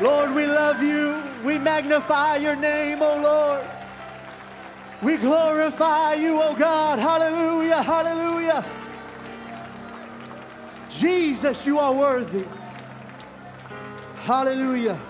Lord, 0.00 0.34
we 0.34 0.46
love 0.46 0.82
you. 0.82 1.22
We 1.42 1.58
magnify 1.58 2.36
your 2.36 2.54
name, 2.54 3.00
O 3.00 3.16
Lord. 3.16 3.64
We 5.02 5.16
glorify 5.16 6.14
you, 6.14 6.40
O 6.40 6.54
God. 6.54 6.98
Hallelujah, 6.98 7.82
hallelujah. 7.82 8.64
Jesus, 10.90 11.66
you 11.66 11.78
are 11.78 11.94
worthy. 11.94 12.44
Hallelujah. 14.16 15.00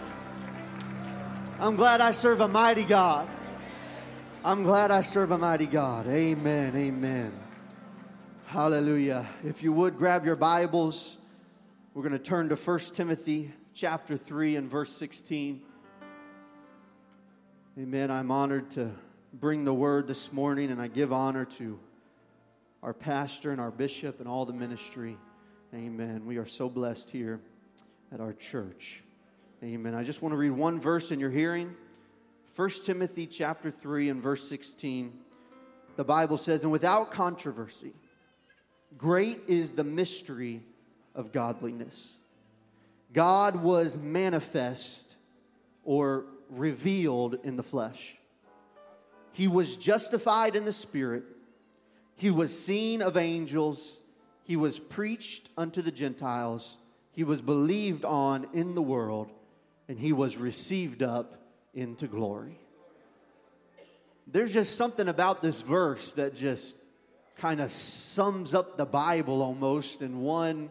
I'm 1.59 1.75
glad 1.75 2.01
I 2.01 2.11
serve 2.11 2.41
a 2.41 2.49
mighty 2.49 2.85
God. 2.85 3.29
I'm 4.45 4.63
glad 4.63 4.91
I 4.91 5.01
serve 5.03 5.33
a 5.33 5.39
mighty 5.39 5.67
God. 5.67 6.07
Amen, 6.07 6.77
amen. 6.77 7.33
Hallelujah. 8.47 9.27
If 9.45 9.63
you 9.63 9.73
would 9.73 9.99
grab 9.99 10.25
your 10.25 10.37
Bibles, 10.37 11.17
we're 11.95 12.03
going 12.03 12.13
to 12.13 12.19
turn 12.19 12.49
to 12.51 12.57
1 12.57 12.79
Timothy 12.95 13.53
chapter 13.77 14.17
3 14.17 14.57
and 14.57 14.71
verse 14.71 14.91
16. 14.93 15.61
Amen. 17.79 18.11
I'm 18.11 18.31
honored 18.31 18.71
to 18.71 18.91
bring 19.35 19.65
the 19.65 19.75
word 19.75 20.09
this 20.09 20.33
morning, 20.33 20.71
and 20.71 20.81
I 20.81 20.89
give 20.89 21.13
honor 21.13 21.45
to 21.45 21.79
our 22.83 22.95
pastor 22.95 23.51
and 23.51 23.61
our 23.61 23.71
bishop 23.71 24.19
and 24.19 24.27
all 24.27 24.47
the 24.47 24.55
ministry. 24.55 25.19
Amen. 25.75 26.25
We 26.25 26.39
are 26.39 26.47
so 26.47 26.71
blessed 26.71 27.11
here 27.11 27.39
at 28.11 28.19
our 28.19 28.33
church. 28.33 29.03
Amen. 29.63 29.95
I 29.95 30.05
just 30.05 30.23
want 30.23 30.33
to 30.33 30.39
read 30.39 30.53
one 30.53 30.81
verse 30.81 31.11
in 31.11 31.21
your 31.21 31.31
hearing. 31.31 31.75
1 32.55 32.71
Timothy 32.87 33.27
chapter 33.27 33.71
3 33.71 34.09
and 34.09 34.23
verse 34.23 34.49
16. 34.49 35.13
The 35.97 36.05
Bible 36.05 36.39
says, 36.39 36.63
And 36.63 36.73
without 36.73 37.11
controversy, 37.11 37.93
great 38.97 39.43
is 39.49 39.73
the 39.73 39.85
mystery 39.85 40.63
of 41.15 41.31
godliness. 41.31 42.17
God 43.17 43.57
was 43.57 43.97
manifest 43.97 45.17
or 45.85 46.27
revealed 46.51 47.39
in 47.45 47.57
the 47.57 47.63
flesh. 47.63 48.15
He 49.33 49.49
was 49.49 49.79
justified 49.79 50.55
in 50.55 50.67
the 50.67 50.73
spirit. 50.73 51.25
He 52.17 52.31
was 52.31 52.59
seen 52.59 53.01
of 53.01 53.17
angels. 53.17 54.01
He 54.45 54.57
was 54.57 54.79
preached 54.79 55.49
unto 55.57 55.81
the 55.81 55.91
Gentiles. 55.91 56.77
He 57.13 57.25
was 57.25 57.41
believed 57.41 58.05
on 58.05 58.49
in 58.53 58.75
the 58.75 58.83
world. 58.83 59.33
And 59.89 59.99
he 59.99 60.13
was 60.13 60.37
received 60.37 61.03
up 61.03 61.41
into 61.73 62.07
glory. 62.09 62.59
There's 64.27 64.53
just 64.53 64.77
something 64.77 65.09
about 65.09 65.41
this 65.41 65.63
verse 65.63 66.13
that 66.15 66.35
just 66.35 66.77
kind 67.39 67.63
of 67.63 67.73
sums 67.73 68.53
up 68.53 68.77
the 68.77 68.85
Bible 68.85 69.41
almost 69.41 70.03
in 70.03 70.21
one, 70.21 70.71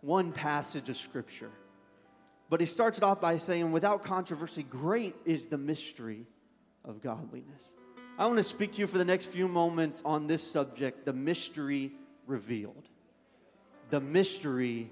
one 0.00 0.32
passage 0.32 0.88
of 0.88 0.96
Scripture. 0.96 1.50
But 2.48 2.60
he 2.60 2.66
starts 2.66 2.98
it 2.98 3.04
off 3.04 3.20
by 3.20 3.38
saying, 3.38 3.72
without 3.72 4.04
controversy, 4.04 4.62
great 4.62 5.16
is 5.24 5.46
the 5.46 5.58
mystery 5.58 6.26
of 6.84 7.02
godliness. 7.02 7.62
I 8.18 8.26
want 8.26 8.38
to 8.38 8.42
speak 8.42 8.74
to 8.74 8.78
you 8.78 8.86
for 8.86 8.98
the 8.98 9.04
next 9.04 9.26
few 9.26 9.48
moments 9.48 10.00
on 10.04 10.26
this 10.26 10.42
subject 10.42 11.04
the 11.04 11.12
mystery 11.12 11.92
revealed. 12.26 12.88
The 13.90 14.00
mystery 14.00 14.90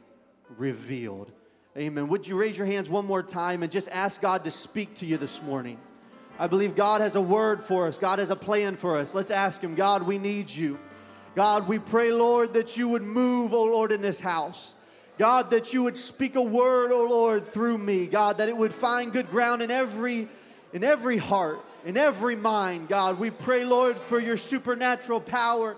revealed. 0.57 1.33
Amen. 1.77 2.09
Would 2.09 2.29
you 2.29 2.37
raise 2.37 2.57
your 2.57 2.67
hands 2.67 2.89
one 2.89 3.07
more 3.07 3.23
time 3.23 3.63
and 3.63 3.73
just 3.73 3.89
ask 3.89 4.21
God 4.21 4.45
to 4.45 4.51
speak 4.51 4.95
to 4.97 5.07
you 5.07 5.17
this 5.17 5.43
morning? 5.43 5.79
I 6.39 6.49
believe 6.49 6.77
God 6.77 7.01
has 7.01 7.15
a 7.15 7.21
word 7.21 7.63
for 7.63 7.87
us, 7.87 7.97
God 7.99 8.19
has 8.19 8.31
a 8.31 8.37
plan 8.37 8.77
for 8.77 8.97
us. 8.97 9.15
Let's 9.15 9.31
ask 9.31 9.61
Him, 9.61 9.75
God, 9.75 10.03
we 10.03 10.19
need 10.19 10.51
you. 10.51 10.79
God, 11.35 11.67
we 11.67 11.79
pray, 11.79 12.13
Lord, 12.13 12.55
that 12.55 12.77
you 12.77 12.89
would 12.89 13.03
move, 13.03 13.55
oh 13.55 13.65
Lord, 13.65 13.91
in 13.91 14.01
this 14.01 14.21
house. 14.21 14.75
God, 15.19 15.51
that 15.51 15.73
you 15.73 15.83
would 15.85 15.97
speak 15.97 16.35
a 16.35 16.43
word, 16.43 16.91
oh 16.91 17.07
Lord, 17.09 17.47
through 17.47 17.79
me. 17.79 18.07
God, 18.07 18.39
that 18.39 18.49
it 18.49 18.57
would 18.57 18.75
find 18.75 19.13
good 19.13 19.31
ground 19.31 19.63
in 19.63 19.71
every 19.71 20.29
in 20.73 20.83
every 20.83 21.19
heart, 21.19 21.65
in 21.85 21.97
every 21.97 22.35
mind. 22.35 22.89
God, 22.89 23.21
we 23.21 23.31
pray, 23.31 23.65
Lord, 23.65 23.99
for 23.99 24.19
your 24.19 24.37
supernatural 24.37 25.21
power, 25.21 25.77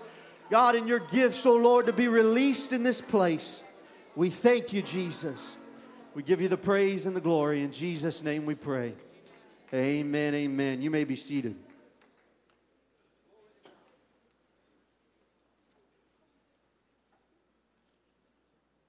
God, 0.49 0.75
and 0.75 0.87
your 0.87 0.99
gifts, 0.99 1.45
oh 1.45 1.55
Lord, 1.55 1.85
to 1.85 1.93
be 1.93 2.07
released 2.07 2.73
in 2.73 2.81
this 2.81 2.99
place. 2.99 3.63
We 4.15 4.31
thank 4.31 4.73
you, 4.73 4.81
Jesus. 4.81 5.55
We 6.15 6.23
give 6.23 6.41
you 6.41 6.47
the 6.47 6.57
praise 6.57 7.05
and 7.05 7.15
the 7.15 7.21
glory. 7.21 7.61
In 7.61 7.71
Jesus' 7.71 8.23
name 8.23 8.47
we 8.47 8.55
pray. 8.55 8.95
Amen. 9.71 10.33
Amen. 10.33 10.81
You 10.81 10.89
may 10.89 11.03
be 11.03 11.15
seated. 11.15 11.55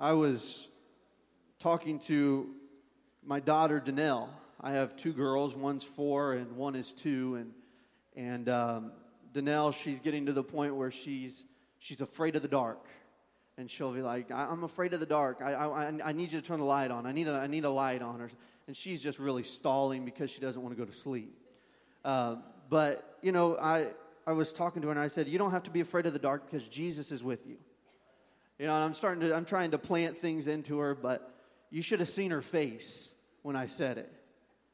I 0.01 0.13
was 0.13 0.69
talking 1.59 1.99
to 2.01 2.49
my 3.25 3.41
daughter 3.41 3.83
Danelle. 3.85 4.29
I 4.61 4.73
have 4.73 4.97
two 4.97 5.13
girls. 5.13 5.57
One's 5.57 5.83
four 5.83 6.35
and 6.35 6.57
one 6.57 6.77
is 6.77 6.93
two. 6.93 7.35
And 7.35 7.53
and 8.15 8.49
um, 8.49 8.93
Danelle, 9.33 9.75
she's 9.75 9.99
getting 9.99 10.27
to 10.27 10.33
the 10.33 10.45
point 10.45 10.77
where 10.77 10.93
she's 10.93 11.45
she's 11.81 12.01
afraid 12.01 12.37
of 12.37 12.43
the 12.43 12.49
dark, 12.49 12.87
and 13.57 13.69
she'll 13.69 13.93
be 13.93 14.03
like, 14.03 14.31
"I'm 14.31 14.63
afraid 14.63 14.95
of 14.95 15.01
the 15.01 15.07
dark. 15.07 15.43
I 15.43 15.53
I, 15.53 15.93
I 16.05 16.13
need 16.13 16.33
you 16.33 16.41
to 16.41 16.47
turn 16.47 16.61
the 16.61 16.65
light 16.65 16.93
on. 16.93 17.05
I 17.05 17.11
need 17.11 17.27
a 17.27 17.33
I 17.33 17.49
need 17.49 17.65
a 17.65 17.71
light 17.71 18.01
on." 18.01 18.21
Her, 18.21 18.31
and 18.69 18.77
she's 18.77 19.03
just 19.03 19.19
really 19.19 19.43
stalling 19.43 20.05
because 20.05 20.31
she 20.31 20.41
doesn't 20.41 20.63
want 20.63 20.77
to 20.77 20.81
go 20.81 20.89
to 20.89 20.97
sleep. 20.97 21.37
Uh, 22.05 22.37
but 22.71 23.19
you 23.21 23.33
know, 23.33 23.57
I 23.57 23.89
I 24.29 24.33
was 24.33 24.53
talking 24.53 24.81
to 24.83 24.89
her 24.89 24.93
and 24.93 25.01
I 25.01 25.09
said, 25.09 25.27
"You 25.27 25.39
don't 25.39 25.51
have 25.51 25.65
to 25.65 25.73
be 25.73 25.81
afraid 25.81 26.07
of 26.07 26.13
the 26.13 26.21
dark 26.21 26.49
because 26.49 26.69
Jesus 26.69 27.11
is 27.11 27.25
with 27.25 27.49
you." 27.49 27.57
You 28.59 28.67
know, 28.67 28.75
I'm 28.75 28.95
starting 28.95 29.29
to, 29.29 29.35
I'm 29.35 29.45
trying 29.45 29.71
to 29.71 29.79
plant 29.79 30.21
things 30.21 30.49
into 30.49 30.79
her, 30.79 30.95
but 30.95 31.33
you 31.71 31.83
should 31.83 32.01
have 32.01 32.09
seen 32.09 32.31
her 32.33 32.43
face 32.43 33.15
when 33.43 33.55
I 33.55 33.67
said 33.67 33.99
it. 33.99 34.13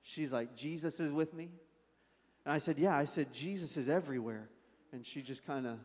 She's 0.03 0.33
like, 0.33 0.57
Jesus 0.57 1.01
is 1.01 1.13
with 1.13 1.35
me? 1.35 1.51
And 2.45 2.53
I 2.53 2.59
said, 2.59 2.79
Yeah, 2.79 2.97
I 2.97 3.05
said, 3.05 3.33
Jesus 3.33 3.77
is 3.77 3.89
everywhere. 3.89 4.49
And 4.93 5.05
she 5.05 5.23
just 5.23 5.47
kind 5.47 5.67
of 5.67 5.79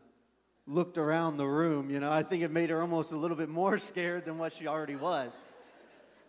looked 0.66 0.98
around 0.98 1.36
the 1.36 1.46
room. 1.46 1.90
You 1.90 2.00
know, 2.00 2.10
I 2.10 2.22
think 2.22 2.42
it 2.42 2.50
made 2.50 2.70
her 2.70 2.80
almost 2.80 3.12
a 3.12 3.16
little 3.16 3.36
bit 3.36 3.48
more 3.48 3.78
scared 3.90 4.24
than 4.24 4.38
what 4.38 4.52
she 4.52 4.66
already 4.66 4.96
was. 4.96 5.42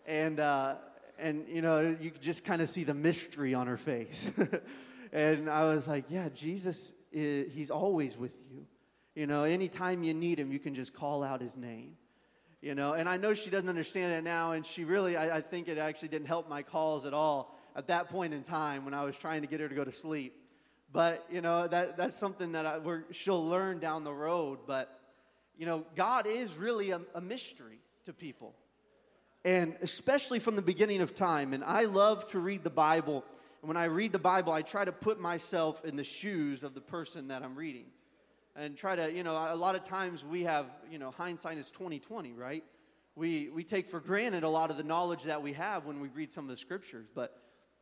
And, 0.06 0.40
uh, 0.40 0.76
and 1.18 1.46
you 1.48 1.62
know, 1.62 1.96
you 2.00 2.10
could 2.10 2.22
just 2.22 2.44
kind 2.44 2.60
of 2.60 2.68
see 2.68 2.84
the 2.84 2.94
mystery 2.94 3.54
on 3.54 3.66
her 3.66 3.76
face. 3.76 4.30
and 5.12 5.48
I 5.48 5.72
was 5.72 5.86
like, 5.86 6.04
Yeah, 6.08 6.28
Jesus, 6.34 6.92
is, 7.12 7.52
He's 7.52 7.70
always 7.70 8.16
with 8.16 8.32
you. 8.50 8.66
You 9.14 9.26
know, 9.26 9.44
anytime 9.44 10.02
you 10.02 10.14
need 10.14 10.38
him, 10.38 10.52
you 10.52 10.58
can 10.58 10.74
just 10.74 10.94
call 10.94 11.22
out 11.22 11.40
his 11.40 11.56
name. 11.56 11.96
You 12.62 12.74
know, 12.74 12.92
and 12.92 13.08
I 13.08 13.16
know 13.16 13.34
she 13.34 13.50
doesn't 13.50 13.68
understand 13.68 14.12
it 14.12 14.22
now, 14.22 14.52
and 14.52 14.64
she 14.64 14.84
really, 14.84 15.16
I, 15.16 15.38
I 15.38 15.40
think 15.40 15.68
it 15.68 15.78
actually 15.78 16.08
didn't 16.08 16.28
help 16.28 16.48
my 16.48 16.62
calls 16.62 17.04
at 17.04 17.12
all 17.12 17.58
at 17.74 17.88
that 17.88 18.08
point 18.08 18.32
in 18.34 18.42
time 18.42 18.84
when 18.84 18.94
I 18.94 19.04
was 19.04 19.16
trying 19.16 19.40
to 19.40 19.48
get 19.48 19.60
her 19.60 19.68
to 19.68 19.74
go 19.74 19.84
to 19.84 19.92
sleep. 19.92 20.34
But, 20.92 21.26
you 21.30 21.40
know, 21.40 21.66
that, 21.66 21.96
that's 21.96 22.16
something 22.16 22.52
that 22.52 22.64
I, 22.64 22.78
she'll 23.10 23.44
learn 23.46 23.80
down 23.80 24.04
the 24.04 24.12
road. 24.12 24.60
But, 24.66 24.96
you 25.58 25.66
know, 25.66 25.84
God 25.96 26.26
is 26.26 26.56
really 26.56 26.90
a, 26.90 27.00
a 27.14 27.20
mystery 27.20 27.80
to 28.06 28.12
people. 28.12 28.54
And 29.44 29.74
especially 29.82 30.38
from 30.38 30.54
the 30.54 30.62
beginning 30.62 31.00
of 31.00 31.14
time. 31.14 31.54
And 31.54 31.64
I 31.64 31.86
love 31.86 32.30
to 32.30 32.38
read 32.38 32.62
the 32.62 32.70
Bible. 32.70 33.24
And 33.60 33.68
when 33.68 33.76
I 33.76 33.86
read 33.86 34.12
the 34.12 34.18
Bible, 34.20 34.52
I 34.52 34.62
try 34.62 34.84
to 34.84 34.92
put 34.92 35.18
myself 35.18 35.84
in 35.84 35.96
the 35.96 36.04
shoes 36.04 36.62
of 36.62 36.74
the 36.74 36.80
person 36.80 37.28
that 37.28 37.42
I'm 37.42 37.56
reading 37.56 37.86
and 38.56 38.76
try 38.76 38.94
to, 38.96 39.12
you 39.12 39.22
know, 39.22 39.32
a 39.32 39.56
lot 39.56 39.74
of 39.74 39.82
times 39.82 40.24
we 40.24 40.42
have, 40.42 40.66
you 40.90 40.98
know, 40.98 41.10
hindsight 41.10 41.58
is 41.58 41.70
2020, 41.70 42.32
right? 42.32 42.64
We, 43.14 43.50
we 43.50 43.64
take 43.64 43.88
for 43.88 44.00
granted 44.00 44.42
a 44.42 44.48
lot 44.48 44.70
of 44.70 44.76
the 44.76 44.84
knowledge 44.84 45.24
that 45.24 45.42
we 45.42 45.52
have 45.54 45.84
when 45.84 46.00
we 46.00 46.08
read 46.08 46.32
some 46.32 46.44
of 46.44 46.50
the 46.50 46.56
scriptures. 46.56 47.06
But 47.14 47.36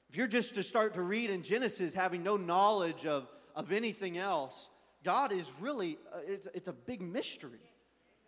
if 0.08 0.16
you're 0.16 0.26
just 0.26 0.54
to 0.56 0.62
start 0.62 0.94
to 0.94 1.02
read 1.02 1.30
in 1.30 1.42
Genesis 1.42 1.94
having 1.94 2.22
no 2.22 2.36
knowledge 2.36 3.06
of, 3.06 3.28
of 3.54 3.72
anything 3.72 4.18
else, 4.18 4.70
God 5.04 5.32
is 5.32 5.50
really, 5.60 5.98
uh, 6.12 6.18
it's, 6.26 6.48
it's 6.54 6.68
a 6.68 6.72
big 6.72 7.00
mystery. 7.00 7.60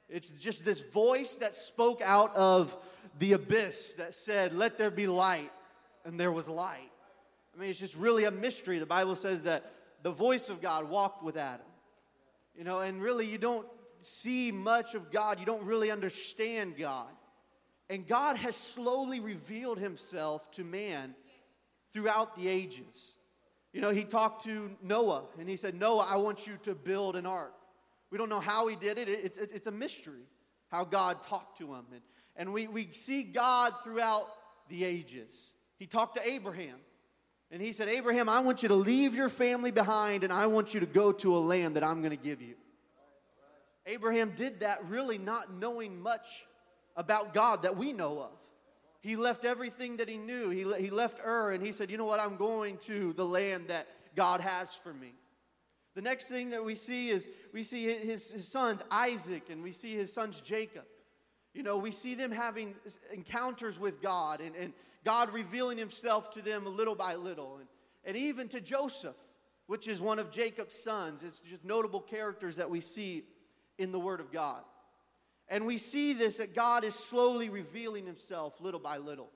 It's 0.09 0.31
just 0.31 0.65
this 0.65 0.81
voice 0.81 1.37
that 1.37 1.57
spoke 1.57 2.01
out 2.03 2.35
of 2.37 2.77
the 3.19 3.33
abyss 3.33 3.95
that 3.95 4.15
said, 4.15 4.55
Let 4.55 4.79
there 4.79 4.91
be 4.91 5.07
light, 5.07 5.51
and 6.05 6.21
there 6.21 6.33
was 6.33 6.49
light. 6.49 6.91
I 7.55 7.61
mean, 7.61 7.71
it's 7.71 7.79
just 7.79 7.97
really 7.97 8.25
a 8.25 8.31
mystery. 8.31 8.79
The 8.79 8.87
Bible 8.87 9.15
says 9.15 9.43
that 9.45 9.73
the 10.03 10.11
voice 10.11 10.49
of 10.49 10.61
God 10.61 10.89
walked 10.89 11.23
with 11.23 11.37
Adam. 11.37 11.67
You 12.57 12.65
know, 12.65 12.81
and 12.81 13.01
really 13.01 13.27
you 13.27 13.39
don't 13.39 13.67
see 14.01 14.53
much 14.53 14.95
of 14.95 15.11
God, 15.11 15.39
you 15.41 15.47
don't 15.47 15.65
really 15.65 15.91
understand 15.91 16.77
God. 16.77 17.09
And 17.89 18.07
God 18.07 18.37
has 18.37 18.57
slowly 18.57 19.21
revealed 19.21 19.79
himself 19.79 20.51
to 20.53 20.65
man 20.65 21.15
throughout 21.93 22.37
the 22.37 22.49
ages. 22.49 23.17
You 23.73 23.81
know, 23.81 23.91
he 23.91 24.05
talked 24.05 24.45
to 24.45 24.71
Noah 24.83 25.25
and 25.39 25.49
he 25.49 25.57
said, 25.57 25.75
Noah, 25.75 26.07
I 26.09 26.17
want 26.17 26.47
you 26.47 26.59
to 26.65 26.75
build 26.75 27.17
an 27.17 27.27
ark. 27.27 27.55
We 28.11 28.19
don't 28.19 28.29
know 28.29 28.41
how 28.41 28.67
he 28.67 28.77
did 28.77 28.99
it, 28.99 29.09
it's, 29.09 29.39
it's 29.39 29.67
a 29.67 29.73
mystery 29.73 30.27
how 30.69 30.85
God 30.85 31.23
talked 31.23 31.59
to 31.59 31.75
him. 31.75 31.85
And, 31.93 32.01
and 32.37 32.53
we, 32.53 32.67
we 32.67 32.89
see 32.93 33.23
God 33.23 33.75
throughout 33.85 34.29
the 34.69 34.85
ages. 34.85 35.53
He 35.79 35.87
talked 35.87 36.17
to 36.17 36.27
Abraham 36.27 36.77
and 37.53 37.61
he 37.61 37.73
said, 37.73 37.89
Abraham, 37.89 38.31
I 38.31 38.41
want 38.41 38.63
you 38.63 38.71
to 38.71 38.75
leave 38.75 39.15
your 39.15 39.29
family 39.29 39.71
behind 39.71 40.25
and 40.25 40.33
I 40.33 40.47
want 40.47 40.73
you 40.73 40.81
to 40.81 40.87
go 40.87 41.13
to 41.13 41.37
a 41.37 41.39
land 41.39 41.77
that 41.77 41.85
I'm 41.85 42.01
going 42.01 42.17
to 42.17 42.23
give 42.23 42.41
you. 42.41 42.55
Abraham 43.85 44.33
did 44.35 44.61
that 44.61 44.89
really 44.89 45.19
not 45.19 45.53
knowing 45.53 46.01
much 46.01 46.47
about 46.97 47.35
God 47.35 47.63
that 47.63 47.77
we 47.77 47.93
know 47.93 48.23
of. 48.23 48.31
He 49.03 49.17
left 49.17 49.45
everything 49.45 49.99
that 49.99 50.09
he 50.09 50.17
knew. 50.17 50.49
He, 50.49 50.61
he 50.83 50.89
left 50.89 51.21
Ur 51.23 51.51
and 51.51 51.63
he 51.63 51.73
said, 51.73 51.91
You 51.91 51.99
know 51.99 52.07
what? 52.07 52.21
I'm 52.21 52.37
going 52.37 52.79
to 52.79 53.13
the 53.13 53.25
land 53.25 53.69
that 53.69 53.87
God 54.17 54.41
has 54.41 54.73
for 54.75 54.95
me. 54.95 55.13
The 55.95 56.01
next 56.01 56.29
thing 56.29 56.51
that 56.51 56.65
we 56.65 56.75
see 56.75 57.11
is 57.11 57.29
we 57.53 57.63
see 57.63 57.93
his, 57.93 58.31
his 58.31 58.49
sons, 58.49 58.81
Isaac, 58.91 59.51
and 59.51 59.63
we 59.63 59.73
see 59.73 59.95
his 59.95 60.11
sons, 60.11 60.41
Jacob. 60.41 60.85
You 61.53 61.63
know, 61.63 61.77
we 61.77 61.91
see 61.91 62.15
them 62.15 62.31
having 62.31 62.75
encounters 63.13 63.79
with 63.79 64.01
God 64.01 64.41
and, 64.41 64.55
and 64.57 64.73
God 65.05 65.33
revealing 65.33 65.79
himself 65.79 66.31
to 66.33 66.43
them 66.43 66.65
little 66.65 66.95
by 66.95 67.15
little. 67.17 67.59
And, 67.59 67.69
and 68.05 68.17
even 68.17 68.49
to 68.49 68.61
Joseph, 68.61 69.17
which 69.67 69.89
is 69.89 70.01
one 70.01 70.19
of 70.19 70.31
Jacob's 70.31 70.77
sons. 70.77 71.23
It's 71.23 71.41
just 71.41 71.65
notable 71.65 72.01
characters 72.01 72.57
that 72.57 72.71
we 72.71 72.81
see 72.81 73.25
in 73.79 73.93
the 73.93 74.01
Word 74.01 74.21
of 74.21 74.33
God. 74.33 74.63
And 75.49 75.67
we 75.67 75.79
see 75.79 76.13
this 76.13 76.39
that 76.39 76.55
God 76.55 76.85
is 76.85 76.95
slowly 76.95 77.49
revealing 77.49 78.07
himself 78.07 78.61
little 78.61 78.81
by 78.81 78.99
little. 78.99 79.31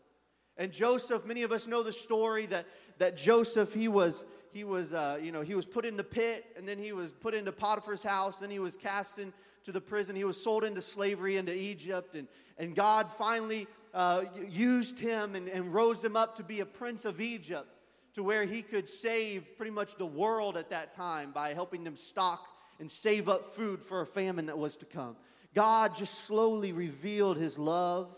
And 0.57 0.73
Joseph, 0.73 1.27
many 1.27 1.43
of 1.43 1.53
us 1.53 1.67
know 1.67 1.83
the 1.83 1.93
story 1.93 2.47
that, 2.47 2.67
that 2.99 3.17
Joseph, 3.17 3.75
he 3.75 3.89
was, 3.89 4.25
he 4.53 4.65
was, 4.65 4.95
uh, 4.95 5.19
you 5.23 5.31
know, 5.31 5.43
he 5.43 5.55
was 5.55 5.67
put 5.67 5.85
in 5.85 5.97
the 5.97 6.05
pit, 6.05 6.47
and 6.57 6.67
then 6.67 6.79
he 6.79 6.93
was 6.93 7.13
put 7.13 7.35
into 7.35 7.53
Potiphar's 7.53 8.03
house, 8.03 8.37
then 8.37 8.51
he 8.51 8.59
was 8.59 8.77
cast 8.77 9.19
into 9.67 9.73
the 9.73 9.85
prison. 9.85 10.15
He 10.15 10.23
was 10.23 10.41
sold 10.41 10.63
into 10.63 10.81
slavery 10.81 11.37
into 11.37 11.53
Egypt, 11.53 12.15
and, 12.15 12.29
and 12.57 12.77
God 12.77 13.11
finally 13.11 13.67
uh, 13.93 14.23
used 14.49 15.01
him 15.01 15.35
and, 15.35 15.49
and 15.49 15.75
rose 15.75 16.05
him 16.05 16.15
up 16.15 16.37
to 16.37 16.45
be 16.45 16.61
a 16.61 16.67
prince 16.67 17.05
of 17.05 17.21
Egypt, 17.21 17.67
to 18.15 18.23
where 18.23 18.45
he 18.45 18.63
could 18.63 18.89
save 18.89 19.57
pretty 19.57 19.73
much 19.73 19.97
the 19.97 20.07
world 20.07 20.57
at 20.57 20.71
that 20.71 20.93
time 20.93 21.33
by 21.33 21.53
helping 21.53 21.83
them 21.83 21.97
stock 21.97 22.47
and 22.79 22.89
save 22.89 23.29
up 23.29 23.55
food 23.55 23.83
for 23.83 24.03
a 24.03 24.07
famine 24.07 24.47
that 24.47 24.57
was 24.57 24.77
to 24.77 24.87
come. 24.87 25.17
God 25.53 25.97
just 25.97 26.27
slowly 26.27 26.71
revealed 26.71 27.37
his 27.37 27.59
love, 27.59 28.15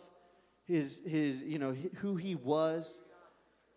his, 0.67 1.01
his 1.07 1.43
you 1.43 1.59
know, 1.59 1.73
who 1.95 2.17
he 2.17 2.35
was. 2.35 3.01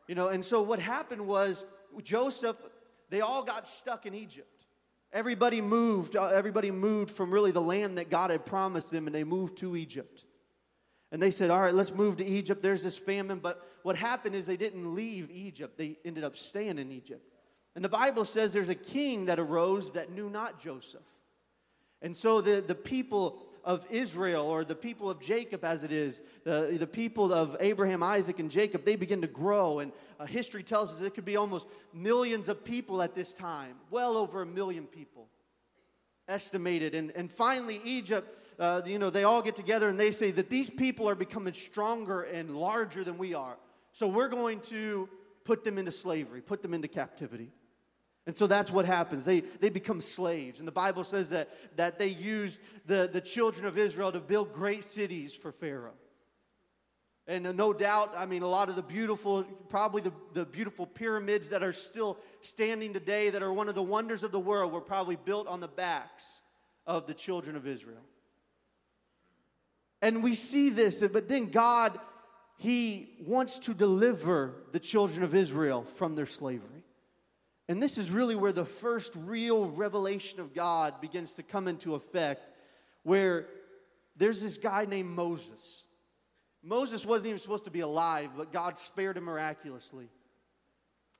You 0.09 0.15
know, 0.15 0.27
and 0.27 0.43
so 0.43 0.61
what 0.61 0.79
happened 0.79 1.25
was 1.25 1.63
Joseph, 2.03 2.57
they 3.09 3.21
all 3.21 3.43
got 3.43 3.65
stuck 3.65 4.05
in 4.05 4.13
Egypt. 4.13 4.60
Everybody 5.13 5.59
moved, 5.59 6.15
uh, 6.15 6.27
everybody 6.27 6.71
moved 6.71 7.11
from 7.11 7.31
really 7.31 7.51
the 7.51 7.61
land 7.61 7.97
that 7.97 8.09
God 8.09 8.29
had 8.29 8.45
promised 8.45 8.91
them, 8.91 9.07
and 9.07 9.15
they 9.15 9.25
moved 9.25 9.57
to 9.57 9.75
Egypt. 9.75 10.23
And 11.11 11.21
they 11.21 11.31
said, 11.31 11.49
All 11.49 11.59
right, 11.59 11.73
let's 11.73 11.93
move 11.93 12.17
to 12.17 12.25
Egypt. 12.25 12.63
There's 12.63 12.83
this 12.83 12.97
famine. 12.97 13.39
But 13.39 13.67
what 13.83 13.97
happened 13.97 14.35
is 14.35 14.45
they 14.45 14.57
didn't 14.57 14.95
leave 14.95 15.29
Egypt, 15.29 15.77
they 15.77 15.97
ended 16.05 16.23
up 16.23 16.37
staying 16.37 16.79
in 16.79 16.91
Egypt. 16.91 17.25
And 17.75 17.83
the 17.83 17.89
Bible 17.89 18.25
says 18.25 18.51
there's 18.51 18.69
a 18.69 18.75
king 18.75 19.25
that 19.25 19.39
arose 19.39 19.91
that 19.91 20.11
knew 20.11 20.29
not 20.29 20.59
Joseph. 20.59 21.01
And 22.01 22.15
so 22.15 22.41
the, 22.41 22.61
the 22.61 22.75
people 22.75 23.43
of 23.63 23.85
Israel, 23.89 24.45
or 24.45 24.63
the 24.63 24.75
people 24.75 25.09
of 25.09 25.19
Jacob 25.19 25.63
as 25.63 25.83
it 25.83 25.91
is, 25.91 26.21
the, 26.43 26.75
the 26.79 26.87
people 26.87 27.33
of 27.33 27.57
Abraham, 27.59 28.03
Isaac, 28.03 28.39
and 28.39 28.49
Jacob, 28.49 28.85
they 28.85 28.95
begin 28.95 29.21
to 29.21 29.27
grow. 29.27 29.79
And 29.79 29.91
uh, 30.19 30.25
history 30.25 30.63
tells 30.63 30.95
us 30.95 31.01
it 31.01 31.13
could 31.13 31.25
be 31.25 31.37
almost 31.37 31.67
millions 31.93 32.49
of 32.49 32.63
people 32.63 33.01
at 33.01 33.15
this 33.15 33.33
time, 33.33 33.75
well 33.89 34.17
over 34.17 34.41
a 34.41 34.45
million 34.45 34.85
people 34.85 35.27
estimated. 36.27 36.95
And, 36.95 37.11
and 37.15 37.31
finally, 37.31 37.81
Egypt, 37.83 38.37
uh, 38.57 38.81
you 38.85 38.99
know, 38.99 39.09
they 39.09 39.23
all 39.23 39.41
get 39.41 39.55
together 39.55 39.89
and 39.89 39.99
they 39.99 40.11
say 40.11 40.31
that 40.31 40.49
these 40.49 40.69
people 40.69 41.09
are 41.09 41.15
becoming 41.15 41.53
stronger 41.53 42.21
and 42.21 42.55
larger 42.55 43.03
than 43.03 43.17
we 43.17 43.33
are. 43.33 43.57
So 43.93 44.07
we're 44.07 44.29
going 44.29 44.61
to 44.61 45.09
put 45.43 45.63
them 45.63 45.77
into 45.77 45.91
slavery, 45.91 46.41
put 46.41 46.61
them 46.61 46.73
into 46.73 46.87
captivity. 46.87 47.51
And 48.27 48.37
so 48.37 48.45
that's 48.45 48.69
what 48.69 48.85
happens. 48.85 49.25
They, 49.25 49.39
they 49.39 49.69
become 49.69 49.99
slaves. 49.99 50.59
And 50.59 50.67
the 50.67 50.71
Bible 50.71 51.03
says 51.03 51.29
that, 51.29 51.49
that 51.75 51.97
they 51.97 52.07
used 52.07 52.61
the, 52.85 53.09
the 53.11 53.21
children 53.21 53.65
of 53.65 53.77
Israel 53.77 54.11
to 54.11 54.19
build 54.19 54.53
great 54.53 54.83
cities 54.83 55.35
for 55.35 55.51
Pharaoh. 55.51 55.95
And 57.27 57.55
no 57.55 57.71
doubt, 57.71 58.13
I 58.17 58.25
mean, 58.25 58.41
a 58.41 58.47
lot 58.47 58.69
of 58.69 58.75
the 58.75 58.81
beautiful, 58.81 59.43
probably 59.69 60.01
the, 60.01 60.13
the 60.33 60.45
beautiful 60.45 60.85
pyramids 60.85 61.49
that 61.49 61.63
are 61.63 61.73
still 61.73 62.17
standing 62.41 62.93
today, 62.93 63.29
that 63.29 63.41
are 63.41 63.53
one 63.53 63.69
of 63.69 63.75
the 63.75 63.83
wonders 63.83 64.23
of 64.23 64.31
the 64.31 64.39
world, 64.39 64.71
were 64.71 64.81
probably 64.81 65.15
built 65.15 65.47
on 65.47 65.59
the 65.59 65.67
backs 65.67 66.41
of 66.85 67.07
the 67.07 67.13
children 67.13 67.55
of 67.55 67.67
Israel. 67.67 68.01
And 70.01 70.23
we 70.23 70.33
see 70.33 70.69
this, 70.69 71.01
but 71.01 71.29
then 71.29 71.47
God, 71.51 71.99
He 72.57 73.13
wants 73.25 73.59
to 73.59 73.73
deliver 73.73 74.55
the 74.71 74.79
children 74.79 75.23
of 75.23 75.35
Israel 75.35 75.83
from 75.83 76.15
their 76.15 76.25
slavery. 76.25 76.80
And 77.71 77.81
this 77.81 77.97
is 77.97 78.11
really 78.11 78.35
where 78.35 78.51
the 78.51 78.65
first 78.65 79.13
real 79.15 79.69
revelation 79.69 80.41
of 80.41 80.53
God 80.53 80.99
begins 80.99 81.31
to 81.35 81.41
come 81.41 81.69
into 81.69 81.95
effect, 81.95 82.45
where 83.03 83.47
there's 84.17 84.41
this 84.41 84.57
guy 84.57 84.83
named 84.83 85.09
Moses. 85.09 85.85
Moses 86.61 87.05
wasn't 87.05 87.27
even 87.27 87.39
supposed 87.39 87.63
to 87.63 87.71
be 87.71 87.79
alive, 87.79 88.31
but 88.35 88.51
God 88.51 88.77
spared 88.77 89.15
him 89.15 89.23
miraculously. 89.23 90.09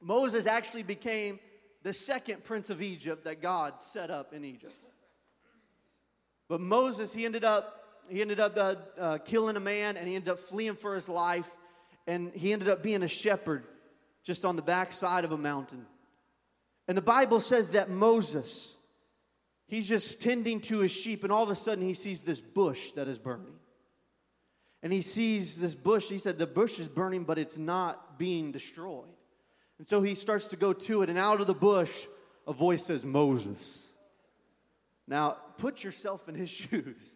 Moses 0.01 0.45
actually 0.45 0.83
became 0.83 1.39
the 1.83 1.93
second 1.93 2.43
prince 2.43 2.69
of 2.69 2.81
Egypt 2.81 3.23
that 3.23 3.41
God 3.41 3.79
set 3.79 4.11
up 4.11 4.33
in 4.33 4.43
Egypt. 4.43 4.75
But 6.49 6.59
Moses, 6.59 7.13
he 7.13 7.23
ended 7.23 7.45
up 7.45 7.77
he 8.09 8.19
ended 8.19 8.41
up 8.41 8.57
uh, 8.57 8.75
uh, 8.99 9.17
killing 9.19 9.55
a 9.55 9.61
man, 9.61 9.95
and 9.95 10.05
he 10.05 10.15
ended 10.15 10.33
up 10.33 10.39
fleeing 10.39 10.75
for 10.75 10.95
his 10.95 11.07
life, 11.07 11.49
and 12.07 12.33
he 12.33 12.51
ended 12.51 12.67
up 12.67 12.83
being 12.83 13.03
a 13.03 13.07
shepherd 13.07 13.63
just 14.25 14.43
on 14.43 14.57
the 14.57 14.61
backside 14.61 15.23
of 15.23 15.31
a 15.31 15.37
mountain. 15.37 15.85
And 16.91 16.97
the 16.97 17.01
Bible 17.01 17.39
says 17.39 17.69
that 17.69 17.89
Moses, 17.89 18.75
he's 19.65 19.87
just 19.87 20.21
tending 20.21 20.59
to 20.63 20.79
his 20.79 20.91
sheep, 20.91 21.23
and 21.23 21.31
all 21.31 21.41
of 21.41 21.49
a 21.49 21.55
sudden 21.55 21.85
he 21.85 21.93
sees 21.93 22.19
this 22.19 22.41
bush 22.41 22.91
that 22.97 23.07
is 23.07 23.17
burning. 23.17 23.53
And 24.83 24.91
he 24.91 24.99
sees 24.99 25.57
this 25.57 25.73
bush. 25.73 26.09
He 26.09 26.17
said, 26.17 26.37
The 26.37 26.45
bush 26.45 26.79
is 26.79 26.89
burning, 26.89 27.23
but 27.23 27.37
it's 27.37 27.57
not 27.57 28.19
being 28.19 28.51
destroyed. 28.51 29.05
And 29.77 29.87
so 29.87 30.01
he 30.01 30.15
starts 30.15 30.47
to 30.47 30.57
go 30.57 30.73
to 30.73 31.01
it, 31.01 31.09
and 31.09 31.17
out 31.17 31.39
of 31.39 31.47
the 31.47 31.53
bush, 31.53 32.07
a 32.45 32.51
voice 32.51 32.87
says, 32.87 33.05
Moses. 33.05 33.87
Now, 35.07 35.37
put 35.59 35.85
yourself 35.85 36.27
in 36.27 36.35
his 36.35 36.49
shoes. 36.49 37.15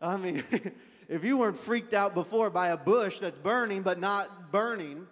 I 0.00 0.18
mean, 0.18 0.44
if 1.08 1.24
you 1.24 1.36
weren't 1.36 1.56
freaked 1.56 1.94
out 1.94 2.14
before 2.14 2.48
by 2.48 2.68
a 2.68 2.76
bush 2.76 3.18
that's 3.18 3.40
burning 3.40 3.82
but 3.82 3.98
not 3.98 4.52
burning, 4.52 5.08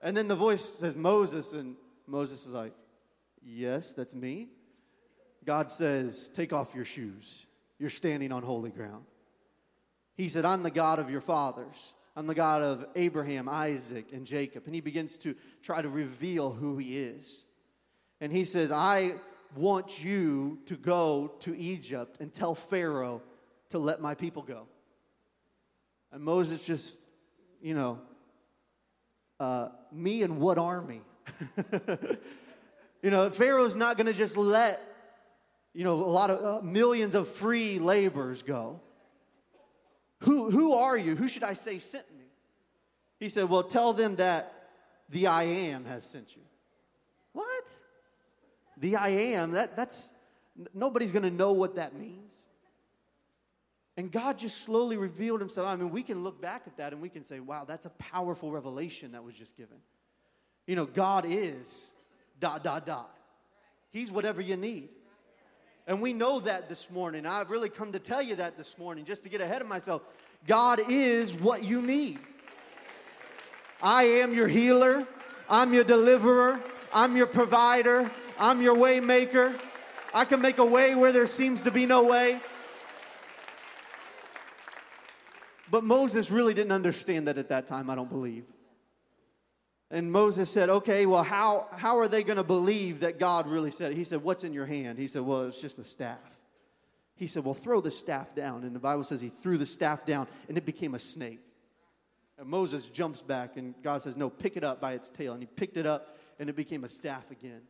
and 0.00 0.16
then 0.16 0.28
the 0.28 0.36
voice 0.36 0.64
says, 0.64 0.94
Moses, 0.94 1.52
and 1.52 1.74
Moses 2.06 2.46
is 2.46 2.52
like, 2.52 2.72
Yes, 3.42 3.92
that's 3.92 4.14
me. 4.14 4.48
God 5.44 5.70
says, 5.70 6.30
Take 6.34 6.52
off 6.52 6.74
your 6.74 6.84
shoes. 6.84 7.46
You're 7.78 7.90
standing 7.90 8.32
on 8.32 8.42
holy 8.42 8.70
ground. 8.70 9.04
He 10.16 10.28
said, 10.28 10.44
I'm 10.44 10.62
the 10.62 10.70
God 10.70 10.98
of 10.98 11.10
your 11.10 11.20
fathers. 11.20 11.94
I'm 12.16 12.26
the 12.26 12.34
God 12.34 12.62
of 12.62 12.86
Abraham, 12.96 13.48
Isaac, 13.48 14.06
and 14.12 14.26
Jacob. 14.26 14.62
And 14.64 14.74
he 14.74 14.80
begins 14.80 15.18
to 15.18 15.34
try 15.62 15.82
to 15.82 15.88
reveal 15.88 16.50
who 16.50 16.78
he 16.78 16.98
is. 16.98 17.44
And 18.20 18.32
he 18.32 18.44
says, 18.44 18.72
I 18.72 19.16
want 19.54 20.02
you 20.02 20.58
to 20.66 20.76
go 20.76 21.34
to 21.40 21.56
Egypt 21.56 22.16
and 22.20 22.32
tell 22.32 22.54
Pharaoh 22.54 23.22
to 23.68 23.78
let 23.78 24.00
my 24.00 24.14
people 24.14 24.42
go. 24.42 24.66
And 26.10 26.22
Moses 26.22 26.64
just, 26.64 26.98
you 27.60 27.74
know, 27.74 27.98
uh, 29.38 29.68
me 29.92 30.22
and 30.22 30.38
what 30.38 30.56
army? 30.56 31.02
you 33.02 33.10
know, 33.10 33.30
Pharaoh's 33.30 33.76
not 33.76 33.96
going 33.96 34.06
to 34.06 34.12
just 34.12 34.36
let, 34.36 34.82
you 35.74 35.84
know, 35.84 35.94
a 35.94 36.06
lot 36.06 36.30
of 36.30 36.44
uh, 36.44 36.64
millions 36.64 37.14
of 37.14 37.28
free 37.28 37.78
laborers 37.78 38.42
go. 38.42 38.80
Who, 40.20 40.50
who 40.50 40.72
are 40.72 40.96
you? 40.96 41.14
Who 41.14 41.28
should 41.28 41.44
I 41.44 41.52
say 41.52 41.78
sent 41.78 42.10
me? 42.16 42.24
He 43.20 43.28
said, 43.28 43.48
Well, 43.48 43.62
tell 43.62 43.92
them 43.92 44.16
that 44.16 44.52
the 45.08 45.26
I 45.26 45.44
am 45.44 45.84
has 45.84 46.04
sent 46.04 46.34
you. 46.34 46.42
What? 47.32 47.64
The 48.78 48.96
I 48.96 49.08
am, 49.08 49.52
that, 49.52 49.76
that's, 49.76 50.12
nobody's 50.74 51.12
going 51.12 51.22
to 51.22 51.30
know 51.30 51.52
what 51.52 51.76
that 51.76 51.94
means. 51.94 52.32
And 53.96 54.12
God 54.12 54.38
just 54.38 54.62
slowly 54.62 54.96
revealed 54.96 55.40
himself. 55.40 55.66
I 55.66 55.76
mean, 55.76 55.90
we 55.90 56.02
can 56.02 56.22
look 56.22 56.40
back 56.40 56.62
at 56.66 56.76
that 56.76 56.92
and 56.92 57.00
we 57.00 57.08
can 57.08 57.24
say, 57.24 57.40
wow, 57.40 57.64
that's 57.64 57.86
a 57.86 57.90
powerful 57.90 58.52
revelation 58.52 59.12
that 59.12 59.24
was 59.24 59.34
just 59.34 59.56
given. 59.56 59.78
You 60.66 60.76
know, 60.76 60.86
God 60.86 61.24
is 61.26 61.90
dot, 62.40 62.64
dot, 62.64 62.86
dot. 62.86 63.10
He's 63.90 64.10
whatever 64.10 64.40
you 64.40 64.56
need. 64.56 64.88
And 65.86 66.02
we 66.02 66.12
know 66.12 66.40
that 66.40 66.68
this 66.68 66.90
morning. 66.90 67.24
I've 67.26 67.50
really 67.50 67.68
come 67.68 67.92
to 67.92 68.00
tell 68.00 68.20
you 68.20 68.36
that 68.36 68.58
this 68.58 68.76
morning 68.76 69.04
just 69.04 69.22
to 69.22 69.28
get 69.28 69.40
ahead 69.40 69.62
of 69.62 69.68
myself. 69.68 70.02
God 70.46 70.80
is 70.88 71.32
what 71.32 71.62
you 71.62 71.80
need. 71.80 72.18
I 73.80 74.04
am 74.04 74.34
your 74.34 74.48
healer. 74.48 75.06
I'm 75.48 75.72
your 75.72 75.84
deliverer. 75.84 76.60
I'm 76.92 77.16
your 77.16 77.26
provider. 77.26 78.10
I'm 78.38 78.60
your 78.60 78.74
way 78.74 79.00
maker. 79.00 79.54
I 80.12 80.24
can 80.24 80.40
make 80.40 80.58
a 80.58 80.64
way 80.64 80.94
where 80.94 81.12
there 81.12 81.26
seems 81.26 81.62
to 81.62 81.70
be 81.70 81.86
no 81.86 82.02
way. 82.02 82.40
But 85.70 85.84
Moses 85.84 86.30
really 86.30 86.54
didn't 86.54 86.72
understand 86.72 87.28
that 87.28 87.38
at 87.38 87.48
that 87.48 87.66
time, 87.66 87.90
I 87.90 87.94
don't 87.94 88.10
believe. 88.10 88.44
And 89.90 90.10
Moses 90.10 90.50
said, 90.50 90.68
Okay, 90.68 91.06
well, 91.06 91.22
how, 91.22 91.68
how 91.72 91.98
are 91.98 92.08
they 92.08 92.22
going 92.22 92.38
to 92.38 92.44
believe 92.44 93.00
that 93.00 93.18
God 93.18 93.46
really 93.46 93.70
said 93.70 93.92
it? 93.92 93.96
He 93.96 94.04
said, 94.04 94.22
What's 94.22 94.44
in 94.44 94.52
your 94.52 94.66
hand? 94.66 94.98
He 94.98 95.06
said, 95.06 95.22
Well, 95.22 95.42
it's 95.42 95.60
just 95.60 95.78
a 95.78 95.84
staff. 95.84 96.18
He 97.14 97.26
said, 97.26 97.44
Well, 97.44 97.54
throw 97.54 97.80
the 97.80 97.90
staff 97.90 98.34
down. 98.34 98.64
And 98.64 98.74
the 98.74 98.80
Bible 98.80 99.04
says 99.04 99.20
he 99.20 99.28
threw 99.28 99.58
the 99.58 99.66
staff 99.66 100.04
down 100.04 100.26
and 100.48 100.58
it 100.58 100.66
became 100.66 100.94
a 100.94 100.98
snake. 100.98 101.40
And 102.38 102.48
Moses 102.48 102.86
jumps 102.88 103.22
back, 103.22 103.56
and 103.56 103.74
God 103.82 104.02
says, 104.02 104.16
No, 104.16 104.28
pick 104.28 104.56
it 104.56 104.64
up 104.64 104.80
by 104.80 104.92
its 104.92 105.10
tail. 105.10 105.32
And 105.32 105.42
he 105.42 105.46
picked 105.46 105.76
it 105.76 105.86
up, 105.86 106.18
and 106.38 106.50
it 106.50 106.56
became 106.56 106.84
a 106.84 106.88
staff 106.88 107.30
again. 107.30 107.62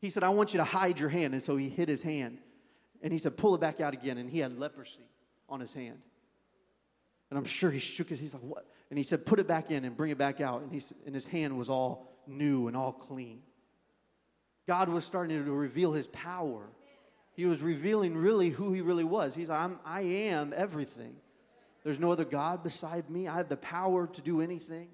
He 0.00 0.10
said, 0.10 0.22
I 0.22 0.28
want 0.28 0.54
you 0.54 0.58
to 0.58 0.64
hide 0.64 1.00
your 1.00 1.08
hand. 1.08 1.34
And 1.34 1.42
so 1.42 1.56
he 1.56 1.68
hid 1.68 1.88
his 1.88 2.02
hand. 2.02 2.38
And 3.02 3.12
he 3.12 3.18
said, 3.18 3.36
Pull 3.36 3.54
it 3.54 3.60
back 3.60 3.80
out 3.80 3.92
again. 3.92 4.18
And 4.18 4.30
he 4.30 4.38
had 4.38 4.58
leprosy 4.58 5.08
on 5.48 5.60
his 5.60 5.72
hand. 5.72 5.98
And 7.30 7.38
I'm 7.38 7.44
sure 7.44 7.70
he 7.70 7.80
shook 7.80 8.10
his, 8.10 8.20
he's 8.20 8.34
like, 8.34 8.42
What? 8.42 8.66
And 8.94 8.98
he 9.00 9.02
said, 9.02 9.26
Put 9.26 9.40
it 9.40 9.48
back 9.48 9.72
in 9.72 9.84
and 9.84 9.96
bring 9.96 10.12
it 10.12 10.18
back 10.18 10.40
out. 10.40 10.62
And, 10.62 10.70
he, 10.70 10.80
and 11.04 11.16
his 11.16 11.26
hand 11.26 11.58
was 11.58 11.68
all 11.68 12.06
new 12.28 12.68
and 12.68 12.76
all 12.76 12.92
clean. 12.92 13.40
God 14.68 14.88
was 14.88 15.04
starting 15.04 15.44
to 15.44 15.50
reveal 15.50 15.92
his 15.92 16.06
power. 16.06 16.68
He 17.32 17.44
was 17.44 17.60
revealing 17.60 18.16
really 18.16 18.50
who 18.50 18.72
he 18.72 18.82
really 18.82 19.02
was. 19.02 19.34
He's 19.34 19.48
like, 19.48 19.58
I'm, 19.58 19.80
I 19.84 20.02
am 20.02 20.52
everything. 20.54 21.16
There's 21.82 21.98
no 21.98 22.12
other 22.12 22.24
God 22.24 22.62
beside 22.62 23.10
me. 23.10 23.26
I 23.26 23.38
have 23.38 23.48
the 23.48 23.56
power 23.56 24.06
to 24.06 24.22
do 24.22 24.40
anything. 24.40 24.90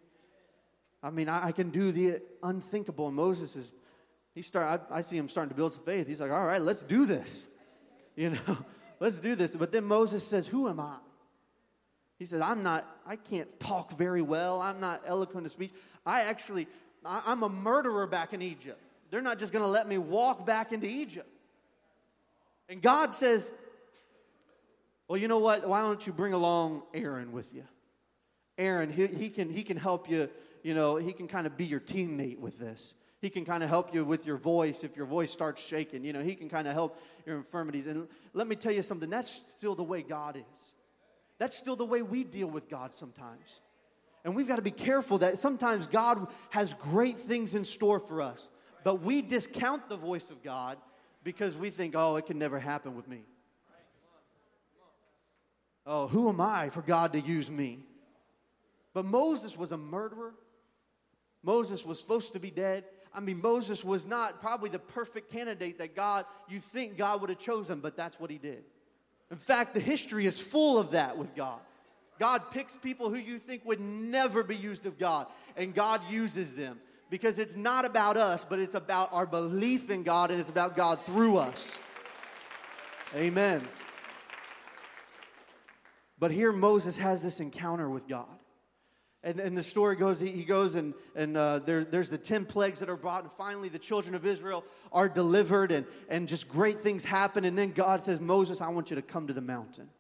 I 1.03 1.11
mean, 1.11 1.29
I, 1.29 1.49
I 1.49 1.53
can 1.53 1.69
do 1.69 1.93
the 1.93 2.23
unthinkable. 2.43 3.09
And 3.09 3.15
Moses 3.15 3.55
is, 3.55 3.71
he 4.35 4.41
start. 4.41 4.81
I, 4.91 4.97
I 4.97 5.01
see 5.03 5.19
him 5.19 5.29
starting 5.29 5.51
to 5.51 5.55
build 5.55 5.75
some 5.75 5.85
faith. 5.85 6.07
He's 6.07 6.23
like, 6.23 6.33
all 6.33 6.47
right, 6.47 6.63
let's 6.63 6.83
do 6.83 7.05
this. 7.05 7.49
You 8.17 8.31
know, 8.31 8.59
let's 9.01 9.19
do 9.19 9.35
this. 9.35 9.55
But 9.55 9.73
then 9.73 9.85
Moses 9.85 10.27
says, 10.27 10.47
who 10.47 10.69
am 10.69 10.81
I? 10.81 10.97
He 12.21 12.27
said, 12.27 12.43
I'm 12.43 12.63
not, 12.63 12.87
I 13.07 13.17
can't 13.17 13.59
talk 13.59 13.97
very 13.97 14.21
well. 14.21 14.61
I'm 14.61 14.79
not 14.79 15.01
eloquent 15.07 15.47
of 15.47 15.53
speech. 15.53 15.73
I 16.05 16.21
actually, 16.25 16.69
I, 17.03 17.23
I'm 17.25 17.43
a 17.43 17.49
murderer 17.49 18.07
back 18.07 18.35
in 18.35 18.43
Egypt. 18.43 18.79
They're 19.11 19.23
not 19.23 19.39
just 19.39 19.55
going 19.55 19.65
to 19.65 19.71
let 19.71 19.89
me 19.89 19.97
walk 19.97 20.45
back 20.45 20.75
into 20.75 20.87
Egypt. 20.87 21.27
And 22.69 22.83
God 22.83 23.15
says, 23.15 23.51
Well, 25.09 25.17
you 25.17 25.29
know 25.29 25.39
what? 25.39 25.67
Why 25.67 25.81
don't 25.81 26.07
you 26.07 26.13
bring 26.13 26.35
along 26.35 26.83
Aaron 26.93 27.33
with 27.33 27.55
you? 27.55 27.65
Aaron, 28.59 28.93
he, 28.93 29.07
he, 29.07 29.31
can, 29.31 29.49
he 29.49 29.63
can 29.63 29.79
help 29.79 30.11
you, 30.11 30.29
you 30.63 30.75
know, 30.75 30.97
he 30.97 31.15
can 31.15 31.27
kind 31.27 31.47
of 31.47 31.57
be 31.57 31.65
your 31.65 31.81
teammate 31.81 32.39
with 32.39 32.59
this. 32.59 32.93
He 33.23 33.31
can 33.31 33.47
kind 33.47 33.63
of 33.63 33.71
help 33.71 33.95
you 33.95 34.05
with 34.05 34.27
your 34.27 34.37
voice 34.37 34.85
if 34.85 34.95
your 34.95 35.07
voice 35.07 35.33
starts 35.33 35.67
shaking. 35.67 36.05
You 36.05 36.13
know, 36.13 36.23
he 36.23 36.35
can 36.35 36.51
kind 36.51 36.69
of 36.69 36.75
help 36.75 37.01
your 37.25 37.39
infirmities. 37.39 37.87
And 37.87 38.09
let 38.35 38.47
me 38.47 38.57
tell 38.57 38.73
you 38.73 38.83
something 38.83 39.09
that's 39.09 39.43
still 39.49 39.75
the 39.75 39.83
way 39.83 40.03
God 40.03 40.37
is. 40.37 40.75
That's 41.41 41.57
still 41.57 41.75
the 41.75 41.87
way 41.87 42.03
we 42.03 42.23
deal 42.23 42.49
with 42.49 42.69
God 42.69 42.95
sometimes. 42.95 43.61
And 44.25 44.37
we've 44.37 44.47
got 44.47 44.57
to 44.57 44.63
be 44.63 44.71
careful 44.71 45.19
that 45.19 45.39
sometimes 45.39 45.87
God 45.87 46.29
has 46.51 46.75
great 46.75 47.19
things 47.21 47.55
in 47.55 47.65
store 47.65 47.99
for 47.99 48.21
us, 48.21 48.51
but 48.85 49.01
we 49.01 49.23
discount 49.23 49.89
the 49.89 49.97
voice 49.97 50.29
of 50.29 50.43
God 50.43 50.77
because 51.25 51.57
we 51.57 51.71
think, 51.71 51.95
oh, 51.97 52.17
it 52.17 52.27
can 52.27 52.39
never 52.39 52.59
happen 52.59 52.95
with 52.95 53.09
me. 53.09 53.23
Oh, 55.87 56.09
who 56.09 56.29
am 56.29 56.43
I 56.43 56.69
for 56.69 56.83
God 56.83 57.15
to 57.15 57.21
use 57.21 57.51
me? 57.51 57.79
But 58.93 59.07
Moses 59.07 59.57
was 59.57 59.73
a 59.73 59.79
murderer. 59.79 60.35
Moses 61.43 61.87
was 61.87 61.99
supposed 61.99 62.35
to 62.35 62.39
be 62.39 62.51
dead. 62.51 62.85
I 63.15 63.21
mean, 63.21 63.41
Moses 63.41 63.83
was 63.83 64.05
not 64.05 64.43
probably 64.43 64.69
the 64.69 64.79
perfect 64.79 65.33
candidate 65.33 65.79
that 65.79 65.97
God, 65.97 66.27
you 66.51 66.61
think 66.61 66.99
God 66.99 67.23
would 67.23 67.31
have 67.31 67.39
chosen, 67.39 67.81
but 67.81 67.97
that's 67.97 68.21
what 68.21 68.29
he 68.31 68.37
did. 68.37 68.63
In 69.31 69.37
fact, 69.37 69.75
the 69.75 69.81
history 69.81 70.27
is 70.27 70.41
full 70.41 70.79
of 70.79 70.93
that 70.93 71.17
with 71.17 71.35
God. 71.35 71.61
God 72.19 72.43
picks 72.51 72.77
people 72.77 73.09
who 73.09 73.17
you 73.17 73.39
think 73.39 73.65
would 73.65 73.81
never 73.81 74.43
be 74.43 74.57
used 74.57 74.87
of 74.87 74.99
God, 74.99 75.27
and 75.57 75.75
God 75.75 76.01
uses 76.11 76.55
them 76.55 76.79
because 77.09 77.39
it's 77.39 77.57
not 77.57 77.85
about 77.85 78.17
us, 78.17 78.45
but 78.49 78.59
it's 78.59 78.75
about 78.75 79.13
our 79.13 79.27
belief 79.27 79.91
in 79.91 80.03
God 80.03 80.31
and 80.31 80.41
it's 80.41 80.51
about 80.51 80.77
God 80.77 81.01
through 81.05 81.39
us. 81.39 81.79
Amen. 83.15 83.63
But 86.19 86.31
here 86.31 86.53
Moses 86.53 86.99
has 86.99 87.23
this 87.23 87.41
encounter 87.41 87.89
with 87.89 88.07
God. 88.07 88.29
And, 89.23 89.39
and 89.39 89.57
the 89.57 89.63
story 89.63 89.97
goes, 89.97 90.19
he, 90.19 90.45
goes 90.45 90.77
and, 90.77 90.95
and 91.15 91.37
uh, 91.37 91.59
there, 91.59 91.85
there's 91.85 92.09
the 92.09 92.17
10 92.17 92.47
plagues 92.47 92.81
that 92.81 92.89
are 92.89 92.97
brought, 92.97 93.23
and 93.23 93.33
finally 93.33 93.69
the 93.69 93.79
children 93.79 94.15
of 94.15 94.25
Israel 94.25 94.65
are 94.93 95.11
delivered, 95.11 95.73
and, 95.73 95.85
and 96.09 96.27
just 96.27 96.49
great 96.49 96.81
things 96.81 97.05
happen. 97.05 97.45
And 97.45 97.57
then 97.57 97.73
God 97.73 98.03
says, 98.03 98.19
Moses, 98.19 98.63
I 98.63 98.71
want 98.71 98.89
you 98.89 98.97
to 98.97 99.03
come 99.03 99.27
to 99.27 99.35
the 99.35 99.43
mountain. 99.43 99.91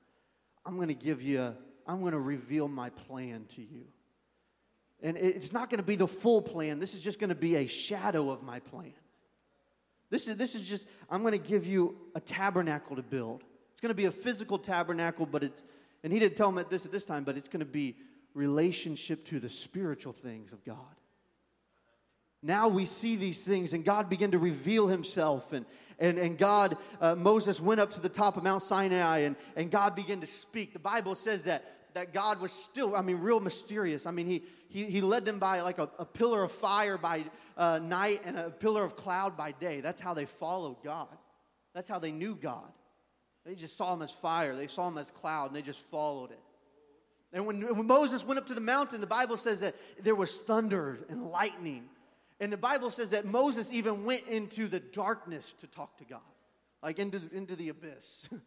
I'm 0.64 0.76
going 0.76 0.88
to 0.88 0.94
give 0.94 1.20
you, 1.20 1.40
a, 1.40 1.56
I'm 1.86 2.00
going 2.00 2.12
to 2.12 2.20
reveal 2.20 2.66
my 2.66 2.88
plan 2.88 3.44
to 3.56 3.60
you. 3.60 3.84
And 5.02 5.16
it's 5.16 5.52
not 5.52 5.70
going 5.70 5.78
to 5.78 5.86
be 5.86 5.96
the 5.96 6.08
full 6.08 6.42
plan. 6.42 6.78
This 6.78 6.94
is 6.94 7.00
just 7.00 7.18
going 7.18 7.30
to 7.30 7.34
be 7.34 7.56
a 7.56 7.66
shadow 7.66 8.30
of 8.30 8.42
my 8.42 8.60
plan. 8.60 8.92
This 10.10 10.28
is, 10.28 10.36
this 10.36 10.54
is 10.54 10.68
just, 10.68 10.86
I'm 11.08 11.22
going 11.22 11.32
to 11.32 11.48
give 11.48 11.66
you 11.66 11.96
a 12.14 12.20
tabernacle 12.20 12.96
to 12.96 13.02
build. 13.02 13.44
It's 13.72 13.80
going 13.80 13.90
to 13.90 13.94
be 13.94 14.06
a 14.06 14.12
physical 14.12 14.58
tabernacle, 14.58 15.24
but 15.24 15.42
it's, 15.42 15.64
and 16.02 16.12
he 16.12 16.18
didn't 16.18 16.36
tell 16.36 16.48
him 16.48 16.58
at 16.58 16.68
this 16.68 16.84
at 16.84 16.92
this 16.92 17.04
time, 17.04 17.24
but 17.24 17.36
it's 17.36 17.48
going 17.48 17.60
to 17.60 17.66
be 17.66 17.96
relationship 18.34 19.24
to 19.26 19.40
the 19.40 19.48
spiritual 19.48 20.12
things 20.12 20.52
of 20.52 20.64
God. 20.64 20.76
Now 22.42 22.68
we 22.68 22.86
see 22.86 23.16
these 23.16 23.44
things, 23.44 23.74
and 23.74 23.84
God 23.84 24.08
began 24.08 24.30
to 24.30 24.38
reveal 24.38 24.86
himself. 24.86 25.52
And, 25.52 25.66
and, 25.98 26.18
and 26.18 26.38
God, 26.38 26.76
uh, 27.00 27.14
Moses 27.14 27.60
went 27.60 27.80
up 27.80 27.90
to 27.92 28.00
the 28.00 28.08
top 28.08 28.36
of 28.36 28.42
Mount 28.42 28.62
Sinai, 28.62 29.18
and, 29.18 29.36
and 29.56 29.70
God 29.70 29.94
began 29.94 30.20
to 30.20 30.26
speak. 30.26 30.72
The 30.72 30.78
Bible 30.78 31.14
says 31.14 31.42
that, 31.42 31.64
that 31.92 32.14
God 32.14 32.40
was 32.40 32.52
still, 32.52 32.96
I 32.96 33.02
mean, 33.02 33.18
real 33.18 33.40
mysterious. 33.40 34.06
I 34.06 34.10
mean, 34.10 34.26
he, 34.26 34.44
he, 34.68 34.84
he 34.84 35.00
led 35.02 35.26
them 35.26 35.38
by 35.38 35.60
like 35.60 35.78
a, 35.78 35.90
a 35.98 36.06
pillar 36.06 36.42
of 36.42 36.52
fire 36.52 36.96
by 36.96 37.24
uh, 37.58 37.78
night 37.78 38.22
and 38.24 38.38
a 38.38 38.48
pillar 38.48 38.84
of 38.84 38.96
cloud 38.96 39.36
by 39.36 39.52
day. 39.52 39.82
That's 39.82 40.00
how 40.00 40.14
they 40.14 40.24
followed 40.24 40.82
God. 40.82 41.08
That's 41.74 41.88
how 41.88 41.98
they 41.98 42.12
knew 42.12 42.34
God. 42.36 42.72
They 43.44 43.54
just 43.54 43.76
saw 43.76 43.92
him 43.92 44.02
as 44.02 44.10
fire, 44.10 44.54
they 44.54 44.66
saw 44.66 44.88
him 44.88 44.98
as 44.98 45.10
cloud, 45.10 45.46
and 45.48 45.56
they 45.56 45.62
just 45.62 45.80
followed 45.80 46.30
it. 46.30 46.40
And 47.32 47.46
when, 47.46 47.60
when 47.76 47.86
Moses 47.86 48.24
went 48.24 48.38
up 48.38 48.46
to 48.48 48.54
the 48.54 48.60
mountain, 48.60 49.00
the 49.00 49.06
Bible 49.06 49.36
says 49.36 49.60
that 49.60 49.76
there 50.02 50.14
was 50.14 50.38
thunder 50.38 50.98
and 51.08 51.30
lightning. 51.30 51.84
And 52.40 52.52
the 52.52 52.56
Bible 52.56 52.90
says 52.90 53.10
that 53.10 53.24
Moses 53.24 53.72
even 53.72 54.04
went 54.04 54.26
into 54.26 54.66
the 54.66 54.80
darkness 54.80 55.54
to 55.60 55.66
talk 55.66 55.98
to 55.98 56.04
God, 56.04 56.20
like 56.82 56.98
into, 56.98 57.20
into 57.32 57.54
the 57.54 57.68
abyss. 57.68 58.28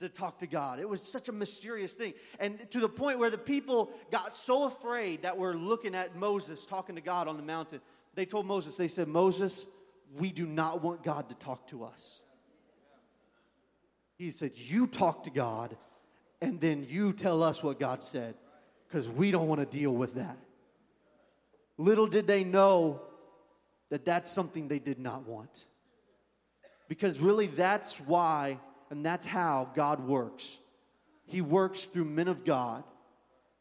to 0.00 0.08
talk 0.08 0.38
to 0.38 0.46
God. 0.46 0.80
It 0.80 0.88
was 0.88 1.02
such 1.02 1.28
a 1.28 1.32
mysterious 1.32 1.92
thing. 1.92 2.14
And 2.38 2.58
to 2.70 2.80
the 2.80 2.88
point 2.88 3.18
where 3.18 3.30
the 3.30 3.38
people 3.38 3.90
got 4.10 4.34
so 4.34 4.64
afraid 4.64 5.22
that 5.22 5.36
we're 5.36 5.52
looking 5.52 5.94
at 5.94 6.16
Moses 6.16 6.64
talking 6.66 6.94
to 6.94 7.02
God 7.02 7.28
on 7.28 7.36
the 7.36 7.42
mountain, 7.42 7.82
they 8.14 8.24
told 8.24 8.46
Moses, 8.46 8.76
they 8.76 8.88
said, 8.88 9.08
Moses, 9.08 9.66
we 10.18 10.32
do 10.32 10.46
not 10.46 10.82
want 10.82 11.04
God 11.04 11.28
to 11.28 11.34
talk 11.34 11.68
to 11.68 11.84
us. 11.84 12.22
He 14.16 14.30
said, 14.30 14.52
You 14.54 14.86
talk 14.86 15.24
to 15.24 15.30
God, 15.30 15.76
and 16.40 16.60
then 16.60 16.86
you 16.88 17.12
tell 17.12 17.42
us 17.42 17.62
what 17.62 17.78
God 17.78 18.02
said, 18.02 18.34
because 18.88 19.08
we 19.08 19.30
don't 19.30 19.48
want 19.48 19.60
to 19.60 19.66
deal 19.66 19.92
with 19.92 20.14
that. 20.14 20.36
Little 21.78 22.06
did 22.06 22.26
they 22.26 22.44
know 22.44 23.00
that 23.90 24.04
that's 24.04 24.30
something 24.30 24.68
they 24.68 24.78
did 24.78 24.98
not 24.98 25.26
want. 25.26 25.66
Because 26.88 27.20
really, 27.20 27.46
that's 27.46 28.00
why 28.00 28.58
and 28.90 29.06
that's 29.06 29.24
how 29.24 29.70
God 29.74 30.06
works. 30.06 30.58
He 31.26 31.40
works 31.40 31.84
through 31.84 32.06
men 32.06 32.28
of 32.28 32.44
God 32.44 32.82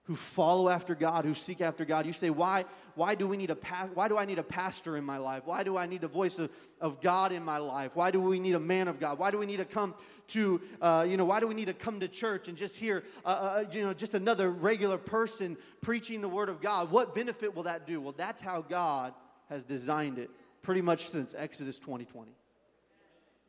who 0.09 0.15
follow 0.15 0.69
after 0.69 0.95
God, 0.95 1.23
who 1.23 1.35
seek 1.35 1.61
after 1.61 1.85
God. 1.85 2.07
You 2.07 2.13
say, 2.13 2.31
why, 2.31 2.65
why 2.95 3.13
do 3.13 3.27
we 3.27 3.37
need 3.37 3.51
a 3.51 3.55
pa- 3.55 3.89
why 3.93 4.07
do 4.07 4.17
I 4.17 4.25
need 4.25 4.39
a 4.39 4.43
pastor 4.43 4.97
in 4.97 5.03
my 5.03 5.17
life? 5.17 5.43
Why 5.45 5.61
do 5.61 5.77
I 5.77 5.85
need 5.85 6.01
the 6.01 6.07
voice 6.07 6.39
of, 6.39 6.49
of 6.81 6.99
God 6.99 7.31
in 7.31 7.45
my 7.45 7.59
life? 7.59 7.91
Why 7.93 8.09
do 8.09 8.19
we 8.19 8.39
need 8.39 8.55
a 8.55 8.59
man 8.59 8.87
of 8.87 8.99
God? 8.99 9.19
Why 9.19 9.29
do 9.29 9.37
we 9.37 9.45
need 9.45 9.57
to 9.57 9.65
come 9.65 9.93
to, 10.29 10.61
uh, 10.81 11.05
you 11.07 11.15
know, 11.15 11.25
why 11.25 11.39
do 11.39 11.47
we 11.47 11.53
need 11.53 11.67
to 11.67 11.75
come 11.75 11.99
to 11.99 12.07
church 12.07 12.47
and 12.47 12.57
just 12.57 12.75
hear, 12.75 13.03
uh, 13.23 13.27
uh, 13.27 13.65
you 13.71 13.83
know, 13.83 13.93
just 13.93 14.15
another 14.15 14.49
regular 14.49 14.97
person 14.97 15.57
preaching 15.79 16.21
the 16.21 16.27
word 16.27 16.49
of 16.49 16.59
God? 16.59 16.89
What 16.89 17.13
benefit 17.13 17.55
will 17.55 17.63
that 17.63 17.85
do? 17.85 18.01
Well, 18.01 18.15
that's 18.17 18.41
how 18.41 18.63
God 18.63 19.13
has 19.47 19.63
designed 19.63 20.17
it 20.17 20.31
pretty 20.63 20.81
much 20.81 21.07
since 21.07 21.35
Exodus 21.37 21.77
2020. 21.77 22.31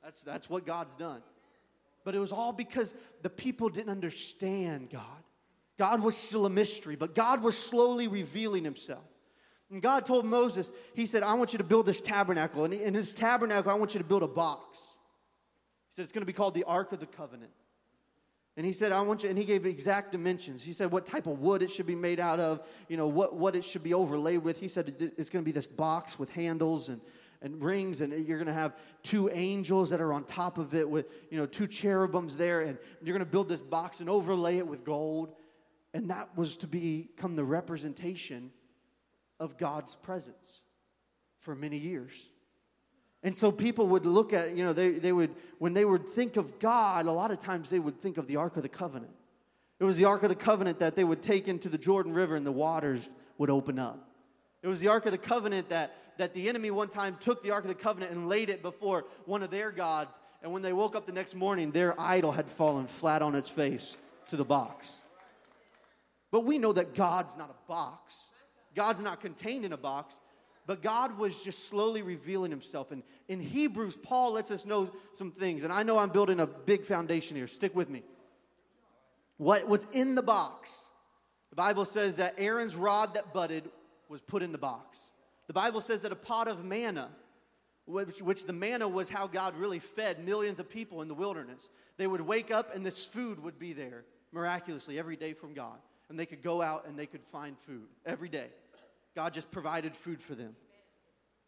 That's, 0.04 0.20
that's 0.20 0.50
what 0.50 0.66
God's 0.66 0.94
done. 0.94 1.22
But 2.04 2.14
it 2.14 2.18
was 2.18 2.32
all 2.32 2.52
because 2.52 2.94
the 3.22 3.30
people 3.30 3.70
didn't 3.70 3.90
understand 3.90 4.90
God. 4.90 5.22
God 5.80 6.02
was 6.02 6.14
still 6.14 6.44
a 6.44 6.50
mystery, 6.50 6.94
but 6.94 7.14
God 7.14 7.42
was 7.42 7.56
slowly 7.56 8.06
revealing 8.06 8.64
himself. 8.64 9.02
And 9.70 9.80
God 9.80 10.04
told 10.04 10.26
Moses, 10.26 10.72
He 10.92 11.06
said, 11.06 11.22
I 11.22 11.32
want 11.32 11.54
you 11.54 11.56
to 11.56 11.64
build 11.64 11.86
this 11.86 12.02
tabernacle. 12.02 12.66
And 12.66 12.74
in 12.74 12.92
this 12.92 13.14
tabernacle, 13.14 13.72
I 13.72 13.74
want 13.76 13.94
you 13.94 13.98
to 13.98 14.04
build 14.04 14.22
a 14.22 14.28
box. 14.28 14.98
He 15.88 15.94
said, 15.94 16.02
It's 16.02 16.12
going 16.12 16.20
to 16.20 16.26
be 16.26 16.34
called 16.34 16.52
the 16.52 16.64
Ark 16.64 16.92
of 16.92 17.00
the 17.00 17.06
Covenant. 17.06 17.52
And 18.58 18.66
he 18.66 18.72
said, 18.72 18.92
I 18.92 19.00
want 19.00 19.22
you, 19.22 19.30
and 19.30 19.38
he 19.38 19.46
gave 19.46 19.64
exact 19.64 20.12
dimensions. 20.12 20.62
He 20.62 20.74
said 20.74 20.90
what 20.92 21.06
type 21.06 21.26
of 21.26 21.38
wood 21.38 21.62
it 21.62 21.70
should 21.70 21.86
be 21.86 21.94
made 21.94 22.20
out 22.20 22.40
of, 22.40 22.60
you 22.88 22.98
know, 22.98 23.06
what, 23.06 23.34
what 23.34 23.56
it 23.56 23.64
should 23.64 23.82
be 23.82 23.94
overlaid 23.94 24.44
with. 24.44 24.60
He 24.60 24.68
said 24.68 24.94
it's 25.16 25.30
going 25.30 25.42
to 25.42 25.48
be 25.48 25.52
this 25.52 25.66
box 25.66 26.18
with 26.18 26.28
handles 26.28 26.90
and 26.90 27.00
and 27.42 27.62
rings 27.62 28.02
and 28.02 28.12
you're 28.26 28.36
going 28.36 28.46
to 28.46 28.52
have 28.52 28.76
two 29.02 29.30
angels 29.30 29.88
that 29.88 30.00
are 30.02 30.12
on 30.12 30.24
top 30.24 30.58
of 30.58 30.74
it 30.74 30.86
with 30.86 31.06
you 31.30 31.38
know 31.38 31.46
two 31.46 31.66
cherubims 31.66 32.36
there 32.36 32.60
and 32.60 32.76
you're 33.02 33.16
going 33.16 33.24
to 33.24 33.30
build 33.30 33.48
this 33.48 33.62
box 33.62 34.00
and 34.00 34.10
overlay 34.10 34.58
it 34.58 34.66
with 34.66 34.84
gold 34.84 35.34
and 35.92 36.10
that 36.10 36.28
was 36.36 36.56
to 36.58 36.66
become 36.66 37.36
the 37.36 37.44
representation 37.44 38.50
of 39.38 39.56
god's 39.58 39.96
presence 39.96 40.60
for 41.38 41.54
many 41.54 41.76
years 41.76 42.28
and 43.22 43.36
so 43.36 43.52
people 43.52 43.86
would 43.88 44.06
look 44.06 44.32
at 44.32 44.56
you 44.56 44.64
know 44.64 44.72
they, 44.72 44.90
they 44.92 45.12
would 45.12 45.34
when 45.58 45.74
they 45.74 45.84
would 45.84 46.12
think 46.12 46.36
of 46.36 46.58
god 46.58 47.06
a 47.06 47.12
lot 47.12 47.30
of 47.30 47.38
times 47.38 47.70
they 47.70 47.78
would 47.78 48.00
think 48.00 48.18
of 48.18 48.26
the 48.26 48.36
ark 48.36 48.56
of 48.56 48.62
the 48.62 48.68
covenant 48.68 49.12
It 49.80 49.84
was 49.84 49.96
the 49.96 50.04
Ark 50.04 50.22
of 50.22 50.28
the 50.28 50.34
Covenant 50.34 50.78
that 50.80 50.94
they 50.94 51.04
would 51.04 51.22
take 51.22 51.48
into 51.48 51.70
the 51.70 51.78
Jordan 51.78 52.12
River 52.12 52.36
and 52.36 52.46
the 52.46 52.52
waters 52.52 53.14
would 53.38 53.48
open 53.48 53.78
up. 53.78 54.10
It 54.62 54.68
was 54.68 54.78
the 54.80 54.88
Ark 54.88 55.06
of 55.06 55.12
the 55.12 55.18
Covenant 55.18 55.70
that, 55.70 55.96
that 56.18 56.34
the 56.34 56.50
enemy 56.50 56.70
one 56.70 56.88
time 56.88 57.16
took 57.18 57.42
the 57.42 57.52
Ark 57.52 57.64
of 57.64 57.68
the 57.68 57.74
Covenant 57.74 58.12
and 58.12 58.28
laid 58.28 58.50
it 58.50 58.60
before 58.60 59.06
one 59.24 59.42
of 59.42 59.50
their 59.50 59.70
gods. 59.70 60.20
And 60.42 60.52
when 60.52 60.60
they 60.60 60.74
woke 60.74 60.94
up 60.94 61.06
the 61.06 61.12
next 61.12 61.34
morning, 61.34 61.70
their 61.72 61.98
idol 61.98 62.30
had 62.30 62.50
fallen 62.50 62.86
flat 62.86 63.22
on 63.22 63.34
its 63.34 63.48
face 63.48 63.96
to 64.28 64.36
the 64.36 64.44
box. 64.44 65.00
But 66.30 66.44
we 66.44 66.58
know 66.58 66.72
that 66.72 66.94
God's 66.94 67.36
not 67.36 67.50
a 67.50 67.68
box, 67.68 68.30
God's 68.74 69.00
not 69.00 69.20
contained 69.20 69.64
in 69.64 69.72
a 69.72 69.78
box. 69.78 70.18
But 70.66 70.82
God 70.82 71.18
was 71.18 71.42
just 71.42 71.68
slowly 71.68 72.00
revealing 72.02 72.52
himself. 72.52 72.92
And 72.92 73.02
in 73.26 73.40
Hebrews, 73.40 73.96
Paul 73.96 74.34
lets 74.34 74.52
us 74.52 74.64
know 74.64 74.88
some 75.14 75.32
things. 75.32 75.64
And 75.64 75.72
I 75.72 75.82
know 75.82 75.98
I'm 75.98 76.10
building 76.10 76.38
a 76.38 76.46
big 76.46 76.84
foundation 76.84 77.36
here. 77.36 77.48
Stick 77.48 77.74
with 77.74 77.90
me. 77.90 78.04
What 79.36 79.66
was 79.66 79.84
in 79.90 80.14
the 80.14 80.22
box? 80.22 80.88
The 81.48 81.56
Bible 81.56 81.84
says 81.84 82.16
that 82.16 82.34
Aaron's 82.38 82.76
rod 82.76 83.14
that 83.14 83.32
budded 83.32 83.68
was 84.08 84.20
put 84.20 84.42
in 84.42 84.52
the 84.52 84.58
box. 84.58 85.10
The 85.48 85.54
Bible 85.54 85.80
says 85.80 86.02
that 86.02 86.12
a 86.12 86.16
pot 86.16 86.46
of 86.46 86.64
manna, 86.64 87.08
which, 87.86 88.22
which, 88.22 88.44
the 88.44 88.52
manna 88.52 88.86
was 88.86 89.08
how 89.08 89.26
God 89.26 89.56
really 89.56 89.80
fed 89.80 90.24
millions 90.24 90.60
of 90.60 90.70
people 90.70 91.02
in 91.02 91.08
the 91.08 91.14
wilderness, 91.14 91.68
they 91.96 92.06
would 92.06 92.20
wake 92.20 92.52
up 92.52 92.74
and 92.74 92.86
this 92.86 93.04
food 93.04 93.42
would 93.42 93.58
be 93.58 93.72
there 93.72 94.04
miraculously 94.30 94.98
every 94.98 95.16
day 95.16 95.32
from 95.32 95.54
God. 95.54 95.78
And 96.10 96.18
they 96.18 96.26
could 96.26 96.42
go 96.42 96.60
out 96.60 96.86
and 96.86 96.98
they 96.98 97.06
could 97.06 97.24
find 97.32 97.56
food 97.66 97.86
every 98.04 98.28
day. 98.28 98.48
God 99.16 99.32
just 99.32 99.50
provided 99.50 99.96
food 99.96 100.20
for 100.20 100.34
them. 100.34 100.54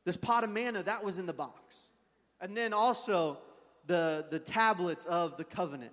This 0.05 0.17
pot 0.17 0.45
of 0.45 0.51
manna, 0.51 0.83
that 0.85 1.05
was 1.05 1.19
in 1.19 1.27
the 1.27 1.33
box. 1.33 1.89
And 2.41 2.57
then 2.57 2.73
also 2.73 3.39
the, 3.87 4.27
the 4.31 4.39
tablets 4.39 5.05
of 5.05 5.37
the 5.37 5.45
covenant, 5.45 5.93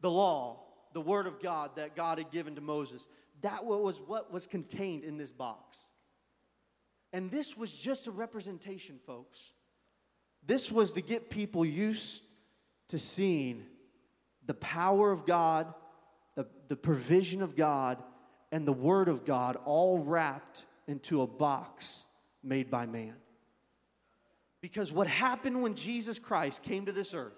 the 0.00 0.10
law, 0.10 0.60
the 0.92 1.00
word 1.00 1.26
of 1.26 1.42
God 1.42 1.76
that 1.76 1.94
God 1.94 2.18
had 2.18 2.30
given 2.30 2.54
to 2.54 2.60
Moses. 2.60 3.08
That 3.42 3.64
was 3.64 4.00
what 4.00 4.32
was 4.32 4.46
contained 4.46 5.04
in 5.04 5.16
this 5.16 5.32
box. 5.32 5.86
And 7.12 7.30
this 7.30 7.56
was 7.56 7.74
just 7.74 8.06
a 8.06 8.10
representation, 8.10 8.98
folks. 9.06 9.52
This 10.46 10.70
was 10.70 10.92
to 10.92 11.00
get 11.00 11.30
people 11.30 11.64
used 11.64 12.22
to 12.88 12.98
seeing 12.98 13.64
the 14.46 14.54
power 14.54 15.10
of 15.10 15.26
God, 15.26 15.72
the 16.68 16.76
provision 16.76 17.42
of 17.42 17.56
God, 17.56 18.02
and 18.52 18.66
the 18.66 18.72
Word 18.72 19.08
of 19.08 19.24
God 19.24 19.56
all 19.64 19.98
wrapped 19.98 20.64
into 20.86 21.22
a 21.22 21.26
box 21.26 22.04
made 22.42 22.70
by 22.70 22.86
man. 22.86 23.14
Because 24.60 24.92
what 24.92 25.06
happened 25.06 25.62
when 25.62 25.74
Jesus 25.74 26.18
Christ 26.18 26.62
came 26.62 26.86
to 26.86 26.92
this 26.92 27.14
earth 27.14 27.34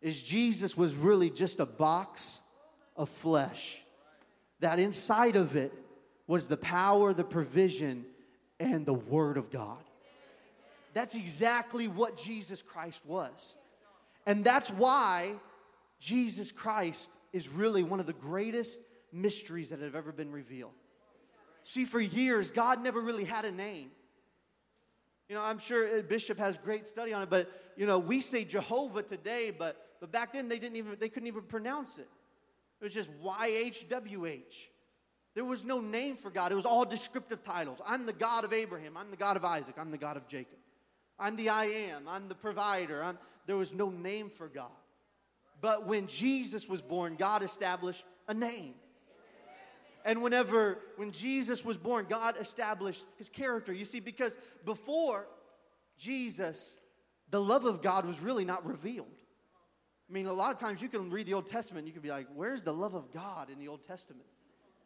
is 0.00 0.22
Jesus 0.22 0.76
was 0.76 0.94
really 0.94 1.30
just 1.30 1.60
a 1.60 1.66
box 1.66 2.40
of 2.96 3.08
flesh. 3.08 3.80
That 4.60 4.78
inside 4.78 5.36
of 5.36 5.54
it 5.54 5.72
was 6.26 6.46
the 6.46 6.56
power, 6.56 7.12
the 7.12 7.24
provision, 7.24 8.04
and 8.58 8.86
the 8.86 8.94
Word 8.94 9.36
of 9.36 9.50
God. 9.50 9.78
That's 10.94 11.14
exactly 11.14 11.88
what 11.88 12.16
Jesus 12.16 12.62
Christ 12.62 13.04
was. 13.04 13.54
And 14.24 14.42
that's 14.42 14.70
why 14.70 15.32
Jesus 16.00 16.52
Christ 16.52 17.10
is 17.36 17.48
really 17.48 17.82
one 17.82 18.00
of 18.00 18.06
the 18.06 18.14
greatest 18.14 18.80
mysteries 19.12 19.68
that 19.68 19.80
have 19.80 19.94
ever 19.94 20.10
been 20.10 20.32
revealed. 20.32 20.72
See, 21.62 21.84
for 21.84 22.00
years, 22.00 22.50
God 22.50 22.82
never 22.82 23.00
really 23.00 23.24
had 23.24 23.44
a 23.44 23.52
name. 23.52 23.90
You 25.28 25.34
know, 25.34 25.42
I'm 25.42 25.58
sure 25.58 26.02
Bishop 26.02 26.38
has 26.38 26.56
great 26.56 26.86
study 26.86 27.12
on 27.12 27.22
it, 27.22 27.28
but 27.28 27.50
you 27.76 27.84
know, 27.84 27.98
we 27.98 28.20
say 28.20 28.44
Jehovah 28.44 29.02
today, 29.02 29.50
but 29.50 29.76
but 30.00 30.10
back 30.10 30.32
then 30.32 30.48
they 30.48 30.58
didn't 30.58 30.76
even 30.76 30.96
they 30.98 31.10
couldn't 31.10 31.26
even 31.26 31.42
pronounce 31.42 31.98
it. 31.98 32.08
It 32.80 32.84
was 32.84 32.94
just 32.94 33.10
YHWH. 33.22 34.64
There 35.34 35.44
was 35.44 35.62
no 35.62 35.80
name 35.80 36.16
for 36.16 36.30
God. 36.30 36.52
It 36.52 36.54
was 36.54 36.64
all 36.64 36.86
descriptive 36.86 37.42
titles. 37.42 37.78
I'm 37.86 38.06
the 38.06 38.14
God 38.14 38.44
of 38.44 38.54
Abraham. 38.54 38.96
I'm 38.96 39.10
the 39.10 39.16
God 39.18 39.36
of 39.36 39.44
Isaac. 39.44 39.74
I'm 39.78 39.90
the 39.90 39.98
God 39.98 40.16
of 40.16 40.26
Jacob. 40.26 40.56
I'm 41.18 41.36
the 41.36 41.50
I 41.50 41.66
am. 41.66 42.08
I'm 42.08 42.28
the 42.28 42.34
provider. 42.34 43.04
I'm, 43.04 43.18
there 43.46 43.56
was 43.56 43.74
no 43.74 43.90
name 43.90 44.30
for 44.30 44.48
God. 44.48 44.70
But 45.60 45.86
when 45.86 46.06
Jesus 46.06 46.68
was 46.68 46.82
born, 46.82 47.16
God 47.16 47.42
established 47.42 48.04
a 48.28 48.34
name. 48.34 48.74
And 50.04 50.22
whenever, 50.22 50.78
when 50.96 51.10
Jesus 51.10 51.64
was 51.64 51.76
born, 51.76 52.06
God 52.08 52.36
established 52.38 53.04
his 53.16 53.28
character. 53.28 53.72
You 53.72 53.84
see, 53.84 53.98
because 53.98 54.38
before 54.64 55.26
Jesus, 55.98 56.76
the 57.30 57.42
love 57.42 57.64
of 57.64 57.82
God 57.82 58.04
was 58.04 58.20
really 58.20 58.44
not 58.44 58.64
revealed. 58.64 59.08
I 60.08 60.12
mean, 60.12 60.26
a 60.26 60.32
lot 60.32 60.52
of 60.52 60.58
times 60.58 60.80
you 60.80 60.88
can 60.88 61.10
read 61.10 61.26
the 61.26 61.34
Old 61.34 61.48
Testament, 61.48 61.88
you 61.88 61.92
can 61.92 62.02
be 62.02 62.10
like, 62.10 62.28
where's 62.34 62.62
the 62.62 62.72
love 62.72 62.94
of 62.94 63.12
God 63.12 63.50
in 63.50 63.58
the 63.58 63.66
Old 63.66 63.82
Testament? 63.82 64.26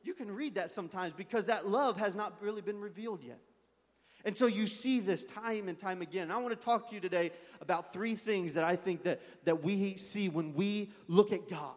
You 0.02 0.14
can 0.14 0.30
read 0.30 0.54
that 0.54 0.70
sometimes 0.70 1.12
because 1.14 1.46
that 1.46 1.68
love 1.68 1.98
has 1.98 2.16
not 2.16 2.40
really 2.40 2.62
been 2.62 2.80
revealed 2.80 3.22
yet. 3.22 3.40
And 4.24 4.36
so 4.36 4.46
you 4.46 4.66
see 4.66 5.00
this 5.00 5.24
time 5.24 5.68
and 5.68 5.78
time 5.78 6.02
again. 6.02 6.24
And 6.24 6.32
I 6.32 6.38
want 6.38 6.58
to 6.58 6.64
talk 6.64 6.88
to 6.88 6.94
you 6.94 7.00
today 7.00 7.30
about 7.60 7.92
three 7.92 8.14
things 8.14 8.54
that 8.54 8.64
I 8.64 8.76
think 8.76 9.04
that, 9.04 9.20
that 9.44 9.62
we 9.62 9.96
see 9.96 10.28
when 10.28 10.54
we 10.54 10.90
look 11.08 11.32
at 11.32 11.48
God 11.48 11.74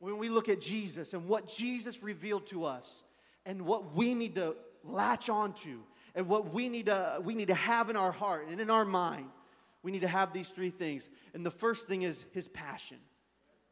when 0.00 0.16
we 0.16 0.28
look 0.28 0.48
at 0.48 0.60
Jesus 0.60 1.14
and 1.14 1.28
what 1.28 1.46
Jesus 1.46 2.02
revealed 2.02 2.46
to 2.46 2.64
us 2.64 3.04
and 3.46 3.62
what 3.62 3.94
we 3.94 4.14
need 4.14 4.34
to 4.34 4.56
latch 4.82 5.28
onto 5.28 5.78
and 6.14 6.26
what 6.26 6.52
we 6.52 6.68
need 6.68 6.86
to 6.86 7.20
we 7.22 7.34
need 7.34 7.48
to 7.48 7.54
have 7.54 7.88
in 7.88 7.96
our 7.96 8.10
heart 8.10 8.48
and 8.48 8.60
in 8.60 8.70
our 8.70 8.84
mind. 8.84 9.28
We 9.82 9.92
need 9.92 10.00
to 10.00 10.08
have 10.08 10.32
these 10.32 10.50
three 10.50 10.70
things. 10.70 11.08
And 11.32 11.46
the 11.46 11.50
first 11.50 11.86
thing 11.86 12.02
is 12.02 12.24
his 12.32 12.48
passion. 12.48 12.98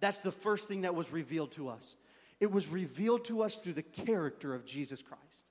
That's 0.01 0.21
the 0.21 0.33
first 0.33 0.69
thing 0.69 0.83
that 0.83 0.95
was 0.95 1.13
revealed 1.13 1.51
to 1.53 1.69
us. 1.69 1.97
It 2.41 2.53
was 2.53 2.69
revealed 2.69 3.25
to 3.25 3.43
us 3.43 3.57
through 3.57 3.73
the 3.73 3.83
character 3.83 4.55
of 4.55 4.65
jesus 4.65 5.03
christ 5.03 5.48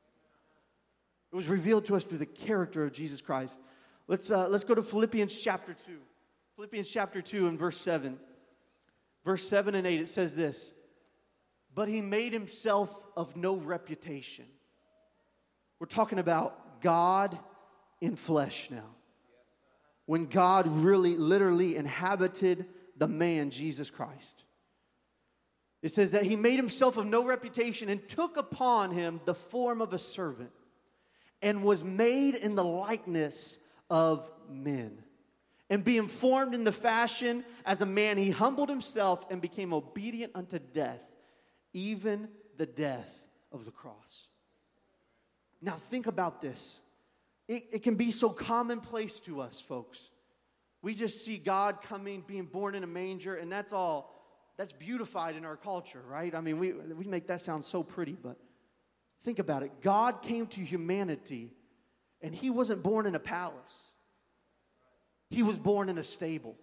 it 1.32 1.36
was 1.36 1.48
revealed 1.48 1.86
to 1.86 1.96
us 1.96 2.04
through 2.04 2.18
the 2.18 2.26
character 2.26 2.84
of 2.84 2.92
jesus 2.92 3.22
christ 3.22 3.60
let's 4.08 4.32
uh, 4.32 4.48
let's 4.48 4.64
go 4.64 4.76
to 4.76 4.82
philippians 4.82 5.38
chapter 5.38 5.74
2 5.74 5.98
philippians 6.56 6.90
chapter 6.90 7.22
2 7.22 7.48
and 7.48 7.60
verse 7.60 7.80
7 7.80 8.20
verse 9.28 9.46
7 9.46 9.76
and 9.76 9.86
8, 9.86 10.00
it 10.00 10.10
says 10.10 10.34
this 10.34 10.74
But 11.76 11.90
he 11.90 12.02
made 12.02 12.34
himself 12.34 13.06
of 13.16 13.36
no 13.36 13.58
reputation. 13.58 14.46
We're 15.80 15.88
talking 15.88 16.18
about 16.18 16.82
God 16.82 17.38
in 18.02 18.16
flesh 18.16 18.70
now. 18.72 18.96
When 20.06 20.28
God 20.28 20.66
really, 20.66 21.18
literally 21.18 21.76
inhabited 21.76 22.66
the 22.96 23.08
man, 23.08 23.50
Jesus 23.52 23.90
Christ. 23.92 24.46
It 25.84 25.92
says 25.92 26.12
that 26.12 26.24
he 26.24 26.36
made 26.36 26.56
himself 26.56 26.98
of 26.98 27.06
no 27.06 27.26
reputation 27.26 27.90
and 27.90 28.08
took 28.08 28.38
upon 28.38 28.92
him 28.92 29.20
the 29.26 29.36
form 29.36 29.82
of 29.82 29.94
a 29.94 30.00
servant 30.00 30.52
and 31.42 31.64
was 31.64 31.84
made 31.84 32.36
in 32.36 32.56
the 32.56 32.64
likeness 32.64 33.60
of 33.90 34.30
men. 34.50 35.04
And 35.70 35.84
being 35.84 36.08
formed 36.08 36.54
in 36.54 36.64
the 36.64 36.72
fashion 36.72 37.44
as 37.66 37.82
a 37.82 37.86
man, 37.86 38.18
he 38.18 38.32
humbled 38.32 38.70
himself 38.70 39.26
and 39.30 39.42
became 39.42 39.74
obedient 39.74 40.32
unto 40.34 40.60
death, 40.60 41.02
even 41.74 42.30
the 42.58 42.66
death 42.66 43.12
of 43.52 43.66
the 43.66 43.72
cross. 43.72 44.28
Now, 45.62 45.74
think 45.74 46.08
about 46.08 46.42
this. 46.42 46.80
It, 47.48 47.68
it 47.72 47.84
can 47.84 47.96
be 47.96 48.12
so 48.12 48.30
commonplace 48.30 49.20
to 49.22 49.42
us, 49.42 49.60
folks. 49.60 50.12
We 50.82 50.94
just 50.94 51.26
see 51.26 51.38
God 51.38 51.82
coming, 51.82 52.24
being 52.26 52.46
born 52.46 52.76
in 52.76 52.84
a 52.84 52.88
manger, 52.88 53.36
and 53.36 53.52
that's 53.52 53.74
all, 53.74 54.14
that's 54.58 54.74
beautified 54.74 55.36
in 55.36 55.44
our 55.44 55.58
culture, 55.58 56.02
right? 56.08 56.34
I 56.34 56.42
mean, 56.42 56.60
we, 56.60 56.72
we 56.72 57.06
make 57.06 57.28
that 57.28 57.42
sound 57.42 57.66
so 57.66 57.84
pretty, 57.84 58.14
but 58.22 58.38
think 59.24 59.40
about 59.40 59.64
it. 59.64 59.82
God 59.82 60.22
came 60.22 60.48
to 60.48 60.62
humanity, 60.62 61.54
and 62.22 62.34
he 62.34 62.50
wasn't 62.50 62.84
born 62.84 63.06
in 63.06 63.16
a 63.16 63.20
palace. 63.20 63.92
He 65.30 65.44
was 65.44 65.58
born 65.58 65.90
in 65.90 65.98
a 65.98 66.04
stable. 66.04 66.56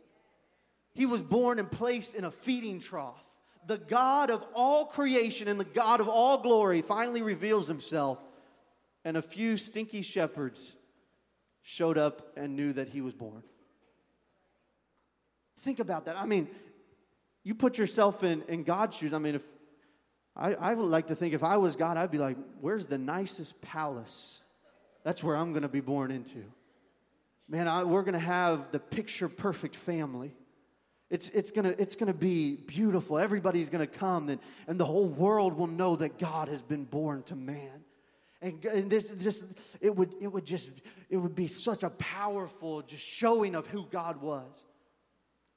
He 0.93 1.07
was 1.07 1.23
born 1.23 1.59
and 1.59 1.71
placed 1.71 2.14
in 2.14 2.25
a 2.25 2.31
feeding 2.31 2.79
trough. 2.79 3.23
The 3.67 3.79
God 3.79 4.31
of 4.31 4.47
all 4.55 4.87
creation 4.87 5.49
and 5.49 5.59
the 5.59 5.64
God 5.64 6.01
of 6.01 6.09
all 6.09 6.38
glory 6.38 6.83
finally 6.83 7.23
reveals 7.23 7.67
himself, 7.67 8.19
and 9.05 9.17
a 9.17 9.23
few 9.23 9.57
stinky 9.57 10.03
shepherds 10.03 10.77
showed 11.62 11.99
up 11.99 12.33
and 12.37 12.57
knew 12.57 12.73
that 12.75 12.88
he 12.88 13.01
was 13.01 13.14
born. 13.14 13.43
Think 15.61 15.81
about 15.81 16.05
that. 16.05 16.19
I 16.19 16.27
mean, 16.27 16.49
you 17.43 17.55
put 17.55 17.79
yourself 17.79 18.23
in, 18.23 18.43
in 18.49 18.64
God's 18.64 18.97
shoes. 18.97 19.14
I 19.14 19.19
mean, 19.19 19.35
if 19.35 19.43
I, 20.37 20.55
I 20.55 20.75
would 20.75 20.90
like 20.90 21.09
to 21.09 21.14
think 21.14 21.35
if 21.35 21.44
I 21.44 21.57
was 21.57 21.77
God, 21.77 21.97
I'd 21.97 22.11
be 22.11 22.18
like, 22.18 22.37
where's 22.61 22.87
the 22.87 22.99
nicest 22.99 23.61
palace? 23.62 24.42
That's 25.05 25.23
where 25.23 25.37
I'm 25.37 25.53
going 25.53 25.62
to 25.62 25.68
be 25.68 25.81
born 25.81 26.11
into 26.11 26.44
man, 27.49 27.68
I, 27.68 27.85
we're 27.85 28.03
going 28.03 28.14
to 28.14 28.18
have 28.18 28.70
the 28.73 28.79
picture 28.79 29.29
perfect 29.29 29.77
family. 29.77 30.35
It's, 31.11 31.29
it's 31.31 31.51
going 31.51 31.66
it's 31.79 31.94
gonna 31.94 32.14
be 32.14 32.57
beautiful. 32.57 33.18
Everybody's 33.18 33.68
going 33.70 33.87
to 33.87 33.92
come, 33.92 34.31
and, 34.31 34.40
and 34.66 34.81
the 34.81 34.87
whole 34.87 35.09
world 35.09 35.57
will 35.57 35.66
know 35.66 35.97
that 35.97 36.18
God 36.18 36.49
has 36.49 36.62
been 36.62 36.85
born 36.85 37.23
to 37.25 37.37
man. 37.37 37.85
And, 38.40 38.64
and 38.64 38.90
this 38.90 39.11
just 39.11 39.47
it 39.81 39.94
would 39.94 40.12
it 40.20 40.29
would 40.29 40.44
just 40.44 40.70
it 41.09 41.16
would 41.16 41.35
be 41.35 41.47
such 41.47 41.83
a 41.83 41.90
powerful 41.90 42.83
just 42.83 43.07
showing 43.07 43.55
of 43.55 43.66
who 43.66 43.87
God 43.90 44.20
was. 44.20 44.51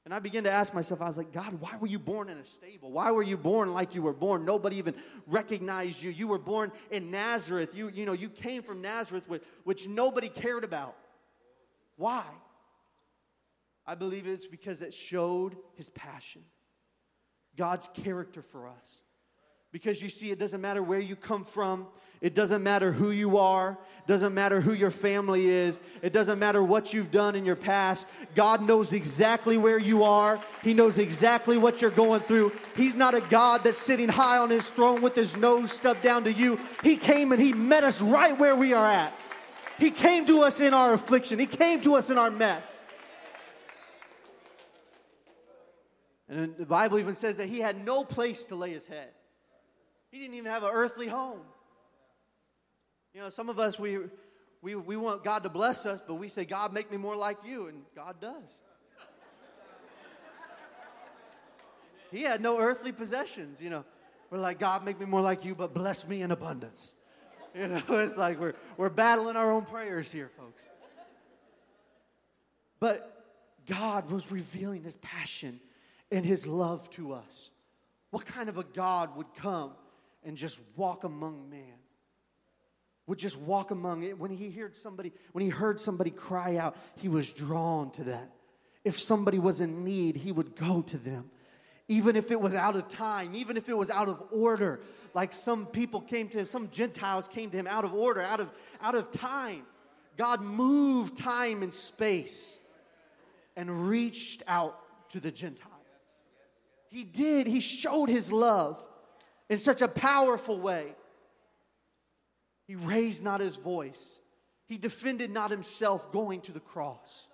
And 0.08 0.14
I 0.14 0.20
began 0.20 0.44
to 0.44 0.50
ask 0.50 0.72
myself, 0.72 1.02
I 1.02 1.06
was 1.06 1.18
like, 1.18 1.32
God, 1.32 1.60
why 1.60 1.76
were 1.78 1.86
you 1.86 1.98
born 1.98 2.30
in 2.30 2.38
a 2.38 2.46
stable? 2.46 2.90
Why 2.90 3.10
were 3.10 3.22
you 3.22 3.36
born 3.36 3.74
like 3.74 3.94
you 3.94 4.00
were 4.00 4.14
born? 4.14 4.46
Nobody 4.46 4.76
even 4.76 4.94
recognized 5.26 6.02
you. 6.02 6.08
You 6.08 6.28
were 6.28 6.38
born 6.38 6.72
in 6.90 7.10
Nazareth. 7.10 7.76
You, 7.76 7.90
you 7.90 8.06
know, 8.06 8.14
you 8.14 8.30
came 8.30 8.62
from 8.62 8.80
Nazareth, 8.80 9.28
which, 9.28 9.42
which 9.64 9.86
nobody 9.86 10.30
cared 10.30 10.64
about. 10.64 10.96
Why? 11.96 12.24
I 13.84 13.96
believe 13.96 14.26
it's 14.26 14.46
because 14.46 14.80
it 14.80 14.94
showed 14.94 15.58
his 15.74 15.90
passion, 15.90 16.40
God's 17.54 17.90
character 17.92 18.40
for 18.40 18.66
us. 18.66 19.02
Because 19.72 20.00
you 20.00 20.08
see, 20.08 20.30
it 20.30 20.38
doesn't 20.38 20.62
matter 20.62 20.82
where 20.82 21.00
you 21.00 21.16
come 21.16 21.44
from, 21.44 21.86
it 22.20 22.34
doesn't 22.34 22.62
matter 22.62 22.92
who 22.92 23.10
you 23.10 23.38
are. 23.38 23.78
Doesn't 24.06 24.32
matter 24.32 24.62
who 24.62 24.72
your 24.72 24.90
family 24.90 25.50
is. 25.50 25.78
It 26.00 26.14
doesn't 26.14 26.38
matter 26.38 26.62
what 26.62 26.94
you've 26.94 27.10
done 27.10 27.34
in 27.34 27.44
your 27.44 27.56
past. 27.56 28.08
God 28.34 28.62
knows 28.62 28.94
exactly 28.94 29.58
where 29.58 29.78
you 29.78 30.02
are. 30.02 30.40
He 30.62 30.72
knows 30.72 30.96
exactly 30.96 31.58
what 31.58 31.82
you're 31.82 31.90
going 31.90 32.22
through. 32.22 32.52
He's 32.74 32.94
not 32.94 33.14
a 33.14 33.20
God 33.20 33.64
that's 33.64 33.78
sitting 33.78 34.08
high 34.08 34.38
on 34.38 34.48
his 34.48 34.70
throne 34.70 35.02
with 35.02 35.14
his 35.14 35.36
nose 35.36 35.72
stubbed 35.72 36.02
down 36.02 36.24
to 36.24 36.32
you. 36.32 36.58
He 36.82 36.96
came 36.96 37.32
and 37.32 37.40
he 37.40 37.52
met 37.52 37.84
us 37.84 38.00
right 38.00 38.36
where 38.38 38.56
we 38.56 38.72
are 38.72 38.86
at. 38.86 39.12
He 39.78 39.90
came 39.90 40.24
to 40.24 40.40
us 40.42 40.58
in 40.58 40.72
our 40.72 40.94
affliction. 40.94 41.38
He 41.38 41.46
came 41.46 41.82
to 41.82 41.94
us 41.94 42.08
in 42.08 42.16
our 42.16 42.30
mess. 42.30 42.64
And 46.30 46.56
the 46.56 46.66
Bible 46.66 46.98
even 46.98 47.14
says 47.14 47.36
that 47.36 47.48
he 47.48 47.60
had 47.60 47.84
no 47.84 48.04
place 48.04 48.46
to 48.46 48.54
lay 48.54 48.70
his 48.70 48.86
head. 48.86 49.10
He 50.10 50.18
didn't 50.18 50.34
even 50.34 50.50
have 50.50 50.62
an 50.62 50.70
earthly 50.72 51.08
home. 51.08 51.40
You 53.18 53.24
know, 53.24 53.30
some 53.30 53.48
of 53.48 53.58
us, 53.58 53.80
we, 53.80 53.98
we, 54.62 54.76
we 54.76 54.94
want 54.94 55.24
God 55.24 55.42
to 55.42 55.48
bless 55.48 55.86
us, 55.86 56.00
but 56.06 56.14
we 56.14 56.28
say, 56.28 56.44
God, 56.44 56.72
make 56.72 56.88
me 56.88 56.96
more 56.96 57.16
like 57.16 57.38
you, 57.44 57.66
and 57.66 57.82
God 57.96 58.14
does. 58.20 58.60
he 62.12 62.22
had 62.22 62.40
no 62.40 62.60
earthly 62.60 62.92
possessions, 62.92 63.60
you 63.60 63.70
know. 63.70 63.84
We're 64.30 64.38
like, 64.38 64.60
God, 64.60 64.84
make 64.84 65.00
me 65.00 65.04
more 65.04 65.20
like 65.20 65.44
you, 65.44 65.56
but 65.56 65.74
bless 65.74 66.06
me 66.06 66.22
in 66.22 66.30
abundance. 66.30 66.94
You 67.56 67.66
know, 67.66 67.82
it's 67.88 68.16
like 68.16 68.38
we're, 68.38 68.54
we're 68.76 68.88
battling 68.88 69.34
our 69.34 69.50
own 69.50 69.64
prayers 69.64 70.12
here, 70.12 70.30
folks. 70.38 70.62
But 72.78 73.24
God 73.66 74.12
was 74.12 74.30
revealing 74.30 74.84
his 74.84 74.94
passion 74.98 75.58
and 76.12 76.24
his 76.24 76.46
love 76.46 76.88
to 76.90 77.14
us. 77.14 77.50
What 78.10 78.26
kind 78.26 78.48
of 78.48 78.58
a 78.58 78.64
God 78.64 79.16
would 79.16 79.34
come 79.34 79.72
and 80.24 80.36
just 80.36 80.60
walk 80.76 81.02
among 81.02 81.50
man? 81.50 81.74
Would 83.08 83.18
just 83.18 83.38
walk 83.38 83.70
among 83.70 84.04
it. 84.04 84.18
When 84.18 84.30
he 84.30 84.50
heard 84.50 84.76
somebody, 84.76 85.12
when 85.32 85.42
he 85.42 85.50
heard 85.50 85.80
somebody 85.80 86.10
cry 86.10 86.56
out, 86.56 86.76
he 86.96 87.08
was 87.08 87.32
drawn 87.32 87.90
to 87.92 88.04
that. 88.04 88.30
If 88.84 89.00
somebody 89.00 89.38
was 89.38 89.60
in 89.60 89.82
need, 89.82 90.16
he 90.16 90.30
would 90.30 90.54
go 90.54 90.82
to 90.82 90.98
them. 90.98 91.30
Even 91.88 92.16
if 92.16 92.30
it 92.30 92.38
was 92.38 92.54
out 92.54 92.76
of 92.76 92.88
time, 92.88 93.34
even 93.34 93.56
if 93.56 93.68
it 93.68 93.76
was 93.76 93.88
out 93.88 94.08
of 94.08 94.22
order, 94.30 94.80
like 95.14 95.32
some 95.32 95.64
people 95.64 96.02
came 96.02 96.28
to 96.28 96.38
him, 96.38 96.44
some 96.44 96.68
Gentiles 96.70 97.26
came 97.26 97.50
to 97.50 97.56
him 97.56 97.66
out 97.66 97.86
of 97.86 97.94
order, 97.94 98.20
out 98.20 98.40
of, 98.40 98.52
out 98.82 98.94
of 98.94 99.10
time. 99.10 99.62
God 100.18 100.42
moved 100.42 101.16
time 101.16 101.62
and 101.62 101.72
space 101.72 102.58
and 103.56 103.88
reached 103.88 104.42
out 104.46 104.78
to 105.10 105.20
the 105.20 105.32
Gentiles. 105.32 105.72
He 106.90 107.04
did, 107.04 107.46
he 107.46 107.60
showed 107.60 108.10
his 108.10 108.30
love 108.30 108.84
in 109.48 109.58
such 109.58 109.80
a 109.80 109.88
powerful 109.88 110.60
way. 110.60 110.94
He 112.68 112.76
raised 112.76 113.24
not 113.24 113.40
his 113.40 113.56
voice. 113.56 114.20
He 114.66 114.76
defended 114.76 115.30
not 115.30 115.50
himself 115.50 116.12
going 116.12 116.42
to 116.42 116.52
the 116.52 116.60
cross. 116.60 117.26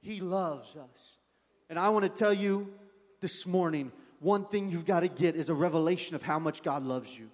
He 0.00 0.20
loves 0.20 0.76
us. 0.76 1.18
And 1.68 1.78
I 1.78 1.88
want 1.90 2.04
to 2.04 2.08
tell 2.08 2.32
you 2.32 2.72
this 3.20 3.46
morning 3.46 3.92
one 4.20 4.44
thing 4.44 4.70
you've 4.70 4.86
got 4.86 5.00
to 5.00 5.08
get 5.08 5.34
is 5.34 5.48
a 5.48 5.54
revelation 5.54 6.14
of 6.14 6.22
how 6.22 6.38
much 6.38 6.62
God 6.62 6.84
loves 6.84 7.18
you. 7.18 7.30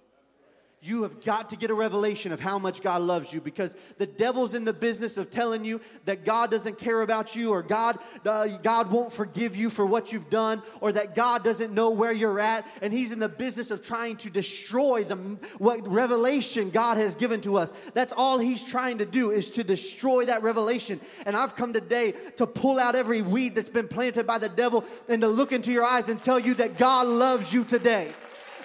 You 0.81 1.01
have 1.01 1.23
got 1.23 1.49
to 1.49 1.55
get 1.55 1.71
a 1.71 1.73
revelation 1.73 2.31
of 2.31 2.39
how 2.39 2.59
much 2.59 2.83
God 2.83 3.01
loves 3.01 3.33
you 3.33 3.41
because 3.41 3.75
the 3.97 4.05
devil's 4.05 4.53
in 4.53 4.65
the 4.65 4.73
business 4.73 5.17
of 5.17 5.31
telling 5.31 5.65
you 5.65 5.81
that 6.05 6.25
God 6.25 6.51
doesn't 6.51 6.77
care 6.77 7.01
about 7.01 7.35
you 7.35 7.49
or 7.49 7.63
God, 7.63 7.97
uh, 8.23 8.45
God 8.61 8.91
won't 8.91 9.11
forgive 9.11 9.55
you 9.55 9.71
for 9.71 9.83
what 9.83 10.11
you've 10.11 10.29
done 10.29 10.61
or 10.81 10.91
that 10.91 11.15
God 11.15 11.43
doesn't 11.43 11.73
know 11.73 11.89
where 11.89 12.11
you're 12.11 12.39
at. 12.39 12.67
And 12.83 12.93
he's 12.93 13.11
in 13.11 13.17
the 13.17 13.29
business 13.29 13.71
of 13.71 13.83
trying 13.83 14.17
to 14.17 14.29
destroy 14.29 15.03
the, 15.03 15.15
what 15.57 15.87
revelation 15.87 16.69
God 16.69 16.97
has 16.97 17.15
given 17.15 17.41
to 17.41 17.57
us. 17.57 17.73
That's 17.95 18.13
all 18.15 18.37
he's 18.37 18.63
trying 18.63 18.99
to 18.99 19.05
do 19.05 19.31
is 19.31 19.51
to 19.51 19.63
destroy 19.63 20.25
that 20.25 20.43
revelation. 20.43 20.99
And 21.25 21.35
I've 21.35 21.55
come 21.55 21.73
today 21.73 22.13
to 22.35 22.45
pull 22.45 22.79
out 22.79 22.93
every 22.93 23.23
weed 23.23 23.55
that's 23.55 23.69
been 23.69 23.87
planted 23.87 24.27
by 24.27 24.37
the 24.37 24.49
devil 24.49 24.83
and 25.09 25.21
to 25.21 25.27
look 25.27 25.51
into 25.51 25.71
your 25.71 25.83
eyes 25.83 26.09
and 26.09 26.21
tell 26.21 26.37
you 26.37 26.53
that 26.55 26.77
God 26.77 27.07
loves 27.07 27.51
you 27.51 27.63
today. 27.63 28.13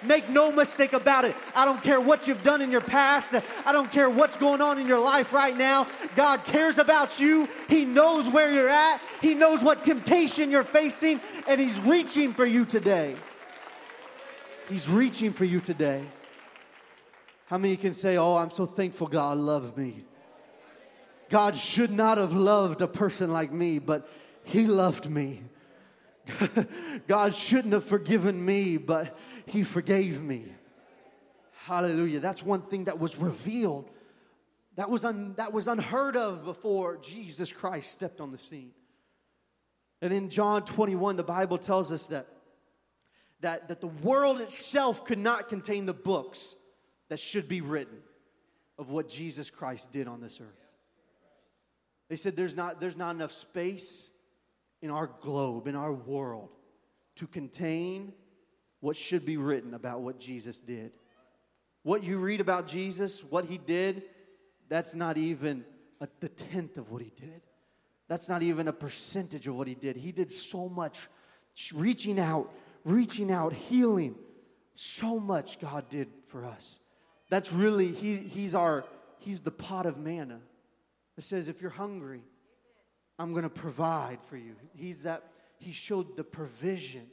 Make 0.03 0.29
no 0.29 0.51
mistake 0.51 0.93
about 0.93 1.25
it. 1.25 1.35
I 1.55 1.65
don't 1.65 1.83
care 1.83 2.01
what 2.01 2.27
you've 2.27 2.43
done 2.43 2.61
in 2.61 2.71
your 2.71 2.81
past. 2.81 3.35
I 3.65 3.71
don't 3.71 3.91
care 3.91 4.09
what's 4.09 4.37
going 4.37 4.61
on 4.61 4.79
in 4.79 4.87
your 4.87 4.99
life 4.99 5.33
right 5.33 5.55
now. 5.55 5.87
God 6.15 6.43
cares 6.45 6.77
about 6.77 7.19
you. 7.19 7.47
He 7.69 7.85
knows 7.85 8.27
where 8.29 8.51
you're 8.51 8.69
at. 8.69 9.01
He 9.21 9.35
knows 9.35 9.63
what 9.63 9.83
temptation 9.83 10.49
you're 10.49 10.63
facing, 10.63 11.21
and 11.47 11.59
He's 11.61 11.79
reaching 11.81 12.33
for 12.33 12.45
you 12.45 12.65
today. 12.65 13.15
He's 14.69 14.89
reaching 14.89 15.33
for 15.33 15.45
you 15.45 15.59
today. 15.59 16.03
How 17.45 17.57
many 17.57 17.75
can 17.75 17.93
say, 17.93 18.17
Oh, 18.17 18.37
I'm 18.37 18.51
so 18.51 18.65
thankful 18.65 19.07
God 19.07 19.37
loved 19.37 19.77
me? 19.77 20.05
God 21.29 21.55
should 21.55 21.91
not 21.91 22.17
have 22.17 22.33
loved 22.33 22.81
a 22.81 22.87
person 22.87 23.31
like 23.31 23.51
me, 23.51 23.79
but 23.79 24.09
He 24.43 24.67
loved 24.67 25.09
me. 25.09 25.41
God 27.07 27.33
shouldn't 27.35 27.73
have 27.73 27.83
forgiven 27.83 28.43
me, 28.43 28.77
but 28.77 29.17
he 29.45 29.63
forgave 29.63 30.21
me. 30.21 30.45
Hallelujah. 31.65 32.19
That's 32.19 32.43
one 32.43 32.61
thing 32.61 32.85
that 32.85 32.99
was 32.99 33.17
revealed. 33.17 33.89
That 34.75 34.89
was, 34.89 35.05
un, 35.05 35.33
that 35.37 35.53
was 35.53 35.67
unheard 35.67 36.15
of 36.15 36.43
before 36.43 36.97
Jesus 36.97 37.51
Christ 37.51 37.91
stepped 37.91 38.21
on 38.21 38.31
the 38.31 38.37
scene. 38.37 38.71
And 40.01 40.13
in 40.13 40.29
John 40.29 40.63
21, 40.63 41.17
the 41.17 41.23
Bible 41.23 41.57
tells 41.57 41.91
us 41.91 42.07
that, 42.07 42.27
that, 43.41 43.67
that 43.67 43.81
the 43.81 43.87
world 43.87 44.41
itself 44.41 45.05
could 45.05 45.19
not 45.19 45.49
contain 45.49 45.85
the 45.85 45.93
books 45.93 46.55
that 47.09 47.19
should 47.19 47.47
be 47.47 47.61
written 47.61 47.97
of 48.79 48.89
what 48.89 49.07
Jesus 49.07 49.49
Christ 49.49 49.91
did 49.91 50.07
on 50.07 50.21
this 50.21 50.39
earth. 50.41 50.47
They 52.09 52.15
said 52.15 52.35
there's 52.35 52.55
not, 52.55 52.79
there's 52.79 52.97
not 52.97 53.15
enough 53.15 53.31
space 53.31 54.10
in 54.81 54.89
our 54.89 55.07
globe, 55.21 55.67
in 55.67 55.75
our 55.75 55.93
world, 55.93 56.49
to 57.15 57.27
contain 57.27 58.13
what 58.79 58.95
should 58.95 59.25
be 59.25 59.37
written 59.37 59.73
about 59.73 60.01
what 60.01 60.19
Jesus 60.19 60.59
did. 60.59 60.91
What 61.83 62.03
you 62.03 62.19
read 62.19 62.41
about 62.41 62.67
Jesus, 62.67 63.23
what 63.23 63.45
he 63.45 63.57
did, 63.57 64.03
that's 64.69 64.93
not 64.95 65.17
even 65.17 65.65
a, 65.99 66.07
the 66.19 66.29
tenth 66.29 66.77
of 66.77 66.91
what 66.91 67.01
he 67.01 67.11
did. 67.19 67.41
That's 68.07 68.27
not 68.27 68.43
even 68.43 68.67
a 68.67 68.73
percentage 68.73 69.47
of 69.47 69.55
what 69.55 69.67
he 69.67 69.75
did. 69.75 69.95
He 69.95 70.11
did 70.11 70.31
so 70.31 70.67
much 70.67 71.07
reaching 71.73 72.19
out, 72.19 72.51
reaching 72.83 73.31
out, 73.31 73.53
healing. 73.53 74.15
So 74.75 75.19
much 75.19 75.59
God 75.59 75.89
did 75.89 76.07
for 76.25 76.45
us. 76.45 76.79
That's 77.29 77.53
really, 77.53 77.87
he, 77.87 78.17
he's 78.17 78.55
our, 78.55 78.83
he's 79.19 79.39
the 79.39 79.51
pot 79.51 79.85
of 79.85 79.97
manna. 79.97 80.39
It 81.17 81.23
says, 81.23 81.47
if 81.47 81.61
you're 81.61 81.71
hungry, 81.71 82.23
I'm 83.21 83.33
going 83.33 83.43
to 83.43 83.49
provide 83.49 84.17
for 84.23 84.35
you. 84.35 84.55
He's 84.73 85.03
that, 85.03 85.23
he 85.59 85.73
showed 85.73 86.17
the 86.17 86.23
provision 86.23 87.05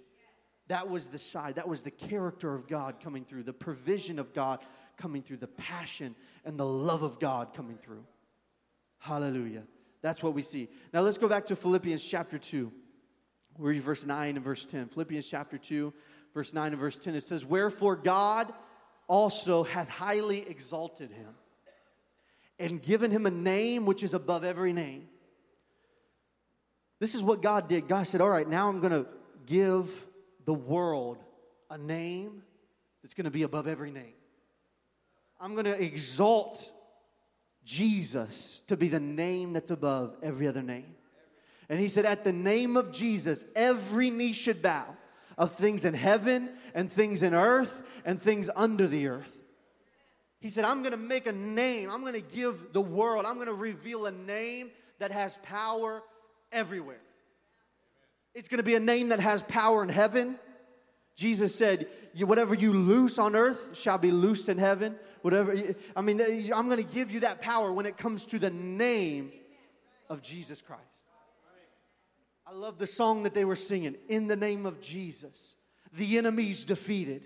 that 0.69 0.89
was 0.89 1.09
the 1.09 1.19
side, 1.19 1.57
that 1.57 1.69
was 1.69 1.83
the 1.83 1.91
character 1.91 2.55
of 2.55 2.67
God 2.67 2.97
coming 3.03 3.27
through, 3.27 3.43
the 3.43 3.53
provision 3.53 4.19
of 4.19 4.33
God 4.33 4.61
coming 4.97 5.21
through, 5.21 5.37
the 5.37 5.47
passion 5.47 6.15
and 6.47 6.59
the 6.59 6.65
love 6.65 7.03
of 7.03 7.21
God 7.21 7.53
coming 7.55 7.77
through. 7.77 8.05
Hallelujah. 8.99 9.65
That's 10.01 10.23
what 10.23 10.33
we 10.33 10.41
see. 10.41 10.69
Now 10.95 11.03
let's 11.03 11.19
go 11.19 11.29
back 11.29 11.45
to 11.47 11.57
Philippians 11.57 12.03
chapter 12.03 12.39
2. 12.39 12.73
we 13.59 13.71
read 13.73 13.83
verse 13.83 14.07
9 14.07 14.37
and 14.37 14.45
verse 14.45 14.65
10. 14.65 14.89
Philippians 14.89 15.29
chapter 15.29 15.59
2, 15.59 15.93
verse 16.33 16.55
9 16.55 16.73
and 16.73 16.81
verse 16.81 16.97
10. 16.97 17.17
It 17.17 17.23
says, 17.23 17.45
Wherefore 17.45 17.97
God 17.97 18.51
also 19.09 19.63
hath 19.63 19.91
highly 19.91 20.49
exalted 20.49 21.11
him 21.11 21.35
and 22.59 22.83
given 22.83 23.11
him 23.11 23.27
a 23.27 23.31
name 23.31 23.85
which 23.85 24.03
is 24.03 24.15
above 24.15 24.43
every 24.43 24.73
name. 24.73 25.09
This 27.01 27.15
is 27.15 27.23
what 27.23 27.43
God 27.43 27.69
did. 27.69 27.89
God 27.89 28.07
said, 28.07 28.21
All 28.21 28.29
right, 28.29 28.49
now 28.49 28.69
I'm 28.69 28.81
going 28.81 28.93
to 28.93 29.07
give 29.47 30.07
the 30.45 30.55
world 30.55 31.19
a 31.71 31.79
name 31.79 32.43
that's 33.03 33.15
going 33.15 33.27
to 33.27 33.31
be 33.31 33.43
above 33.43 33.67
every 33.67 33.91
name. 33.91 34.15
I'm 35.41 35.55
going 35.55 35.67
to 35.67 35.83
exalt 35.83 36.73
Jesus 37.65 38.63
to 38.69 38.77
be 38.77 38.89
the 38.89 39.01
name 39.01 39.53
that's 39.53 39.71
above 39.71 40.17
every 40.23 40.49
other 40.49 40.63
name. 40.63 40.95
And 41.69 41.79
he 41.79 41.89
said, 41.89 42.05
At 42.05 42.25
the 42.25 42.33
name 42.33 42.77
of 42.77 42.93
Jesus, 42.93 43.45
every 43.55 44.11
knee 44.11 44.33
should 44.33 44.63
bow 44.63 44.97
of 45.37 45.53
things 45.53 45.85
in 45.85 45.95
heaven 45.95 46.51
and 46.75 46.91
things 46.91 47.23
in 47.23 47.35
earth 47.35 47.73
and 48.05 48.21
things 48.21 48.51
under 48.57 48.89
the 48.89 49.07
earth. 49.07 49.33
He 50.41 50.49
said, 50.49 50.65
I'm 50.65 50.81
going 50.83 50.93
to 50.93 50.97
make 50.97 51.27
a 51.27 51.33
name. 51.33 51.91
I'm 51.91 52.01
going 52.01 52.15
to 52.15 52.21
give 52.21 52.73
the 52.73 52.81
world, 52.81 53.27
I'm 53.27 53.37
going 53.37 53.47
to 53.47 53.55
reveal 53.55 54.07
a 54.07 54.13
name 54.13 54.71
that 54.99 55.13
has 55.13 55.39
power 55.43 56.03
everywhere. 56.53 57.01
It's 58.35 58.49
going 58.49 58.59
to 58.59 58.65
be 58.65 58.75
a 58.75 58.81
name 58.81 59.09
that 59.09 59.21
has 59.21 59.43
power 59.43 59.83
in 59.83 59.89
heaven. 59.89 60.39
Jesus 61.17 61.55
said, 61.55 61.89
Whatever 62.17 62.55
you 62.55 62.73
loose 62.73 63.19
on 63.19 63.35
earth 63.35 63.77
shall 63.77 63.99
be 63.99 64.11
loosed 64.11 64.49
in 64.49 64.59
heaven. 64.59 64.97
Whatever, 65.23 65.75
I 65.97 66.01
mean, 66.01 66.21
I'm 66.55 66.67
going 66.67 66.85
to 66.85 66.95
give 66.95 67.11
you 67.11 67.21
that 67.21 67.41
power 67.41 67.73
when 67.73 67.87
it 67.87 67.97
comes 67.97 68.25
to 68.27 68.39
the 68.39 68.51
name 68.51 69.33
of 70.09 70.23
Jesus 70.23 70.63
Christ. 70.63 70.83
I 72.47 72.53
love 72.53 72.79
the 72.79 72.87
song 72.87 73.25
that 73.25 73.35
they 73.35 73.45
were 73.45 73.57
singing, 73.57 73.97
In 74.09 74.27
the 74.27 74.37
Name 74.37 74.65
of 74.65 74.81
Jesus. 74.81 75.55
The 75.93 76.17
enemy's 76.19 76.65
defeated. 76.65 77.23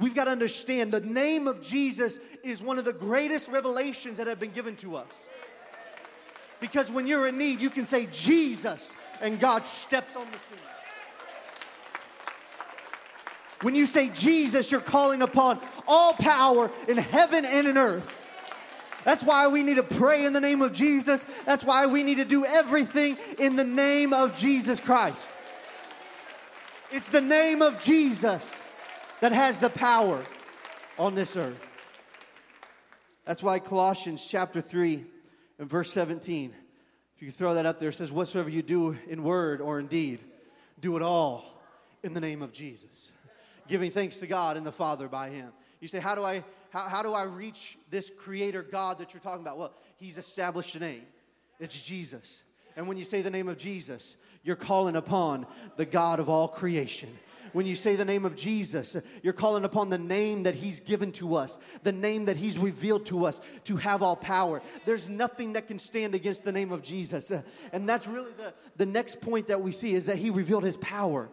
We've 0.00 0.14
got 0.14 0.24
to 0.24 0.30
understand 0.30 0.92
the 0.92 1.00
name 1.00 1.48
of 1.48 1.60
Jesus 1.60 2.18
is 2.44 2.62
one 2.62 2.78
of 2.78 2.84
the 2.84 2.92
greatest 2.92 3.48
revelations 3.50 4.16
that 4.18 4.26
have 4.26 4.38
been 4.38 4.52
given 4.52 4.76
to 4.76 4.96
us. 4.96 5.12
Because 6.60 6.90
when 6.90 7.06
you're 7.06 7.28
in 7.28 7.38
need, 7.38 7.60
you 7.60 7.70
can 7.70 7.86
say 7.86 8.08
Jesus, 8.10 8.94
and 9.20 9.38
God 9.38 9.64
steps 9.64 10.16
on 10.16 10.26
the 10.26 10.32
scene. 10.32 10.64
When 13.62 13.74
you 13.74 13.86
say 13.86 14.08
Jesus, 14.10 14.70
you're 14.70 14.80
calling 14.80 15.22
upon 15.22 15.60
all 15.86 16.14
power 16.14 16.70
in 16.86 16.96
heaven 16.96 17.44
and 17.44 17.66
in 17.66 17.76
earth. 17.76 18.08
That's 19.04 19.22
why 19.22 19.48
we 19.48 19.62
need 19.62 19.76
to 19.76 19.82
pray 19.82 20.24
in 20.24 20.32
the 20.32 20.40
name 20.40 20.62
of 20.62 20.72
Jesus. 20.72 21.24
That's 21.44 21.64
why 21.64 21.86
we 21.86 22.02
need 22.02 22.16
to 22.16 22.24
do 22.24 22.44
everything 22.44 23.16
in 23.38 23.56
the 23.56 23.64
name 23.64 24.12
of 24.12 24.34
Jesus 24.34 24.80
Christ. 24.80 25.28
It's 26.90 27.08
the 27.08 27.20
name 27.20 27.62
of 27.62 27.78
Jesus 27.82 28.54
that 29.20 29.32
has 29.32 29.58
the 29.58 29.70
power 29.70 30.22
on 30.98 31.14
this 31.14 31.36
earth. 31.36 31.58
That's 33.24 33.42
why 33.42 33.58
Colossians 33.58 34.26
chapter 34.26 34.60
3 34.60 35.04
and 35.58 35.68
verse 35.68 35.92
17, 35.92 36.54
if 37.16 37.22
you 37.22 37.30
throw 37.30 37.54
that 37.54 37.66
up 37.66 37.80
there, 37.80 37.88
it 37.88 37.94
says, 37.94 38.12
Whatsoever 38.12 38.48
you 38.48 38.62
do 38.62 38.96
in 39.08 39.22
word 39.22 39.60
or 39.60 39.80
in 39.80 39.88
deed, 39.88 40.20
do 40.80 40.96
it 40.96 41.02
all 41.02 41.44
in 42.02 42.14
the 42.14 42.20
name 42.20 42.42
of 42.42 42.52
Jesus, 42.52 43.10
giving 43.66 43.90
thanks 43.90 44.18
to 44.18 44.26
God 44.26 44.56
and 44.56 44.64
the 44.64 44.72
Father 44.72 45.08
by 45.08 45.30
Him. 45.30 45.50
You 45.80 45.88
say, 45.88 45.98
How 45.98 46.14
do 46.14 46.24
I, 46.24 46.44
how, 46.70 46.88
how 46.88 47.02
do 47.02 47.12
I 47.14 47.24
reach 47.24 47.76
this 47.90 48.10
creator 48.16 48.62
God 48.62 48.98
that 48.98 49.12
you're 49.12 49.20
talking 49.20 49.42
about? 49.42 49.58
Well, 49.58 49.72
He's 49.96 50.16
established 50.16 50.74
a 50.76 50.78
name. 50.78 51.02
It's 51.58 51.80
Jesus. 51.80 52.42
And 52.76 52.86
when 52.86 52.96
you 52.96 53.04
say 53.04 53.22
the 53.22 53.30
name 53.30 53.48
of 53.48 53.58
Jesus, 53.58 54.16
you're 54.44 54.54
calling 54.54 54.94
upon 54.94 55.46
the 55.76 55.84
God 55.84 56.20
of 56.20 56.28
all 56.28 56.46
creation 56.46 57.08
when 57.52 57.66
you 57.66 57.74
say 57.74 57.96
the 57.96 58.04
name 58.04 58.24
of 58.24 58.36
Jesus, 58.36 58.96
you're 59.22 59.32
calling 59.32 59.64
upon 59.64 59.90
the 59.90 59.98
name 59.98 60.44
that 60.44 60.54
He's 60.54 60.80
given 60.80 61.12
to 61.12 61.36
us, 61.36 61.58
the 61.82 61.92
name 61.92 62.26
that 62.26 62.36
He's 62.36 62.58
revealed 62.58 63.06
to 63.06 63.26
us 63.26 63.40
to 63.64 63.76
have 63.76 64.02
all 64.02 64.16
power. 64.16 64.62
There's 64.84 65.08
nothing 65.08 65.54
that 65.54 65.66
can 65.66 65.78
stand 65.78 66.14
against 66.14 66.44
the 66.44 66.52
name 66.52 66.72
of 66.72 66.82
Jesus. 66.82 67.32
And 67.72 67.88
that's 67.88 68.06
really 68.06 68.32
the, 68.36 68.54
the 68.76 68.86
next 68.86 69.20
point 69.20 69.48
that 69.48 69.60
we 69.60 69.72
see 69.72 69.94
is 69.94 70.06
that 70.06 70.16
He 70.16 70.30
revealed 70.30 70.64
His 70.64 70.76
power. 70.76 71.28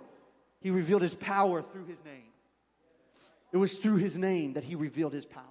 He 0.61 0.71
revealed 0.71 1.01
His 1.01 1.13
power 1.13 1.61
through 1.61 1.85
His 1.85 2.03
name. 2.05 2.23
It 3.51 3.57
was 3.57 3.77
through 3.77 3.97
His 3.97 4.17
name 4.17 4.53
that 4.53 4.63
He 4.63 4.75
revealed 4.75 5.13
His 5.13 5.25
power. 5.25 5.43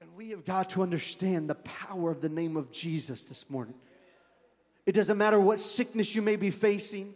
And 0.00 0.14
we 0.16 0.30
have 0.30 0.44
got 0.44 0.70
to 0.70 0.82
understand 0.82 1.48
the 1.48 1.54
power 1.54 2.10
of 2.10 2.20
the 2.20 2.28
name 2.28 2.56
of 2.56 2.72
Jesus 2.72 3.24
this 3.24 3.48
morning. 3.48 3.74
It 4.84 4.92
doesn't 4.92 5.16
matter 5.16 5.38
what 5.38 5.60
sickness 5.60 6.14
you 6.14 6.22
may 6.22 6.36
be 6.36 6.50
facing. 6.50 7.14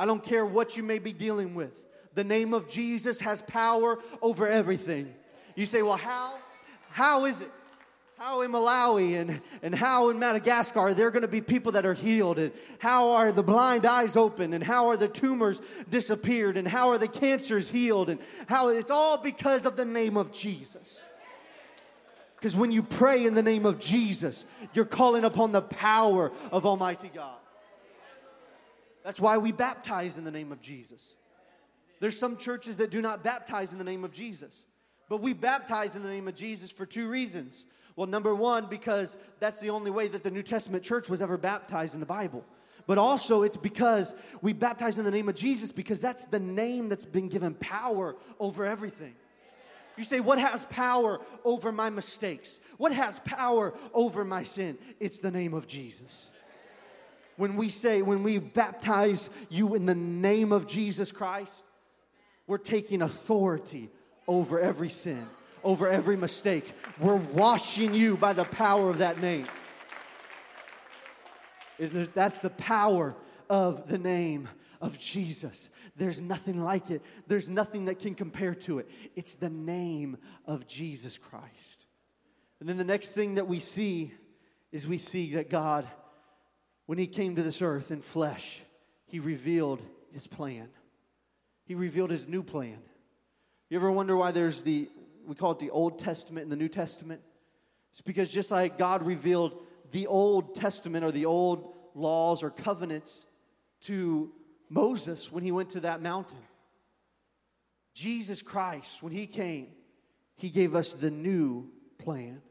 I 0.00 0.06
don't 0.06 0.24
care 0.24 0.46
what 0.46 0.78
you 0.78 0.82
may 0.82 0.98
be 0.98 1.12
dealing 1.12 1.54
with. 1.54 1.72
The 2.14 2.24
name 2.24 2.54
of 2.54 2.70
Jesus 2.70 3.20
has 3.20 3.42
power 3.42 3.98
over 4.22 4.48
everything. 4.48 5.12
You 5.54 5.66
say, 5.66 5.82
well, 5.82 5.98
how? 5.98 6.38
How 6.88 7.26
is 7.26 7.38
it? 7.42 7.50
How 8.16 8.40
in 8.40 8.50
Malawi 8.50 9.20
and, 9.20 9.42
and 9.62 9.74
how 9.74 10.08
in 10.08 10.18
Madagascar 10.18 10.80
are 10.80 10.94
there 10.94 11.10
going 11.10 11.20
to 11.20 11.28
be 11.28 11.42
people 11.42 11.72
that 11.72 11.84
are 11.84 11.92
healed? 11.92 12.38
And 12.38 12.50
how 12.78 13.10
are 13.10 13.30
the 13.30 13.42
blind 13.42 13.84
eyes 13.84 14.16
open? 14.16 14.54
And 14.54 14.64
how 14.64 14.88
are 14.88 14.96
the 14.96 15.06
tumors 15.06 15.60
disappeared? 15.90 16.56
And 16.56 16.66
how 16.66 16.88
are 16.88 16.98
the 16.98 17.06
cancers 17.06 17.68
healed? 17.68 18.08
And 18.08 18.20
how 18.46 18.68
it's 18.68 18.90
all 18.90 19.18
because 19.18 19.66
of 19.66 19.76
the 19.76 19.84
name 19.84 20.16
of 20.16 20.32
Jesus. 20.32 21.02
Because 22.36 22.56
when 22.56 22.72
you 22.72 22.82
pray 22.82 23.26
in 23.26 23.34
the 23.34 23.42
name 23.42 23.66
of 23.66 23.78
Jesus, 23.78 24.46
you're 24.72 24.86
calling 24.86 25.24
upon 25.24 25.52
the 25.52 25.60
power 25.60 26.32
of 26.50 26.64
Almighty 26.64 27.10
God. 27.14 27.39
That's 29.04 29.20
why 29.20 29.38
we 29.38 29.52
baptize 29.52 30.18
in 30.18 30.24
the 30.24 30.30
name 30.30 30.52
of 30.52 30.60
Jesus. 30.60 31.16
There's 32.00 32.18
some 32.18 32.36
churches 32.36 32.78
that 32.78 32.90
do 32.90 33.00
not 33.00 33.22
baptize 33.22 33.72
in 33.72 33.78
the 33.78 33.84
name 33.84 34.04
of 34.04 34.12
Jesus. 34.12 34.64
But 35.08 35.20
we 35.20 35.32
baptize 35.32 35.96
in 35.96 36.02
the 36.02 36.08
name 36.08 36.28
of 36.28 36.34
Jesus 36.34 36.70
for 36.70 36.86
two 36.86 37.08
reasons. 37.08 37.66
Well, 37.96 38.06
number 38.06 38.34
one, 38.34 38.66
because 38.66 39.16
that's 39.40 39.60
the 39.60 39.70
only 39.70 39.90
way 39.90 40.08
that 40.08 40.22
the 40.22 40.30
New 40.30 40.42
Testament 40.42 40.84
church 40.84 41.08
was 41.08 41.20
ever 41.20 41.36
baptized 41.36 41.94
in 41.94 42.00
the 42.00 42.06
Bible. 42.06 42.44
But 42.86 42.98
also, 42.98 43.42
it's 43.42 43.56
because 43.56 44.14
we 44.40 44.52
baptize 44.52 44.98
in 44.98 45.04
the 45.04 45.10
name 45.10 45.28
of 45.28 45.34
Jesus 45.34 45.72
because 45.72 46.00
that's 46.00 46.24
the 46.24 46.40
name 46.40 46.88
that's 46.88 47.04
been 47.04 47.28
given 47.28 47.54
power 47.54 48.16
over 48.38 48.64
everything. 48.64 49.14
You 49.96 50.04
say, 50.04 50.20
What 50.20 50.38
has 50.38 50.64
power 50.64 51.20
over 51.44 51.72
my 51.72 51.90
mistakes? 51.90 52.58
What 52.78 52.92
has 52.92 53.18
power 53.20 53.74
over 53.92 54.24
my 54.24 54.44
sin? 54.44 54.78
It's 54.98 55.18
the 55.18 55.30
name 55.30 55.52
of 55.52 55.66
Jesus 55.66 56.30
when 57.40 57.56
we 57.56 57.70
say, 57.70 58.02
when 58.02 58.22
we 58.22 58.36
baptize 58.36 59.30
you 59.48 59.74
in 59.74 59.86
the 59.86 59.94
name 59.94 60.52
of 60.52 60.66
Jesus 60.66 61.10
Christ, 61.10 61.64
we're 62.46 62.58
taking 62.58 63.00
authority 63.00 63.88
over 64.28 64.60
every 64.60 64.90
sin, 64.90 65.26
over 65.64 65.88
every 65.88 66.18
mistake. 66.18 66.70
We're 66.98 67.14
washing 67.14 67.94
you 67.94 68.18
by 68.18 68.34
the 68.34 68.44
power 68.44 68.90
of 68.90 68.98
that 68.98 69.22
name. 69.22 69.46
That's 71.78 72.40
the 72.40 72.50
power 72.50 73.16
of 73.48 73.88
the 73.88 73.96
name 73.96 74.46
of 74.82 74.98
Jesus. 74.98 75.70
There's 75.96 76.20
nothing 76.20 76.62
like 76.62 76.90
it, 76.90 77.00
there's 77.26 77.48
nothing 77.48 77.86
that 77.86 78.00
can 78.00 78.14
compare 78.14 78.54
to 78.56 78.80
it. 78.80 78.90
It's 79.16 79.34
the 79.34 79.48
name 79.48 80.18
of 80.44 80.66
Jesus 80.66 81.16
Christ. 81.16 81.86
And 82.60 82.68
then 82.68 82.76
the 82.76 82.84
next 82.84 83.12
thing 83.12 83.36
that 83.36 83.48
we 83.48 83.60
see 83.60 84.12
is 84.72 84.86
we 84.86 84.98
see 84.98 85.36
that 85.36 85.48
God 85.48 85.88
when 86.90 86.98
he 86.98 87.06
came 87.06 87.36
to 87.36 87.42
this 87.44 87.62
earth 87.62 87.92
in 87.92 88.00
flesh, 88.00 88.60
he 89.06 89.20
revealed 89.20 89.80
his 90.12 90.26
plan. 90.26 90.68
He 91.64 91.76
revealed 91.76 92.10
his 92.10 92.26
new 92.26 92.42
plan. 92.42 92.78
You 93.68 93.76
ever 93.76 93.92
wonder 93.92 94.16
why 94.16 94.32
there's 94.32 94.62
the, 94.62 94.88
we 95.24 95.36
call 95.36 95.52
it 95.52 95.60
the 95.60 95.70
Old 95.70 96.00
Testament 96.00 96.42
and 96.42 96.50
the 96.50 96.56
New 96.56 96.68
Testament? 96.68 97.20
It's 97.92 98.00
because 98.00 98.32
just 98.32 98.50
like 98.50 98.76
God 98.76 99.06
revealed 99.06 99.52
the 99.92 100.08
Old 100.08 100.56
Testament 100.56 101.04
or 101.04 101.12
the 101.12 101.26
old 101.26 101.72
laws 101.94 102.42
or 102.42 102.50
covenants 102.50 103.24
to 103.82 104.32
Moses 104.68 105.30
when 105.30 105.44
he 105.44 105.52
went 105.52 105.70
to 105.70 105.80
that 105.82 106.02
mountain, 106.02 106.42
Jesus 107.94 108.42
Christ, 108.42 109.00
when 109.00 109.12
he 109.12 109.28
came, 109.28 109.68
he 110.34 110.50
gave 110.50 110.74
us 110.74 110.92
the 110.92 111.12
new 111.12 111.68
plan. 111.98 112.42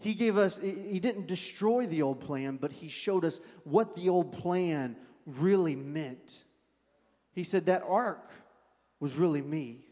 He 0.00 0.14
gave 0.14 0.36
us, 0.36 0.58
he 0.58 1.00
didn't 1.00 1.26
destroy 1.26 1.86
the 1.86 2.02
old 2.02 2.20
plan, 2.20 2.56
but 2.56 2.72
he 2.72 2.88
showed 2.88 3.24
us 3.24 3.40
what 3.64 3.96
the 3.96 4.08
old 4.08 4.32
plan 4.32 4.96
really 5.26 5.74
meant. 5.74 6.44
He 7.32 7.42
said 7.42 7.66
that 7.66 7.82
ark 7.86 8.30
was 9.00 9.16
really 9.16 9.42
me. 9.42 9.84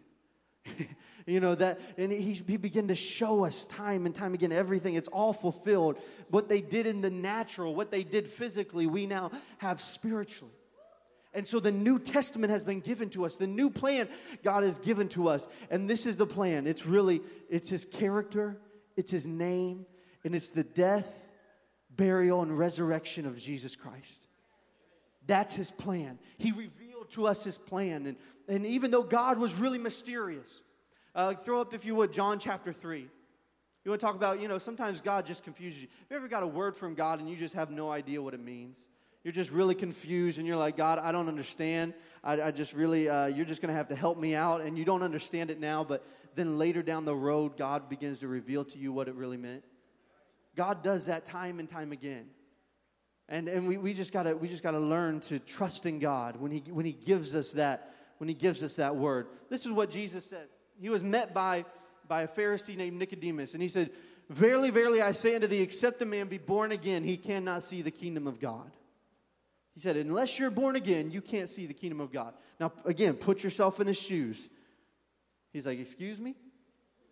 you 1.26 1.40
know 1.40 1.54
that 1.54 1.80
and 1.96 2.10
he, 2.10 2.32
he 2.32 2.56
began 2.56 2.88
to 2.88 2.94
show 2.94 3.44
us 3.44 3.66
time 3.66 4.06
and 4.06 4.14
time 4.14 4.34
again 4.34 4.52
everything. 4.52 4.94
It's 4.94 5.08
all 5.08 5.32
fulfilled. 5.32 5.98
What 6.30 6.48
they 6.48 6.60
did 6.60 6.86
in 6.86 7.00
the 7.00 7.10
natural 7.10 7.74
what 7.74 7.90
they 7.90 8.02
did 8.02 8.26
physically 8.26 8.86
we 8.86 9.06
now 9.06 9.30
have 9.58 9.80
spiritually. 9.80 10.52
And 11.34 11.46
so 11.46 11.60
the 11.60 11.70
new 11.70 11.98
testament 11.98 12.50
has 12.50 12.64
been 12.64 12.80
given 12.80 13.10
to 13.10 13.26
us. 13.26 13.36
The 13.36 13.46
new 13.46 13.70
plan 13.70 14.08
god 14.42 14.62
has 14.62 14.78
given 14.78 15.08
to 15.10 15.28
us. 15.28 15.46
And 15.70 15.88
this 15.88 16.06
is 16.06 16.16
the 16.16 16.26
plan. 16.26 16.66
It's 16.66 16.86
really 16.86 17.22
it's 17.48 17.68
his 17.68 17.84
character. 17.84 18.58
It's 18.96 19.10
his 19.10 19.26
name 19.26 19.86
and 20.26 20.34
it's 20.34 20.48
the 20.48 20.64
death, 20.64 21.08
burial, 21.88 22.42
and 22.42 22.58
resurrection 22.58 23.26
of 23.26 23.38
Jesus 23.38 23.76
Christ. 23.76 24.26
That's 25.24 25.54
his 25.54 25.70
plan. 25.70 26.18
He 26.36 26.50
revealed 26.50 27.10
to 27.10 27.28
us 27.28 27.44
his 27.44 27.56
plan. 27.56 28.06
And, 28.06 28.16
and 28.48 28.66
even 28.66 28.90
though 28.90 29.04
God 29.04 29.38
was 29.38 29.54
really 29.54 29.78
mysterious, 29.78 30.62
uh, 31.14 31.34
throw 31.34 31.60
up, 31.60 31.74
if 31.74 31.84
you 31.84 31.94
would, 31.94 32.12
John 32.12 32.40
chapter 32.40 32.72
3. 32.72 33.08
You 33.84 33.90
want 33.90 34.00
to 34.00 34.04
talk 34.04 34.16
about, 34.16 34.40
you 34.40 34.48
know, 34.48 34.58
sometimes 34.58 35.00
God 35.00 35.26
just 35.26 35.44
confuses 35.44 35.82
you. 35.82 35.88
Have 36.00 36.06
you 36.10 36.16
ever 36.16 36.28
got 36.28 36.42
a 36.42 36.48
word 36.48 36.74
from 36.74 36.96
God 36.96 37.20
and 37.20 37.30
you 37.30 37.36
just 37.36 37.54
have 37.54 37.70
no 37.70 37.92
idea 37.92 38.20
what 38.20 38.34
it 38.34 38.40
means? 38.40 38.88
You're 39.22 39.32
just 39.32 39.52
really 39.52 39.76
confused 39.76 40.38
and 40.38 40.46
you're 40.46 40.56
like, 40.56 40.76
God, 40.76 40.98
I 40.98 41.12
don't 41.12 41.28
understand. 41.28 41.94
I, 42.24 42.42
I 42.42 42.50
just 42.50 42.72
really, 42.72 43.08
uh, 43.08 43.26
you're 43.26 43.46
just 43.46 43.62
going 43.62 43.72
to 43.72 43.76
have 43.76 43.88
to 43.88 43.96
help 43.96 44.18
me 44.18 44.34
out. 44.34 44.60
And 44.60 44.76
you 44.76 44.84
don't 44.84 45.04
understand 45.04 45.52
it 45.52 45.60
now, 45.60 45.84
but 45.84 46.04
then 46.34 46.58
later 46.58 46.82
down 46.82 47.04
the 47.04 47.14
road, 47.14 47.56
God 47.56 47.88
begins 47.88 48.18
to 48.18 48.28
reveal 48.28 48.64
to 48.64 48.76
you 48.76 48.92
what 48.92 49.06
it 49.06 49.14
really 49.14 49.36
meant. 49.36 49.62
God 50.56 50.82
does 50.82 51.06
that 51.06 51.24
time 51.24 51.60
and 51.60 51.68
time 51.68 51.92
again. 51.92 52.26
And, 53.28 53.48
and 53.48 53.66
we, 53.66 53.76
we 53.76 53.92
just 53.92 54.12
gotta 54.12 54.36
we 54.36 54.48
just 54.48 54.62
gotta 54.62 54.78
learn 54.78 55.20
to 55.22 55.38
trust 55.38 55.86
in 55.86 55.98
God 55.98 56.36
when 56.36 56.50
he 56.50 56.60
when 56.70 56.86
he 56.86 56.92
gives 56.92 57.34
us 57.34 57.52
that 57.52 57.92
when 58.18 58.28
he 58.28 58.34
gives 58.34 58.62
us 58.62 58.76
that 58.76 58.96
word. 58.96 59.26
This 59.50 59.66
is 59.66 59.72
what 59.72 59.90
Jesus 59.90 60.24
said. 60.24 60.46
He 60.80 60.88
was 60.88 61.02
met 61.02 61.34
by 61.34 61.64
by 62.08 62.22
a 62.22 62.28
Pharisee 62.28 62.76
named 62.76 62.98
Nicodemus, 62.98 63.54
and 63.54 63.62
he 63.62 63.68
said, 63.68 63.90
Verily, 64.28 64.70
verily, 64.70 65.02
I 65.02 65.12
say 65.12 65.34
unto 65.34 65.46
thee, 65.46 65.60
except 65.60 66.02
a 66.02 66.04
man 66.04 66.28
be 66.28 66.38
born 66.38 66.72
again, 66.72 67.04
he 67.04 67.16
cannot 67.16 67.62
see 67.62 67.82
the 67.82 67.90
kingdom 67.90 68.26
of 68.26 68.40
God. 68.40 68.70
He 69.74 69.80
said, 69.80 69.96
unless 69.96 70.38
you're 70.38 70.50
born 70.50 70.74
again, 70.74 71.10
you 71.10 71.20
can't 71.20 71.48
see 71.48 71.66
the 71.66 71.74
kingdom 71.74 72.00
of 72.00 72.10
God. 72.10 72.34
Now, 72.58 72.72
again, 72.84 73.14
put 73.14 73.44
yourself 73.44 73.78
in 73.78 73.86
his 73.86 73.98
shoes. 73.98 74.48
He's 75.52 75.66
like, 75.66 75.78
Excuse 75.78 76.18
me? 76.18 76.34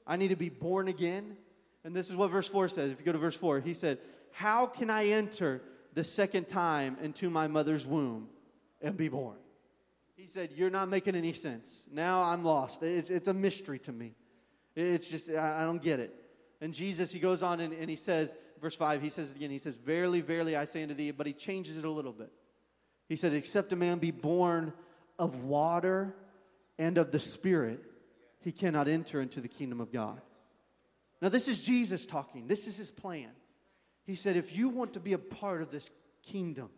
I 0.06 0.16
need 0.16 0.28
to 0.28 0.36
be 0.36 0.48
born 0.48 0.88
again. 0.88 1.36
And 1.84 1.94
this 1.94 2.08
is 2.08 2.16
what 2.16 2.30
verse 2.30 2.48
4 2.48 2.68
says. 2.68 2.90
If 2.90 2.98
you 2.98 3.04
go 3.04 3.12
to 3.12 3.18
verse 3.18 3.36
4, 3.36 3.60
he 3.60 3.74
said, 3.74 3.98
How 4.32 4.66
can 4.66 4.90
I 4.90 5.06
enter 5.06 5.62
the 5.92 6.04
second 6.04 6.48
time 6.48 6.96
into 7.02 7.28
my 7.30 7.46
mother's 7.46 7.86
womb 7.86 8.28
and 8.80 8.96
be 8.96 9.08
born? 9.08 9.36
He 10.16 10.26
said, 10.26 10.50
You're 10.54 10.70
not 10.70 10.88
making 10.88 11.14
any 11.14 11.34
sense. 11.34 11.84
Now 11.92 12.22
I'm 12.22 12.42
lost. 12.42 12.82
It's, 12.82 13.10
it's 13.10 13.28
a 13.28 13.34
mystery 13.34 13.78
to 13.80 13.92
me. 13.92 14.14
It's 14.74 15.08
just, 15.08 15.30
I, 15.30 15.62
I 15.62 15.64
don't 15.64 15.82
get 15.82 16.00
it. 16.00 16.14
And 16.60 16.72
Jesus, 16.72 17.12
he 17.12 17.20
goes 17.20 17.42
on 17.42 17.60
and, 17.60 17.74
and 17.74 17.90
he 17.90 17.96
says, 17.96 18.34
verse 18.60 18.74
5, 18.74 19.02
he 19.02 19.10
says 19.10 19.32
again, 19.32 19.50
he 19.50 19.58
says, 19.58 19.76
Verily, 19.76 20.22
verily, 20.22 20.56
I 20.56 20.64
say 20.64 20.82
unto 20.82 20.94
thee, 20.94 21.10
but 21.10 21.26
he 21.26 21.34
changes 21.34 21.76
it 21.76 21.84
a 21.84 21.90
little 21.90 22.12
bit. 22.12 22.32
He 23.08 23.16
said, 23.16 23.34
Except 23.34 23.72
a 23.72 23.76
man 23.76 23.98
be 23.98 24.10
born 24.10 24.72
of 25.18 25.44
water 25.44 26.14
and 26.78 26.96
of 26.96 27.12
the 27.12 27.20
Spirit, 27.20 27.84
he 28.40 28.52
cannot 28.52 28.88
enter 28.88 29.20
into 29.20 29.40
the 29.40 29.48
kingdom 29.48 29.80
of 29.80 29.92
God. 29.92 30.20
Now, 31.20 31.28
this 31.28 31.48
is 31.48 31.62
Jesus 31.62 32.06
talking. 32.06 32.46
This 32.46 32.66
is 32.66 32.76
his 32.76 32.90
plan. 32.90 33.30
He 34.04 34.14
said, 34.14 34.36
If 34.36 34.56
you 34.56 34.68
want 34.68 34.94
to 34.94 35.00
be 35.00 35.12
a 35.12 35.18
part 35.18 35.62
of 35.62 35.70
this 35.70 35.90
kingdom, 36.22 36.68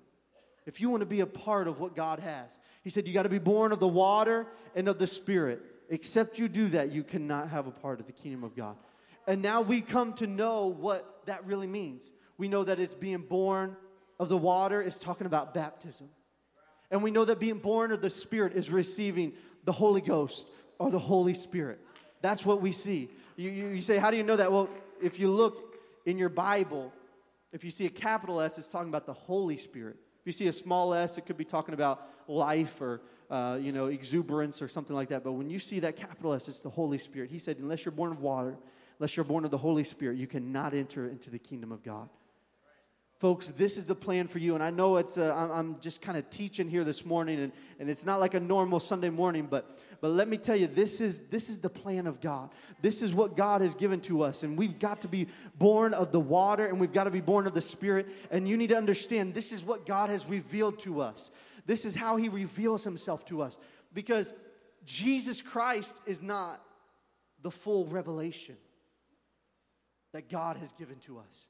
if 0.67 0.81
you 0.81 0.91
want 0.91 1.01
to 1.01 1.07
be 1.07 1.21
a 1.21 1.27
part 1.27 1.69
of 1.69 1.81
what 1.81 1.95
God 1.95 2.19
has, 2.21 2.59
he 2.83 2.91
said, 2.91 3.07
You 3.07 3.15
got 3.15 3.25
to 3.25 3.29
be 3.29 3.39
born 3.39 3.73
of 3.73 3.81
the 3.81 3.89
water 3.89 4.47
and 4.75 4.89
of 4.89 4.99
the 4.99 5.07
Spirit. 5.07 5.63
Except 5.89 6.39
you 6.39 6.49
do 6.49 6.69
that, 6.69 6.91
you 6.91 7.05
cannot 7.05 7.49
have 7.51 7.67
a 7.67 7.71
part 7.71 8.01
of 8.01 8.07
the 8.07 8.13
kingdom 8.13 8.43
of 8.43 8.57
God. 8.57 8.77
And 9.27 9.43
now 9.43 9.61
we 9.61 9.81
come 9.81 10.13
to 10.15 10.27
know 10.27 10.67
what 10.67 11.23
that 11.27 11.47
really 11.47 11.67
means. 11.67 12.11
We 12.39 12.49
know 12.49 12.65
that 12.65 12.79
it's 12.79 12.95
being 12.95 13.23
born 13.23 13.77
of 14.19 14.29
the 14.29 14.37
water 14.37 14.81
is 14.81 14.99
talking 14.99 15.27
about 15.27 15.55
baptism. 15.55 16.09
And 16.91 17.03
we 17.03 17.11
know 17.11 17.25
that 17.25 17.39
being 17.39 17.59
born 17.59 17.93
of 17.93 18.01
the 18.01 18.11
Spirit 18.11 18.55
is 18.55 18.71
receiving 18.71 19.33
the 19.65 19.73
Holy 19.73 20.01
Ghost 20.01 20.49
or 20.79 20.91
the 20.91 20.99
Holy 20.99 21.35
Spirit. 21.35 21.81
That's 22.23 22.45
what 22.45 22.61
we 22.61 22.73
see. 22.73 23.11
You, 23.37 23.51
you, 23.51 23.69
you, 23.69 23.81
say, 23.81 23.99
How 23.99 24.11
do 24.11 24.17
you 24.17 24.23
know 24.23 24.37
that? 24.37 24.51
Well, 24.51 24.69
if 25.01 25.21
you 25.21 25.31
look 25.31 25.77
in 26.07 26.19
your 26.19 26.29
Bible, 26.29 26.93
if 27.53 27.65
you 27.65 27.71
see 27.71 27.87
a 27.87 27.91
capital 27.91 28.41
S, 28.41 28.59
it's 28.59 28.69
talking 28.69 28.89
about 28.89 29.07
the 29.07 29.13
Holy 29.13 29.57
Spirit. 29.57 29.97
If 30.21 30.27
you 30.27 30.33
see 30.33 30.49
a 30.49 30.53
small 30.53 30.93
s, 30.93 31.19
it 31.19 31.27
could 31.27 31.37
be 31.37 31.45
talking 31.45 31.73
about 31.75 32.09
life 32.27 32.81
or 32.81 33.01
uh, 33.31 33.59
you 33.61 33.73
know 33.73 33.87
exuberance 33.87 34.61
or 34.61 34.69
something 34.69 34.97
like 34.97 35.11
that. 35.11 35.23
But 35.23 35.33
when 35.33 35.51
you 35.51 35.59
see 35.59 35.81
that 35.81 35.97
capital 35.97 36.33
S, 36.33 36.49
it's 36.49 36.61
the 36.61 36.71
Holy 36.71 36.99
Spirit. 36.99 37.31
He 37.31 37.39
said, 37.39 37.59
Unless 37.59 37.85
you're 37.85 37.93
born 37.93 38.13
of 38.13 38.21
water, 38.21 38.57
unless 38.99 39.17
you're 39.17 39.25
born 39.25 39.45
of 39.45 39.51
the 39.51 39.59
Holy 39.59 39.85
Spirit, 39.85 40.19
you 40.19 40.27
cannot 40.27 40.75
enter 40.75 41.09
into 41.09 41.31
the 41.31 41.39
kingdom 41.39 41.71
of 41.71 41.83
God. 41.83 42.09
Folks, 43.19 43.49
this 43.49 43.79
is 43.79 43.87
the 43.87 43.95
plan 43.95 44.27
for 44.27 44.39
you. 44.39 44.55
And 44.55 44.63
I 44.63 44.69
know 44.69 44.99
it's, 44.99 45.17
uh, 45.17 45.49
I'm 45.51 45.81
just 45.81 46.03
kind 46.03 46.19
of 46.19 46.29
teaching 46.29 46.69
here 46.69 46.85
this 46.85 47.07
morning, 47.07 47.41
and, 47.41 47.53
and 47.81 47.89
it's 47.89 48.05
not 48.05 48.21
like 48.21 48.35
a 48.35 48.41
normal 48.41 48.79
Sunday 48.79 49.09
morning, 49.09 49.47
but, 49.51 49.79
but 50.03 50.11
let 50.11 50.29
me 50.29 50.37
tell 50.37 50.55
you, 50.55 50.67
this 50.67 51.01
is, 51.01 51.21
this 51.31 51.49
is 51.49 51.59
the 51.59 51.71
plan 51.71 52.07
of 52.07 52.21
God. 52.21 52.51
This 52.83 53.01
is 53.01 53.15
what 53.15 53.35
God 53.35 53.63
has 53.63 53.75
given 53.75 54.03
to 54.03 54.21
us. 54.21 54.43
And 54.43 54.59
we've 54.59 54.79
got 54.79 55.01
to 55.01 55.09
be 55.09 55.29
born 55.59 55.95
of 55.95 56.13
the 56.13 56.21
water, 56.21 56.67
and 56.67 56.79
we've 56.79 56.93
got 56.93 57.05
to 57.05 57.11
be 57.11 57.23
born 57.23 57.47
of 57.47 57.55
the 57.55 57.63
Spirit. 57.63 58.07
And 58.31 58.47
you 58.47 58.59
need 58.59 58.69
to 58.69 58.77
understand 58.77 59.33
this 59.33 59.51
is 59.51 59.65
what 59.65 59.87
God 59.87 60.11
has 60.11 60.27
revealed 60.27 60.79
to 60.81 61.01
us. 61.01 61.31
This 61.65 61.87
is 61.87 61.95
how 61.95 62.17
He 62.17 62.29
reveals 62.29 62.85
Himself 62.85 63.25
to 63.27 63.41
us. 63.41 63.59
Because 63.95 64.35
Jesus 64.85 65.41
Christ 65.41 65.99
is 66.05 66.21
not 66.21 66.63
the 67.41 67.51
full 67.51 67.87
revelation 67.87 68.59
that 70.13 70.29
God 70.29 70.59
has 70.59 70.75
given 70.75 70.99
to 70.99 71.19
us 71.19 71.47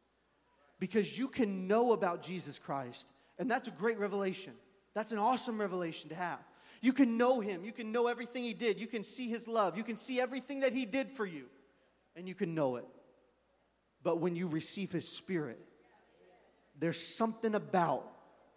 because 0.78 1.18
you 1.18 1.28
can 1.28 1.66
know 1.66 1.92
about 1.92 2.22
Jesus 2.22 2.58
Christ, 2.58 3.08
and 3.38 3.50
that's 3.50 3.68
a 3.68 3.70
great 3.70 3.98
revelation. 3.98 4.52
That's 4.94 5.12
an 5.12 5.18
awesome 5.18 5.60
revelation 5.60 6.08
to 6.10 6.14
have. 6.14 6.38
You 6.80 6.92
can 6.92 7.16
know 7.16 7.40
him, 7.40 7.64
you 7.64 7.72
can 7.72 7.92
know 7.92 8.06
everything 8.06 8.44
he 8.44 8.54
did, 8.54 8.80
you 8.80 8.86
can 8.86 9.02
see 9.02 9.28
his 9.28 9.48
love, 9.48 9.76
you 9.76 9.82
can 9.82 9.96
see 9.96 10.20
everything 10.20 10.60
that 10.60 10.72
he 10.72 10.84
did 10.84 11.10
for 11.10 11.26
you, 11.26 11.46
and 12.14 12.28
you 12.28 12.34
can 12.34 12.54
know 12.54 12.76
it. 12.76 12.86
But 14.02 14.20
when 14.20 14.36
you 14.36 14.48
receive 14.48 14.92
his 14.92 15.08
spirit, 15.08 15.58
there's 16.78 17.00
something 17.00 17.54
about 17.54 18.06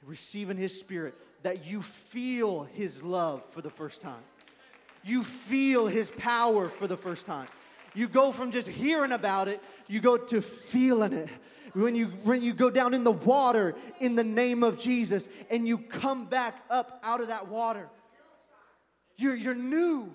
receiving 0.04 0.58
his 0.58 0.80
spirit 0.80 1.16
that 1.44 1.66
you 1.66 1.82
feel 1.82 2.64
his 2.64 3.02
love 3.02 3.44
for 3.52 3.62
the 3.62 3.70
first 3.70 4.02
time. 4.02 4.22
You 5.04 5.24
feel 5.24 5.88
his 5.88 6.12
power 6.12 6.68
for 6.68 6.88
the 6.88 6.98
first 6.98 7.26
time. 7.26 7.48
You 7.96 8.08
go 8.08 8.32
from 8.32 8.52
just 8.52 8.68
hearing 8.68 9.12
about 9.12 9.48
it, 9.48 9.62
you 9.88 10.00
go 10.00 10.18
to 10.18 10.42
feeling 10.42 11.14
it 11.14 11.30
when 11.74 11.96
you, 11.96 12.08
when 12.24 12.42
you 12.42 12.54
go 12.54 12.70
down 12.70 12.94
in 12.94 13.04
the 13.04 13.12
water 13.12 13.76
in 14.00 14.16
the 14.16 14.24
name 14.24 14.64
of 14.64 14.78
Jesus 14.78 15.30
and 15.50 15.68
you 15.68 15.78
come 15.78 16.26
back 16.26 16.64
up 16.70 17.00
out 17.04 17.22
of 17.22 17.28
that 17.28 17.48
water, 17.48 17.90
you're, 19.18 19.36
you're 19.36 19.56
new. 19.56 20.12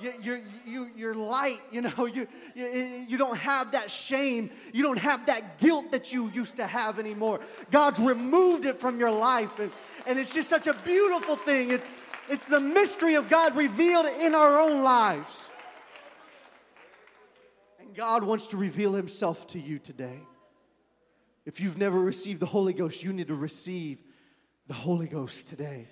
You're, 0.00 0.14
you're, 0.22 0.40
you, 0.64 0.90
you're 0.96 1.14
light, 1.14 1.60
you 1.72 1.80
know, 1.80 2.06
you, 2.06 2.28
you 2.54 3.18
don't 3.18 3.36
have 3.38 3.72
that 3.72 3.90
shame. 3.90 4.50
You 4.72 4.84
don't 4.84 4.98
have 4.98 5.26
that 5.26 5.58
guilt 5.58 5.90
that 5.90 6.12
you 6.12 6.30
used 6.30 6.56
to 6.56 6.66
have 6.66 6.98
anymore. 7.00 7.40
God's 7.70 7.98
removed 7.98 8.64
it 8.64 8.80
from 8.80 9.00
your 9.00 9.10
life. 9.10 9.58
And, 9.58 9.72
and 10.06 10.18
it's 10.18 10.32
just 10.32 10.48
such 10.48 10.68
a 10.68 10.74
beautiful 10.74 11.34
thing. 11.34 11.70
It's, 11.72 11.90
it's 12.28 12.46
the 12.46 12.60
mystery 12.60 13.16
of 13.16 13.28
God 13.28 13.56
revealed 13.56 14.06
in 14.20 14.36
our 14.36 14.60
own 14.60 14.82
lives. 14.82 15.47
God 17.98 18.22
wants 18.22 18.46
to 18.48 18.56
reveal 18.56 18.92
Himself 18.92 19.48
to 19.48 19.58
you 19.58 19.80
today. 19.80 20.20
If 21.44 21.60
you've 21.60 21.76
never 21.76 21.98
received 21.98 22.38
the 22.38 22.46
Holy 22.46 22.72
Ghost, 22.72 23.02
you 23.02 23.12
need 23.12 23.26
to 23.26 23.34
receive 23.34 23.98
the 24.68 24.74
Holy 24.74 25.08
Ghost 25.08 25.48
today. 25.48 25.88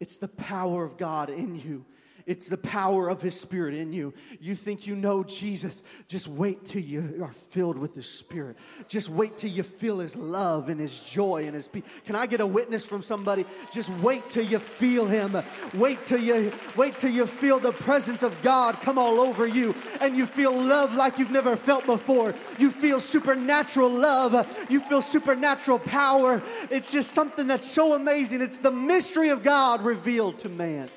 It's 0.00 0.16
the 0.16 0.26
power 0.26 0.82
of 0.82 0.98
God 0.98 1.30
in 1.30 1.54
you. 1.54 1.84
It's 2.28 2.46
the 2.46 2.58
power 2.58 3.08
of 3.08 3.22
His 3.22 3.40
Spirit 3.40 3.74
in 3.74 3.90
you. 3.90 4.12
You 4.38 4.54
think 4.54 4.86
you 4.86 4.94
know 4.94 5.24
Jesus. 5.24 5.82
Just 6.08 6.28
wait 6.28 6.62
till 6.66 6.82
you 6.82 7.20
are 7.22 7.32
filled 7.48 7.78
with 7.78 7.94
the 7.94 8.02
Spirit. 8.02 8.58
Just 8.86 9.08
wait 9.08 9.38
till 9.38 9.48
you 9.48 9.62
feel 9.62 10.00
His 10.00 10.14
love 10.14 10.68
and 10.68 10.78
His 10.78 11.00
joy 11.00 11.46
and 11.46 11.54
His 11.54 11.68
peace. 11.68 11.84
Can 12.04 12.16
I 12.16 12.26
get 12.26 12.42
a 12.42 12.46
witness 12.46 12.84
from 12.84 13.00
somebody? 13.00 13.46
Just 13.72 13.88
wait 14.00 14.28
till 14.28 14.44
you 14.44 14.58
feel 14.58 15.06
Him. 15.06 15.42
Wait 15.72 16.04
till 16.04 16.20
you 16.20 16.52
wait 16.76 16.98
till 16.98 17.10
you 17.10 17.26
feel 17.26 17.58
the 17.58 17.72
presence 17.72 18.22
of 18.22 18.36
God 18.42 18.78
come 18.82 18.98
all 18.98 19.20
over 19.20 19.46
you, 19.46 19.74
and 20.02 20.14
you 20.14 20.26
feel 20.26 20.52
love 20.52 20.94
like 20.94 21.18
you've 21.18 21.30
never 21.30 21.56
felt 21.56 21.86
before. 21.86 22.34
You 22.58 22.70
feel 22.70 23.00
supernatural 23.00 23.88
love. 23.88 24.68
You 24.68 24.80
feel 24.80 25.00
supernatural 25.00 25.78
power. 25.78 26.42
It's 26.70 26.92
just 26.92 27.12
something 27.12 27.46
that's 27.46 27.66
so 27.66 27.94
amazing. 27.94 28.42
It's 28.42 28.58
the 28.58 28.70
mystery 28.70 29.30
of 29.30 29.42
God 29.42 29.80
revealed 29.80 30.40
to 30.40 30.50
man. 30.50 30.90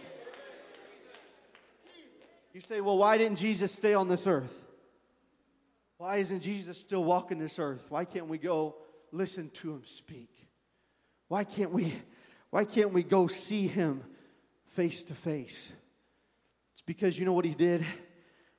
You 2.61 2.67
say, 2.67 2.79
well, 2.79 2.99
why 2.99 3.17
didn't 3.17 3.39
Jesus 3.39 3.71
stay 3.71 3.95
on 3.95 4.07
this 4.07 4.27
earth? 4.27 4.53
Why 5.97 6.17
isn't 6.17 6.41
Jesus 6.41 6.79
still 6.79 7.03
walking 7.03 7.39
this 7.39 7.57
earth? 7.57 7.83
Why 7.89 8.05
can't 8.05 8.27
we 8.27 8.37
go 8.37 8.75
listen 9.11 9.49
to 9.49 9.71
him 9.71 9.81
speak? 9.83 10.29
Why 11.27 11.43
can't 11.43 11.71
we 11.71 11.91
why 12.51 12.65
can't 12.65 12.93
we 12.93 13.01
go 13.01 13.25
see 13.25 13.65
him 13.65 14.03
face 14.67 15.01
to 15.05 15.15
face? 15.15 15.73
It's 16.73 16.83
because 16.83 17.17
you 17.17 17.25
know 17.25 17.33
what 17.33 17.45
he 17.45 17.55
did 17.55 17.83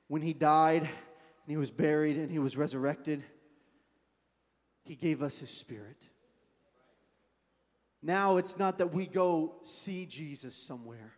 when 0.09 0.21
he 0.21 0.33
died 0.33 0.81
and 0.81 0.89
he 1.47 1.55
was 1.55 1.71
buried 1.71 2.17
and 2.17 2.29
he 2.29 2.39
was 2.39 2.57
resurrected? 2.57 3.23
He 4.83 4.97
gave 4.97 5.23
us 5.23 5.39
his 5.39 5.49
spirit. 5.49 6.03
Now 8.01 8.35
it's 8.35 8.59
not 8.59 8.79
that 8.79 8.93
we 8.93 9.05
go 9.07 9.61
see 9.63 10.05
Jesus 10.05 10.57
somewhere. 10.57 11.13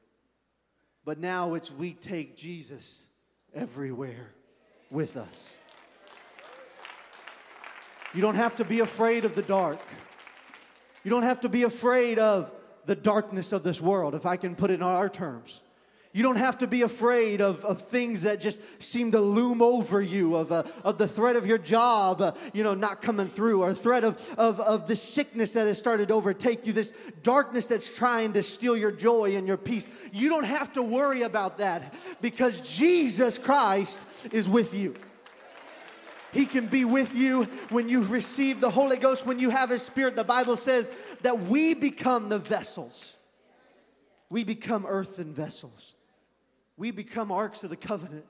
But 1.06 1.20
now 1.20 1.54
it's 1.54 1.72
we 1.72 1.94
take 1.94 2.36
Jesus 2.36 3.06
everywhere 3.54 4.34
with 4.90 5.16
us. 5.16 5.56
You 8.16 8.22
don't 8.22 8.36
have 8.36 8.56
to 8.56 8.66
be 8.66 8.80
afraid 8.80 9.24
of 9.24 9.36
the 9.36 9.44
dark. 9.44 9.80
You 11.04 11.12
don't 11.12 11.24
have 11.24 11.42
to 11.42 11.50
be 11.50 11.64
afraid 11.64 12.18
of 12.18 12.52
the 12.86 12.96
darkness 12.96 13.52
of 13.52 13.62
this 13.62 13.80
world, 13.80 14.16
if 14.16 14.26
I 14.26 14.38
can 14.38 14.56
put 14.56 14.72
it 14.72 14.76
in 14.76 14.82
our 14.82 15.10
terms. 15.10 15.62
You 16.16 16.24
don't 16.24 16.38
have 16.38 16.60
to 16.60 16.68
be 16.68 16.84
afraid 16.84 17.42
of, 17.42 17.66
of 17.66 17.82
things 17.82 18.22
that 18.22 18.40
just 18.40 18.62
seem 18.82 19.12
to 19.12 19.20
loom 19.20 19.62
over 19.62 20.02
you, 20.02 20.38
of, 20.38 20.50
uh, 20.50 20.64
of 20.86 20.98
the 20.98 21.10
threat 21.10 21.36
of 21.36 21.46
your 21.46 21.58
job, 21.58 22.22
uh, 22.22 22.32
you 22.54 22.64
know, 22.64 22.74
not 22.74 23.02
coming 23.02 23.28
through, 23.28 23.64
or 23.64 23.74
threat 23.74 24.06
of, 24.06 24.34
of, 24.38 24.62
of 24.62 24.88
the 24.88 24.96
sickness 24.96 25.52
that 25.52 25.68
has 25.68 25.78
started 25.78 26.08
to 26.08 26.14
overtake 26.14 26.66
you, 26.66 26.72
this 26.72 26.94
darkness 27.22 27.68
that's 27.68 27.90
trying 27.90 28.32
to 28.32 28.44
steal 28.44 28.78
your 28.78 28.94
joy 28.94 29.36
and 29.36 29.46
your 29.46 29.58
peace. 29.58 29.90
You 30.14 30.30
don't 30.30 30.46
have 30.46 30.72
to 30.74 30.82
worry 30.82 31.24
about 31.24 31.58
that 31.58 31.94
because 32.22 32.62
Jesus 32.62 33.38
Christ 33.38 34.02
is 34.32 34.48
with 34.48 34.74
you. 34.74 34.96
He 36.32 36.46
can 36.46 36.68
be 36.68 36.86
with 36.86 37.14
you 37.14 37.44
when 37.72 37.90
you 37.90 38.06
receive 38.06 38.62
the 38.62 38.72
Holy 38.72 38.96
Ghost, 38.96 39.26
when 39.26 39.38
you 39.38 39.50
have 39.50 39.70
His 39.70 39.84
Spirit. 39.84 40.16
The 40.16 40.24
Bible 40.24 40.56
says 40.56 40.90
that 41.24 41.42
we 41.42 41.74
become 41.74 42.30
the 42.30 42.40
vessels. 42.40 43.18
We 44.30 44.46
become 44.46 44.86
earthen 44.88 45.34
vessels 45.34 45.95
we 46.78 46.92
become 46.92 47.32
arks 47.32 47.64
of 47.64 47.70
the 47.70 47.76
covenant, 47.76 48.26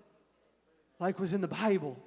like 0.99 1.19
was 1.19 1.33
in 1.33 1.41
the 1.41 1.47
Bible, 1.47 1.97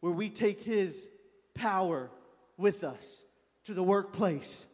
where 0.00 0.12
we 0.12 0.28
take 0.28 0.62
His 0.62 1.08
power 1.54 2.10
with 2.56 2.84
us 2.84 3.24
to 3.64 3.74
the 3.74 3.82
workplace. 3.82 4.66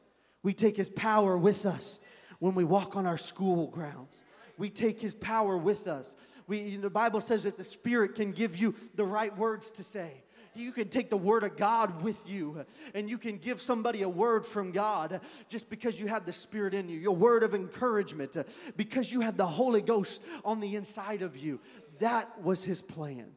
We 0.42 0.54
take 0.54 0.76
His 0.76 0.90
power 0.90 1.36
with 1.36 1.66
us 1.66 1.98
when 2.42 2.56
we 2.56 2.64
walk 2.64 2.96
on 2.96 3.06
our 3.06 3.18
school 3.18 3.68
grounds. 3.68 4.24
We 4.58 4.68
take 4.68 5.00
his 5.00 5.14
power 5.14 5.56
with 5.56 5.86
us. 5.86 6.16
We, 6.48 6.76
the 6.76 6.90
Bible 6.90 7.20
says 7.20 7.44
that 7.44 7.56
the 7.56 7.62
Spirit 7.62 8.16
can 8.16 8.32
give 8.32 8.56
you 8.56 8.74
the 8.96 9.04
right 9.04 9.36
words 9.38 9.70
to 9.72 9.84
say. 9.84 10.24
You 10.54 10.72
can 10.72 10.88
take 10.88 11.08
the 11.08 11.16
word 11.16 11.44
of 11.44 11.56
God 11.56 12.02
with 12.02 12.28
you 12.28 12.64
and 12.94 13.08
you 13.08 13.16
can 13.16 13.38
give 13.38 13.60
somebody 13.60 14.02
a 14.02 14.08
word 14.08 14.44
from 14.44 14.70
God 14.70 15.20
just 15.48 15.70
because 15.70 15.98
you 15.98 16.08
have 16.08 16.26
the 16.26 16.32
Spirit 16.32 16.74
in 16.74 16.88
you, 16.88 16.98
your 16.98 17.16
word 17.16 17.42
of 17.42 17.54
encouragement, 17.54 18.36
because 18.76 19.10
you 19.10 19.20
have 19.20 19.36
the 19.36 19.46
Holy 19.46 19.80
Ghost 19.80 20.22
on 20.44 20.60
the 20.60 20.76
inside 20.76 21.22
of 21.22 21.36
you. 21.36 21.60
That 22.00 22.42
was 22.42 22.64
his 22.64 22.82
plan. 22.82 23.32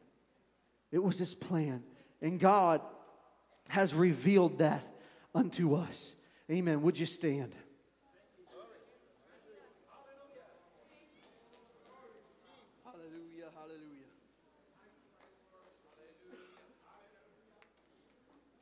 It 0.92 1.02
was 1.02 1.18
his 1.18 1.34
plan. 1.34 1.82
And 2.20 2.38
God 2.38 2.82
has 3.68 3.94
revealed 3.94 4.58
that 4.58 4.82
unto 5.34 5.74
us. 5.74 6.14
Amen. 6.50 6.82
Would 6.82 6.98
you 6.98 7.06
stand? 7.06 7.54
Hallelujah, 12.84 13.50
hallelujah. 13.54 13.96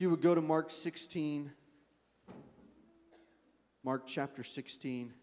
You 0.04 0.10
would 0.10 0.20
go 0.20 0.34
to 0.34 0.42
Mark 0.42 0.70
16, 0.70 1.50
Mark 3.82 4.06
chapter 4.06 4.44
16. 4.44 5.14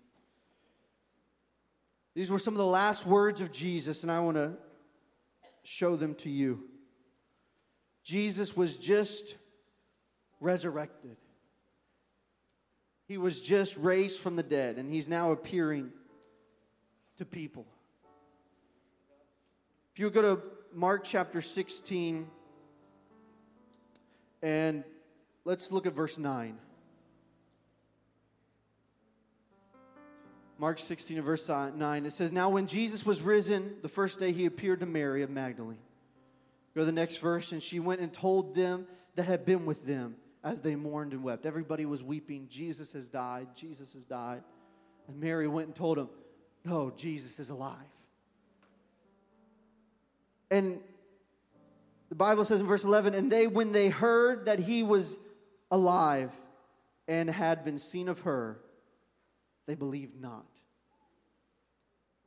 These 2.15 2.31
were 2.31 2.39
some 2.39 2.55
of 2.55 2.57
the 2.57 2.65
last 2.65 3.05
words 3.05 3.41
of 3.41 3.51
Jesus, 3.51 4.01
and 4.01 4.11
I 4.11 4.21
want 4.21 4.37
to 4.37 4.53
show 5.61 5.95
them 5.95 6.15
to 6.15 6.31
you. 6.31 6.63
Jesus 8.03 8.57
was 8.57 8.75
just 8.75 9.35
resurrected. 10.39 11.17
He 13.07 13.19
was 13.19 13.39
just 13.39 13.77
raised 13.77 14.19
from 14.19 14.35
the 14.35 14.41
dead, 14.41 14.77
and 14.77 14.89
he's 14.89 15.07
now 15.07 15.31
appearing 15.31 15.91
to 17.17 17.25
people. 17.25 17.67
If 19.93 19.99
you 19.99 20.09
go 20.09 20.23
to 20.23 20.41
Mark 20.73 21.03
chapter 21.03 21.39
16, 21.39 22.27
and 24.41 24.83
let's 25.45 25.71
look 25.71 25.85
at 25.85 25.93
verse 25.93 26.17
9. 26.17 26.57
Mark 30.57 30.77
16 30.77 31.17
and 31.17 31.25
verse 31.25 31.49
9, 31.49 32.05
it 32.05 32.13
says, 32.13 32.31
Now 32.31 32.51
when 32.51 32.67
Jesus 32.67 33.03
was 33.03 33.19
risen, 33.19 33.77
the 33.81 33.89
first 33.89 34.19
day 34.19 34.31
he 34.31 34.45
appeared 34.45 34.81
to 34.81 34.85
Mary 34.85 35.23
of 35.23 35.31
Magdalene. 35.31 35.79
Go 36.75 36.81
to 36.81 36.85
the 36.85 36.91
next 36.91 37.17
verse, 37.17 37.51
and 37.51 37.63
she 37.63 37.79
went 37.79 37.99
and 37.99 38.13
told 38.13 38.53
them 38.53 38.85
that 39.15 39.23
had 39.23 39.43
been 39.43 39.65
with 39.65 39.85
them 39.87 40.15
as 40.43 40.61
they 40.61 40.75
mourned 40.75 41.13
and 41.13 41.23
wept. 41.23 41.45
Everybody 41.45 41.85
was 41.85 42.03
weeping. 42.03 42.47
Jesus 42.49 42.93
has 42.93 43.07
died. 43.07 43.47
Jesus 43.55 43.93
has 43.93 44.05
died. 44.05 44.43
And 45.07 45.19
Mary 45.19 45.47
went 45.47 45.67
and 45.67 45.75
told 45.75 45.97
him, 45.97 46.09
No, 46.63 46.91
Jesus 46.95 47.39
is 47.39 47.49
alive. 47.49 47.77
And 50.49 50.79
the 52.11 52.15
Bible 52.15 52.43
says 52.43 52.59
in 52.59 52.67
verse 52.67 52.83
11, 52.83 53.13
and 53.13 53.31
they, 53.31 53.47
when 53.47 53.71
they 53.71 53.87
heard 53.87 54.47
that 54.47 54.59
he 54.59 54.83
was 54.83 55.17
alive 55.71 56.29
and 57.07 57.29
had 57.29 57.63
been 57.63 57.79
seen 57.79 58.09
of 58.09 58.19
her, 58.19 58.59
they 59.65 59.75
believed 59.75 60.19
not. 60.19 60.45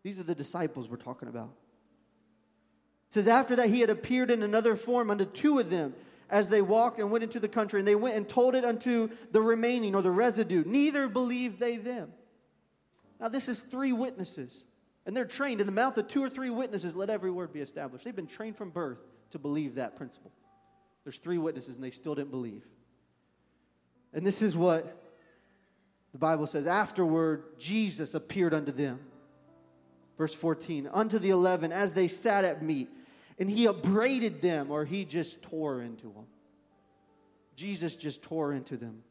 These 0.02 0.18
are 0.18 0.22
the 0.22 0.34
disciples 0.34 0.88
we're 0.88 0.96
talking 0.96 1.28
about. 1.28 1.50
It 3.10 3.12
says, 3.12 3.28
After 3.28 3.56
that, 3.56 3.68
he 3.68 3.80
had 3.80 3.90
appeared 3.90 4.30
in 4.30 4.42
another 4.42 4.74
form 4.74 5.10
unto 5.10 5.26
two 5.26 5.58
of 5.58 5.68
them 5.68 5.92
as 6.30 6.48
they 6.48 6.62
walked 6.62 6.98
and 6.98 7.10
went 7.10 7.22
into 7.22 7.38
the 7.38 7.46
country, 7.46 7.78
and 7.78 7.86
they 7.86 7.94
went 7.94 8.16
and 8.16 8.26
told 8.26 8.54
it 8.54 8.64
unto 8.64 9.10
the 9.32 9.42
remaining 9.42 9.94
or 9.94 10.00
the 10.00 10.10
residue. 10.10 10.64
Neither 10.64 11.08
believed 11.08 11.60
they 11.60 11.76
them. 11.76 12.10
Now, 13.20 13.28
this 13.28 13.50
is 13.50 13.60
three 13.60 13.92
witnesses, 13.92 14.64
and 15.04 15.14
they're 15.14 15.26
trained 15.26 15.60
in 15.60 15.66
the 15.66 15.72
mouth 15.74 15.98
of 15.98 16.08
two 16.08 16.24
or 16.24 16.30
three 16.30 16.48
witnesses, 16.48 16.96
let 16.96 17.10
every 17.10 17.30
word 17.30 17.52
be 17.52 17.60
established. 17.60 18.06
They've 18.06 18.16
been 18.16 18.26
trained 18.26 18.56
from 18.56 18.70
birth 18.70 19.00
to 19.34 19.38
believe 19.38 19.74
that 19.74 19.96
principle. 19.96 20.30
There's 21.02 21.18
three 21.18 21.38
witnesses, 21.38 21.74
and 21.74 21.84
they 21.84 21.90
still 21.90 22.14
didn't 22.14 22.30
believe. 22.30 22.64
And 24.12 24.24
this 24.24 24.40
is 24.40 24.56
what 24.56 24.96
the 26.12 26.18
Bible 26.18 26.46
says. 26.46 26.66
Afterward, 26.66 27.58
Jesus 27.58 28.14
appeared 28.14 28.54
unto 28.54 28.70
them. 28.70 29.00
Verse 30.16 30.32
14, 30.32 30.88
unto 30.92 31.18
the 31.18 31.30
eleven, 31.30 31.72
as 31.72 31.94
they 31.94 32.06
sat 32.06 32.44
at 32.44 32.62
meat 32.62 32.88
and 33.36 33.50
he 33.50 33.66
upbraided 33.66 34.40
them 34.40 34.70
or 34.70 34.84
he 34.84 35.04
just 35.04 35.42
tore 35.42 35.82
into 35.82 36.06
them. 36.06 36.26
Jesus 37.56 37.96
just 37.96 38.22
tore 38.22 38.52
into 38.52 38.76
them 38.76 39.02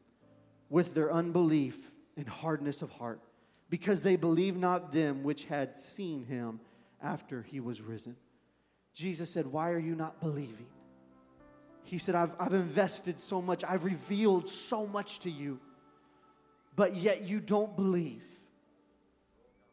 with 0.70 0.94
their 0.94 1.12
unbelief 1.12 1.90
and 2.16 2.26
hardness 2.26 2.80
of 2.80 2.90
heart 2.92 3.20
because 3.68 4.02
they 4.02 4.16
believed 4.16 4.58
not 4.58 4.94
them 4.94 5.22
which 5.22 5.44
had 5.44 5.78
seen 5.78 6.24
him 6.24 6.60
after 7.02 7.42
he 7.42 7.60
was 7.60 7.82
risen. 7.82 8.16
Jesus 8.94 9.28
said, 9.30 9.46
Why 9.46 9.70
are 9.70 9.78
you 9.78 9.94
not 9.94 10.20
believing? 10.20 10.66
He 11.82 11.98
said, 11.98 12.14
I've, 12.14 12.30
I've 12.38 12.54
invested 12.54 13.20
so 13.20 13.42
much, 13.42 13.62
I've 13.62 13.84
revealed 13.84 14.48
so 14.48 14.86
much 14.86 15.20
to 15.20 15.30
you, 15.30 15.60
but 16.74 16.96
yet 16.96 17.22
you 17.22 17.40
don't 17.40 17.76
believe. 17.76 18.24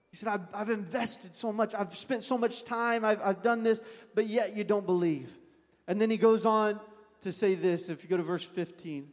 He 0.09 0.17
said, 0.17 0.27
I've, 0.27 0.41
I've, 0.53 0.69
invested 0.69 1.37
so 1.37 1.53
much, 1.53 1.73
I've 1.73 1.95
spent 1.95 2.21
so 2.23 2.37
much 2.37 2.65
time, 2.65 3.05
I've, 3.05 3.21
I've 3.21 3.41
done 3.41 3.63
this, 3.63 3.81
but 4.13 4.27
yet 4.27 4.57
you 4.57 4.65
don't 4.65 4.85
believe. 4.85 5.31
And 5.87 6.01
then 6.01 6.09
he 6.09 6.17
goes 6.17 6.45
on 6.45 6.81
to 7.21 7.31
say 7.31 7.55
this 7.55 7.87
if 7.87 8.03
you 8.03 8.09
go 8.09 8.17
to 8.17 8.23
verse 8.23 8.43
15, 8.43 9.07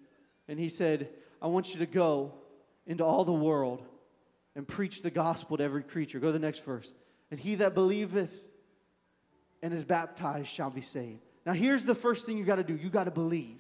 and 0.49 0.59
he 0.59 0.69
said, 0.69 1.09
I 1.41 1.47
want 1.47 1.73
you 1.73 1.79
to 1.79 1.87
go 1.87 2.33
into 2.85 3.05
all 3.05 3.25
the 3.25 3.33
world 3.33 3.87
and 4.57 4.67
preach 4.67 5.03
the 5.03 5.11
gospel 5.11 5.57
to 5.59 5.63
every 5.63 5.85
creature. 5.85 6.19
Go 6.19 6.29
to 6.29 6.33
the 6.33 6.39
next 6.41 6.65
verse. 6.65 6.93
And 7.31 7.39
he 7.39 7.57
that 7.57 7.75
believeth 7.75 8.33
and 9.63 9.73
is 9.73 9.85
baptized 9.85 10.49
shall 10.49 10.71
be 10.71 10.81
saved. 10.81 11.21
Now, 11.45 11.53
here's 11.53 11.85
the 11.85 11.95
first 11.95 12.27
thing 12.27 12.39
you 12.39 12.45
got 12.45 12.57
to 12.57 12.65
do 12.65 12.75
you 12.77 12.91
got 12.91 13.05
to 13.05 13.11
believe. 13.11 13.59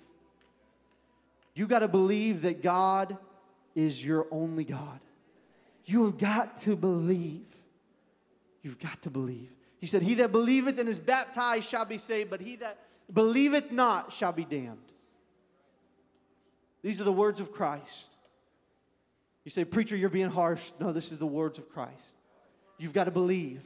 You 1.54 1.66
got 1.66 1.80
to 1.80 1.88
believe 1.88 2.42
that 2.42 2.62
God 2.62 3.16
is 3.74 4.04
your 4.04 4.26
only 4.30 4.64
God. 4.64 5.00
You 5.84 6.04
have 6.04 6.18
got 6.18 6.58
to 6.62 6.76
believe. 6.76 7.46
You've 8.62 8.78
got 8.78 9.02
to 9.02 9.10
believe. 9.10 9.50
He 9.80 9.86
said, 9.86 10.02
He 10.02 10.14
that 10.14 10.32
believeth 10.32 10.78
and 10.78 10.88
is 10.88 11.00
baptized 11.00 11.68
shall 11.68 11.84
be 11.84 11.98
saved, 11.98 12.30
but 12.30 12.40
he 12.40 12.56
that 12.56 12.78
believeth 13.12 13.70
not 13.70 14.12
shall 14.12 14.32
be 14.32 14.44
damned. 14.44 14.78
These 16.82 17.00
are 17.00 17.04
the 17.04 17.12
words 17.12 17.40
of 17.40 17.52
Christ. 17.52 18.14
You 19.44 19.50
say, 19.50 19.64
Preacher, 19.64 19.96
you're 19.96 20.10
being 20.10 20.30
harsh. 20.30 20.72
No, 20.78 20.92
this 20.92 21.10
is 21.10 21.18
the 21.18 21.26
words 21.26 21.58
of 21.58 21.68
Christ. 21.70 22.16
You've 22.76 22.92
got 22.92 23.04
to 23.04 23.10
believe. 23.10 23.62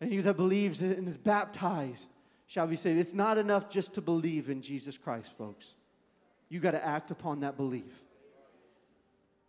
And 0.00 0.10
he 0.10 0.18
that 0.18 0.36
believes 0.36 0.82
and 0.82 1.06
is 1.06 1.16
baptized 1.16 2.10
shall 2.46 2.66
be 2.66 2.76
saved. 2.76 2.98
It's 2.98 3.14
not 3.14 3.38
enough 3.38 3.68
just 3.68 3.94
to 3.94 4.00
believe 4.00 4.48
in 4.48 4.62
Jesus 4.62 4.96
Christ, 4.96 5.30
folks. 5.36 5.74
You 6.48 6.58
got 6.58 6.72
to 6.72 6.84
act 6.84 7.10
upon 7.10 7.40
that 7.40 7.56
belief. 7.56 8.02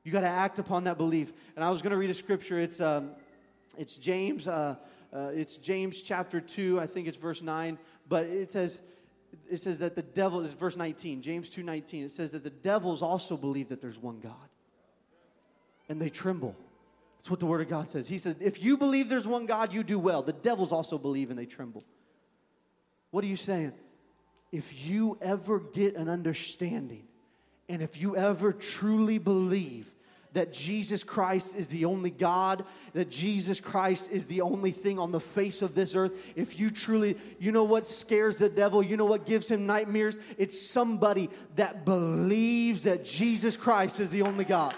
You 0.03 0.11
got 0.11 0.21
to 0.21 0.27
act 0.27 0.59
upon 0.59 0.83
that 0.85 0.97
belief. 0.97 1.31
And 1.55 1.63
I 1.63 1.71
was 1.71 1.81
going 1.81 1.91
to 1.91 1.97
read 1.97 2.09
a 2.09 2.13
scripture. 2.13 2.59
It's, 2.59 2.81
um, 2.81 3.11
it's 3.77 3.95
James. 3.95 4.47
Uh, 4.47 4.75
uh, 5.13 5.29
it's 5.33 5.57
James 5.57 6.01
chapter 6.01 6.41
2. 6.41 6.79
I 6.79 6.87
think 6.87 7.07
it's 7.07 7.17
verse 7.17 7.41
9. 7.41 7.77
But 8.07 8.25
it 8.25 8.51
says, 8.51 8.81
it 9.49 9.57
says 9.57 9.79
that 9.79 9.95
the 9.95 10.01
devil 10.01 10.41
is 10.41 10.53
verse 10.53 10.75
19. 10.75 11.21
James 11.21 11.49
2 11.49 11.63
19. 11.63 12.05
It 12.05 12.11
says 12.11 12.31
that 12.31 12.43
the 12.43 12.49
devils 12.49 13.01
also 13.01 13.37
believe 13.37 13.69
that 13.69 13.81
there's 13.81 13.97
one 13.97 14.19
God. 14.19 14.33
And 15.89 16.01
they 16.01 16.09
tremble. 16.09 16.55
That's 17.21 17.29
what 17.29 17.39
the 17.39 17.45
word 17.45 17.61
of 17.61 17.69
God 17.69 17.87
says. 17.87 18.07
He 18.07 18.17
says, 18.17 18.35
if 18.39 18.63
you 18.63 18.77
believe 18.77 19.07
there's 19.07 19.27
one 19.27 19.45
God, 19.45 19.71
you 19.71 19.83
do 19.83 19.99
well. 19.99 20.23
The 20.23 20.33
devils 20.33 20.71
also 20.71 20.97
believe 20.97 21.29
and 21.29 21.37
they 21.37 21.45
tremble. 21.45 21.83
What 23.11 23.23
are 23.23 23.27
you 23.27 23.35
saying? 23.35 23.73
If 24.51 24.87
you 24.87 25.19
ever 25.21 25.59
get 25.59 25.95
an 25.95 26.09
understanding 26.09 27.03
and 27.69 27.83
if 27.83 28.01
you 28.01 28.17
ever 28.17 28.51
truly 28.51 29.19
believe 29.19 29.85
that 30.33 30.51
Jesus 30.51 31.03
Christ 31.03 31.55
is 31.55 31.67
the 31.67 31.85
only 31.85 32.09
God, 32.09 32.65
that 32.93 33.11
Jesus 33.11 33.59
Christ 33.59 34.09
is 34.11 34.25
the 34.25 34.41
only 34.41 34.71
thing 34.71 34.97
on 34.97 35.11
the 35.11 35.19
face 35.19 35.61
of 35.61 35.75
this 35.75 35.93
earth, 35.93 36.13
if 36.35 36.59
you 36.59 36.71
truly, 36.71 37.17
you 37.39 37.51
know 37.51 37.65
what 37.65 37.85
scares 37.85 38.37
the 38.37 38.49
devil, 38.49 38.81
you 38.81 38.97
know 38.97 39.05
what 39.05 39.27
gives 39.27 39.47
him 39.47 39.67
nightmares? 39.67 40.17
It's 40.39 40.59
somebody 40.59 41.29
that 41.55 41.85
believes 41.85 42.81
that 42.83 43.05
Jesus 43.05 43.55
Christ 43.57 43.99
is 43.99 44.09
the 44.09 44.23
only 44.23 44.45
God. 44.45 44.73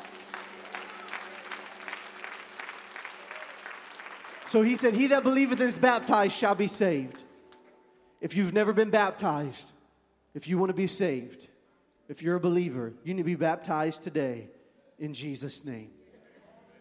So 4.53 4.61
he 4.61 4.75
said, 4.75 4.93
He 4.93 5.07
that 5.07 5.23
believeth 5.23 5.59
and 5.59 5.67
is 5.67 5.79
baptized 5.79 6.37
shall 6.37 6.53
be 6.53 6.67
saved. 6.67 7.23
If 8.21 8.35
you've 8.35 8.53
never 8.53 8.71
been 8.71 8.91
baptized, 8.91 9.71
if 10.35 10.47
you 10.47 10.59
want 10.59 10.69
to 10.69 10.75
be 10.75 10.85
saved, 10.85 11.47
if 12.07 12.21
you're 12.21 12.35
a 12.35 12.39
believer, 12.39 12.93
you 13.03 13.15
need 13.15 13.23
to 13.23 13.25
be 13.25 13.33
baptized 13.33 14.03
today 14.03 14.49
in 14.99 15.11
Jesus' 15.11 15.65
name. 15.65 15.89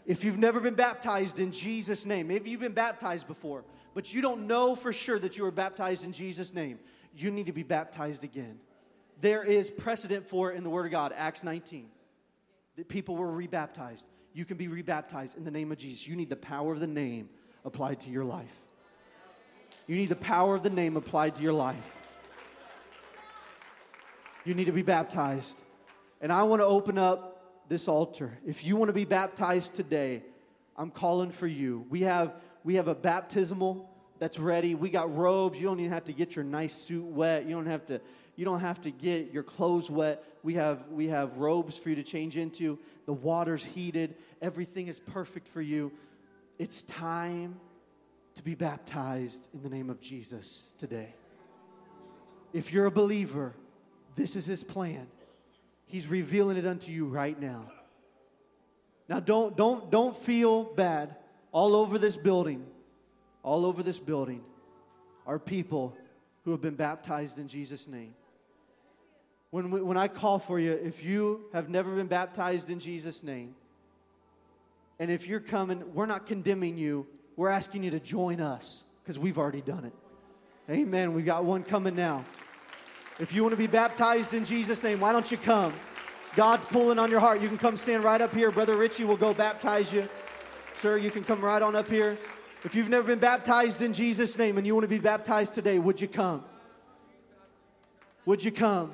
If 0.04 0.22
you've 0.22 0.38
never 0.38 0.60
been 0.60 0.74
baptized 0.74 1.40
in 1.40 1.50
Jesus' 1.50 2.04
name, 2.04 2.28
maybe 2.28 2.50
you've 2.50 2.60
been 2.60 2.72
baptized 2.72 3.26
before, 3.26 3.64
but 3.94 4.12
you 4.12 4.20
don't 4.20 4.46
know 4.46 4.76
for 4.76 4.92
sure 4.92 5.18
that 5.20 5.38
you 5.38 5.44
were 5.44 5.50
baptized 5.50 6.04
in 6.04 6.12
Jesus' 6.12 6.52
name, 6.52 6.78
you 7.16 7.30
need 7.30 7.46
to 7.46 7.52
be 7.52 7.62
baptized 7.62 8.22
again. 8.22 8.60
There 9.22 9.42
is 9.42 9.70
precedent 9.70 10.26
for 10.26 10.52
it 10.52 10.58
in 10.58 10.62
the 10.62 10.68
Word 10.68 10.84
of 10.84 10.92
God, 10.92 11.14
Acts 11.16 11.42
19, 11.42 11.88
that 12.76 12.88
people 12.88 13.16
were 13.16 13.32
rebaptized. 13.32 14.04
you 14.34 14.44
can 14.44 14.58
be 14.58 14.68
rebaptized 14.68 15.38
in 15.38 15.44
the 15.44 15.50
name 15.50 15.72
of 15.72 15.78
Jesus. 15.78 16.06
You 16.06 16.16
need 16.16 16.28
the 16.28 16.36
power 16.36 16.70
of 16.70 16.78
the 16.78 16.86
name 16.86 17.30
applied 17.64 18.00
to 18.00 18.10
your 18.10 18.24
life. 18.24 18.54
You 19.86 19.96
need 19.96 20.08
the 20.08 20.16
power 20.16 20.54
of 20.54 20.62
the 20.62 20.70
name 20.70 20.96
applied 20.96 21.36
to 21.36 21.42
your 21.42 21.52
life. 21.52 21.96
You 24.44 24.54
need 24.54 24.66
to 24.66 24.72
be 24.72 24.82
baptized. 24.82 25.60
And 26.20 26.32
I 26.32 26.42
want 26.44 26.62
to 26.62 26.66
open 26.66 26.98
up 26.98 27.68
this 27.68 27.88
altar. 27.88 28.38
If 28.46 28.64
you 28.64 28.76
want 28.76 28.88
to 28.88 28.92
be 28.92 29.04
baptized 29.04 29.74
today, 29.74 30.22
I'm 30.76 30.90
calling 30.90 31.30
for 31.30 31.46
you. 31.46 31.86
We 31.90 32.02
have 32.02 32.34
we 32.64 32.76
have 32.76 32.88
a 32.88 32.94
baptismal 32.94 33.90
that's 34.18 34.38
ready. 34.38 34.74
We 34.74 34.90
got 34.90 35.16
robes. 35.16 35.58
You 35.58 35.66
don't 35.66 35.80
even 35.80 35.92
have 35.92 36.04
to 36.04 36.12
get 36.12 36.36
your 36.36 36.44
nice 36.44 36.74
suit 36.74 37.04
wet. 37.04 37.44
You 37.46 37.54
don't 37.54 37.66
have 37.66 37.86
to 37.86 38.00
you 38.36 38.44
don't 38.44 38.60
have 38.60 38.80
to 38.82 38.90
get 38.90 39.32
your 39.32 39.42
clothes 39.42 39.90
wet. 39.90 40.24
We 40.42 40.54
have 40.54 40.88
we 40.90 41.08
have 41.08 41.38
robes 41.38 41.76
for 41.76 41.90
you 41.90 41.96
to 41.96 42.02
change 42.02 42.36
into. 42.36 42.78
The 43.06 43.12
water's 43.12 43.64
heated. 43.64 44.14
Everything 44.40 44.88
is 44.88 45.00
perfect 45.00 45.48
for 45.48 45.60
you. 45.60 45.92
It's 46.58 46.82
time 46.82 47.58
to 48.34 48.42
be 48.42 48.54
baptized 48.54 49.48
in 49.52 49.62
the 49.62 49.68
name 49.68 49.90
of 49.90 50.00
Jesus 50.00 50.64
today. 50.78 51.14
If 52.52 52.72
you're 52.72 52.86
a 52.86 52.90
believer, 52.90 53.54
this 54.16 54.36
is 54.36 54.46
his 54.46 54.62
plan. 54.62 55.06
He's 55.86 56.06
revealing 56.06 56.56
it 56.56 56.66
unto 56.66 56.90
you 56.90 57.06
right 57.06 57.38
now. 57.38 57.70
Now 59.08 59.20
don't 59.20 59.56
don't 59.56 59.90
don't 59.90 60.16
feel 60.16 60.64
bad. 60.64 61.16
All 61.50 61.76
over 61.76 61.98
this 61.98 62.16
building, 62.16 62.64
all 63.42 63.66
over 63.66 63.82
this 63.82 63.98
building 63.98 64.42
are 65.26 65.38
people 65.38 65.96
who 66.44 66.50
have 66.50 66.62
been 66.62 66.74
baptized 66.74 67.38
in 67.38 67.46
Jesus 67.46 67.86
name. 67.86 68.14
When, 69.50 69.84
when 69.86 69.98
I 69.98 70.08
call 70.08 70.38
for 70.38 70.58
you, 70.58 70.72
if 70.72 71.04
you 71.04 71.42
have 71.52 71.68
never 71.68 71.94
been 71.94 72.06
baptized 72.06 72.70
in 72.70 72.78
Jesus' 72.78 73.22
name, 73.22 73.54
and 75.02 75.10
if 75.10 75.26
you're 75.26 75.40
coming, 75.40 75.82
we're 75.94 76.06
not 76.06 76.28
condemning 76.28 76.78
you, 76.78 77.08
we're 77.34 77.48
asking 77.48 77.82
you 77.82 77.90
to 77.90 77.98
join 77.98 78.40
us 78.40 78.84
because 79.02 79.18
we've 79.18 79.36
already 79.36 79.60
done 79.60 79.84
it. 79.84 79.92
Amen. 80.70 81.12
We've 81.12 81.26
got 81.26 81.44
one 81.44 81.64
coming 81.64 81.96
now. 81.96 82.24
If 83.18 83.34
you 83.34 83.42
want 83.42 83.50
to 83.50 83.56
be 83.56 83.66
baptized 83.66 84.32
in 84.32 84.44
Jesus' 84.44 84.80
name, 84.84 85.00
why 85.00 85.10
don't 85.10 85.28
you 85.28 85.38
come? 85.38 85.72
God's 86.36 86.64
pulling 86.66 87.00
on 87.00 87.10
your 87.10 87.18
heart. 87.18 87.40
You 87.40 87.48
can 87.48 87.58
come 87.58 87.76
stand 87.76 88.04
right 88.04 88.20
up 88.20 88.32
here. 88.32 88.52
Brother 88.52 88.76
Ritchey 88.76 89.02
will 89.02 89.16
go 89.16 89.34
baptize 89.34 89.92
you. 89.92 90.08
Sir, 90.76 90.98
you 90.98 91.10
can 91.10 91.24
come 91.24 91.40
right 91.40 91.62
on 91.62 91.74
up 91.74 91.88
here. 91.88 92.16
If 92.62 92.76
you've 92.76 92.88
never 92.88 93.08
been 93.08 93.18
baptized 93.18 93.82
in 93.82 93.92
Jesus' 93.92 94.38
name 94.38 94.56
and 94.56 94.64
you 94.64 94.72
want 94.72 94.84
to 94.84 94.88
be 94.88 95.00
baptized 95.00 95.56
today, 95.56 95.80
would 95.80 96.00
you 96.00 96.06
come? 96.06 96.44
Would 98.24 98.44
you 98.44 98.52
come? 98.52 98.92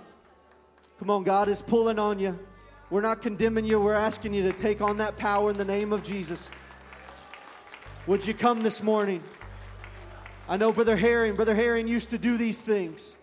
Come 1.01 1.11
on, 1.11 1.23
God 1.23 1.51
is 1.51 1.61
pulling 1.61 1.99
on 1.99 2.19
you. 2.19 2.39
We're 2.91 3.03
not 3.03 3.20
condemning 3.20 3.66
you, 3.66 3.78
we're 3.78 3.93
asking 3.93 4.32
you 4.32 4.45
to 4.45 4.53
take 4.53 4.80
on 4.80 4.97
that 4.97 5.16
power 5.16 5.51
in 5.51 5.59
the 5.59 5.64
name 5.64 5.93
of 5.93 6.03
Jesus. 6.03 6.49
Would 8.07 8.26
you 8.26 8.32
come 8.32 8.62
this 8.62 8.82
morning? 8.82 9.22
I 10.49 10.57
know 10.57 10.72
Brother 10.72 10.97
Herring, 10.97 11.36
Brother 11.36 11.55
Herring 11.55 11.86
used 11.86 12.11
to 12.11 12.18
do 12.18 12.39
these 12.39 12.62
things. 12.62 13.14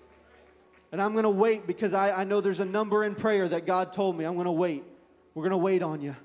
And 0.91 1.01
I'm 1.01 1.13
going 1.13 1.23
to 1.23 1.31
wait 1.31 1.65
because 1.65 1.95
I, 1.95 2.21
I 2.21 2.23
know 2.23 2.39
there's 2.39 2.59
a 2.59 2.65
number 2.65 3.03
in 3.03 3.15
prayer 3.15 3.47
that 3.47 3.65
God 3.65 3.91
told 3.91 4.15
me. 4.15 4.23
I'm 4.23 4.35
going 4.35 4.45
to 4.45 4.51
wait. 4.51 4.83
We're 5.33 5.41
going 5.41 5.51
to 5.51 5.57
wait 5.57 5.81
on 5.81 6.01
you. 6.01 6.15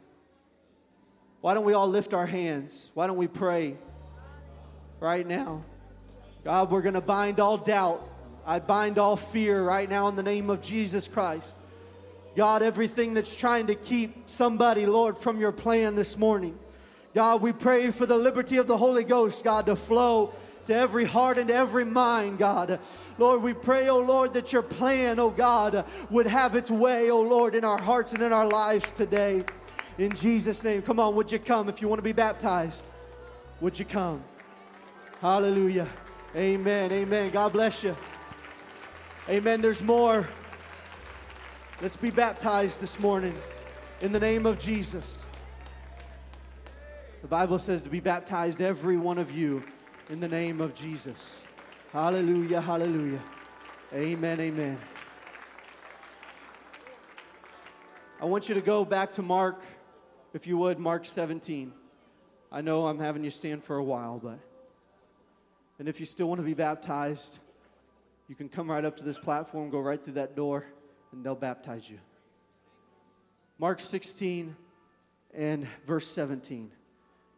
Why 1.41 1.55
don't 1.55 1.65
we 1.65 1.73
all 1.73 1.89
lift 1.89 2.13
our 2.13 2.27
hands? 2.27 2.91
Why 2.93 3.07
don't 3.07 3.17
we 3.17 3.27
pray 3.27 3.79
right 5.01 5.27
now? 5.27 5.65
God, 6.45 6.71
we're 6.71 6.83
going 6.83 6.95
to 6.95 7.01
bind 7.01 7.41
all 7.41 7.57
doubt. 7.57 8.07
I 8.45 8.59
bind 8.59 8.99
all 8.99 9.17
fear 9.17 9.63
right 9.63 9.89
now 9.89 10.09
in 10.09 10.17
the 10.17 10.23
name 10.23 10.51
of 10.51 10.61
Jesus 10.61 11.09
Christ. 11.09 11.57
God, 12.37 12.63
everything 12.63 13.15
that's 13.15 13.35
trying 13.35 13.67
to 13.67 13.75
keep 13.75 14.29
somebody, 14.29 14.87
Lord, 14.87 15.19
from 15.19 15.41
your 15.41 15.53
plan 15.53 15.97
this 15.97 16.17
morning. 16.17 16.59
God, 17.15 17.43
we 17.43 17.53
pray 17.53 17.91
for 17.91 18.07
the 18.07 18.17
liberty 18.17 18.57
of 18.59 18.67
the 18.67 18.77
Holy 18.77 19.03
Ghost, 19.03 19.43
God, 19.43 19.67
to 19.67 19.75
flow 19.75 20.33
to 20.67 20.75
every 20.75 21.05
heart 21.05 21.39
and 21.39 21.51
every 21.51 21.85
mind, 21.85 22.39
God. 22.39 22.79
Lord, 23.19 23.43
we 23.43 23.53
pray, 23.53 23.89
oh 23.89 23.99
Lord, 23.99 24.35
that 24.35 24.53
your 24.53 24.63
plan, 24.63 25.19
oh 25.19 25.31
God, 25.31 25.85
would 26.11 26.27
have 26.27 26.55
its 26.55 26.71
way, 26.71 27.11
oh 27.11 27.21
Lord, 27.21 27.57
in 27.57 27.65
our 27.65 27.81
hearts 27.81 28.13
and 28.13 28.23
in 28.23 28.33
our 28.33 28.47
lives 28.47 28.93
today. 28.93 29.45
In 29.99 30.13
Jesus' 30.13 30.63
name. 30.63 30.83
Come 30.83 31.01
on, 31.01 31.17
would 31.17 31.33
you 31.33 31.41
come 31.41 31.69
if 31.69 31.83
you 31.83 31.89
want 31.89 31.99
to 31.99 32.05
be 32.05 32.13
baptized? 32.13 32.85
Would 33.61 33.79
you 33.79 33.85
come? 33.85 34.23
Hallelujah. 35.21 35.89
Amen. 36.37 36.93
Amen. 36.93 37.31
God 37.31 37.53
bless 37.53 37.83
you. 37.83 37.97
Amen. 39.29 39.61
There's 39.61 39.83
more. 39.83 40.27
Let's 41.83 41.97
be 41.97 42.11
baptized 42.11 42.79
this 42.83 43.01
morning 43.01 43.35
in 44.03 44.13
the 44.13 44.21
name 44.21 44.45
of 44.45 44.59
Jesus. 44.59 45.19
The 47.23 47.27
Bible 47.27 47.59
says 47.59 47.81
to 47.83 47.89
be 47.89 48.01
baptized, 48.01 48.61
every 48.61 48.99
one 48.99 49.17
of 49.17 49.31
you, 49.31 49.65
in 50.11 50.21
the 50.21 50.29
name 50.29 50.61
of 50.61 50.75
Jesus. 50.75 51.41
Hallelujah, 51.91 52.61
hallelujah. 52.61 53.23
Amen, 53.95 54.41
amen. 54.41 54.79
I 58.21 58.27
want 58.27 58.51
you 58.51 58.57
to 58.57 58.61
go 58.61 58.85
back 58.85 59.15
to 59.15 59.23
Mark, 59.23 59.63
if 60.35 60.47
you 60.47 60.59
would, 60.59 60.79
Mark 60.79 61.07
17. 61.07 61.73
I 62.53 62.61
know 62.61 62.89
I'm 62.89 62.99
having 62.99 63.25
you 63.25 63.31
stand 63.31 63.65
for 63.65 63.77
a 63.77 63.85
while, 63.85 64.21
but. 64.23 64.39
And 65.79 65.89
if 65.89 65.99
you 65.99 66.05
still 66.05 66.29
want 66.29 66.41
to 66.41 66.47
be 66.47 66.53
baptized, 66.53 67.39
you 68.29 68.35
can 68.35 68.51
come 68.51 68.71
right 68.71 68.85
up 68.85 68.99
to 68.99 69.03
this 69.03 69.17
platform, 69.17 69.71
go 69.71 69.81
right 69.81 70.05
through 70.05 70.13
that 70.15 70.37
door, 70.37 70.67
and 71.13 71.25
they'll 71.25 71.35
baptize 71.35 71.89
you. 71.89 71.99
Mark 73.59 73.81
16 73.81 74.57
and 75.35 75.67
verse 75.87 76.07
17. 76.07 76.71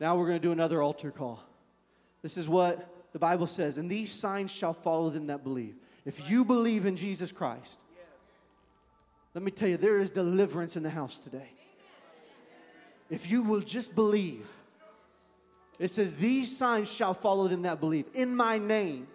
Now 0.01 0.17
we're 0.17 0.27
going 0.27 0.41
to 0.41 0.47
do 0.47 0.53
another 0.53 0.83
altar 0.83 1.11
call. 1.11 1.43
This 2.23 2.37
is 2.37 2.49
what 2.49 2.89
the 3.13 3.19
Bible 3.19 3.47
says, 3.47 3.79
and 3.79 3.91
these 3.91 4.13
signs 4.13 4.51
shall 4.51 4.73
follow 4.73 5.11
them 5.11 5.27
that 5.27 5.45
believe. 5.45 5.75
If 6.05 6.31
you 6.31 6.45
believe 6.45 6.87
in 6.87 6.97
Jesus 6.97 7.31
Christ, 7.33 7.79
let 9.35 9.43
me 9.43 9.51
tell 9.51 9.69
you, 9.69 9.77
there 9.77 9.99
is 9.99 10.11
deliverance 10.11 10.77
in 10.77 10.83
the 10.83 10.91
house 10.91 11.19
today. 11.19 11.51
If 13.11 13.31
you 13.31 13.43
will 13.43 13.61
just 13.61 13.95
believe, 13.95 14.47
it 15.79 15.89
says, 15.89 16.17
These 16.17 16.57
signs 16.57 16.91
shall 16.91 17.15
follow 17.15 17.49
them 17.49 17.63
that 17.63 17.81
believe. 17.81 18.07
In 18.15 18.35
my 18.35 18.59
name 18.59 19.07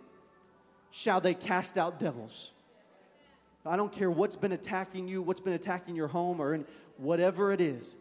shall 0.91 1.21
they 1.21 1.33
cast 1.33 1.77
out 1.77 1.99
devils. 1.99 2.51
I 3.65 3.75
don't 3.75 3.91
care 3.91 4.09
what's 4.09 4.35
been 4.35 4.53
attacking 4.53 5.07
you, 5.07 5.21
what's 5.21 5.41
been 5.41 5.53
attacking 5.53 5.95
your 5.95 6.07
home, 6.07 6.39
or 6.39 6.53
in 6.53 6.65
whatever 6.97 7.51
it 7.51 7.59
is 7.59 7.97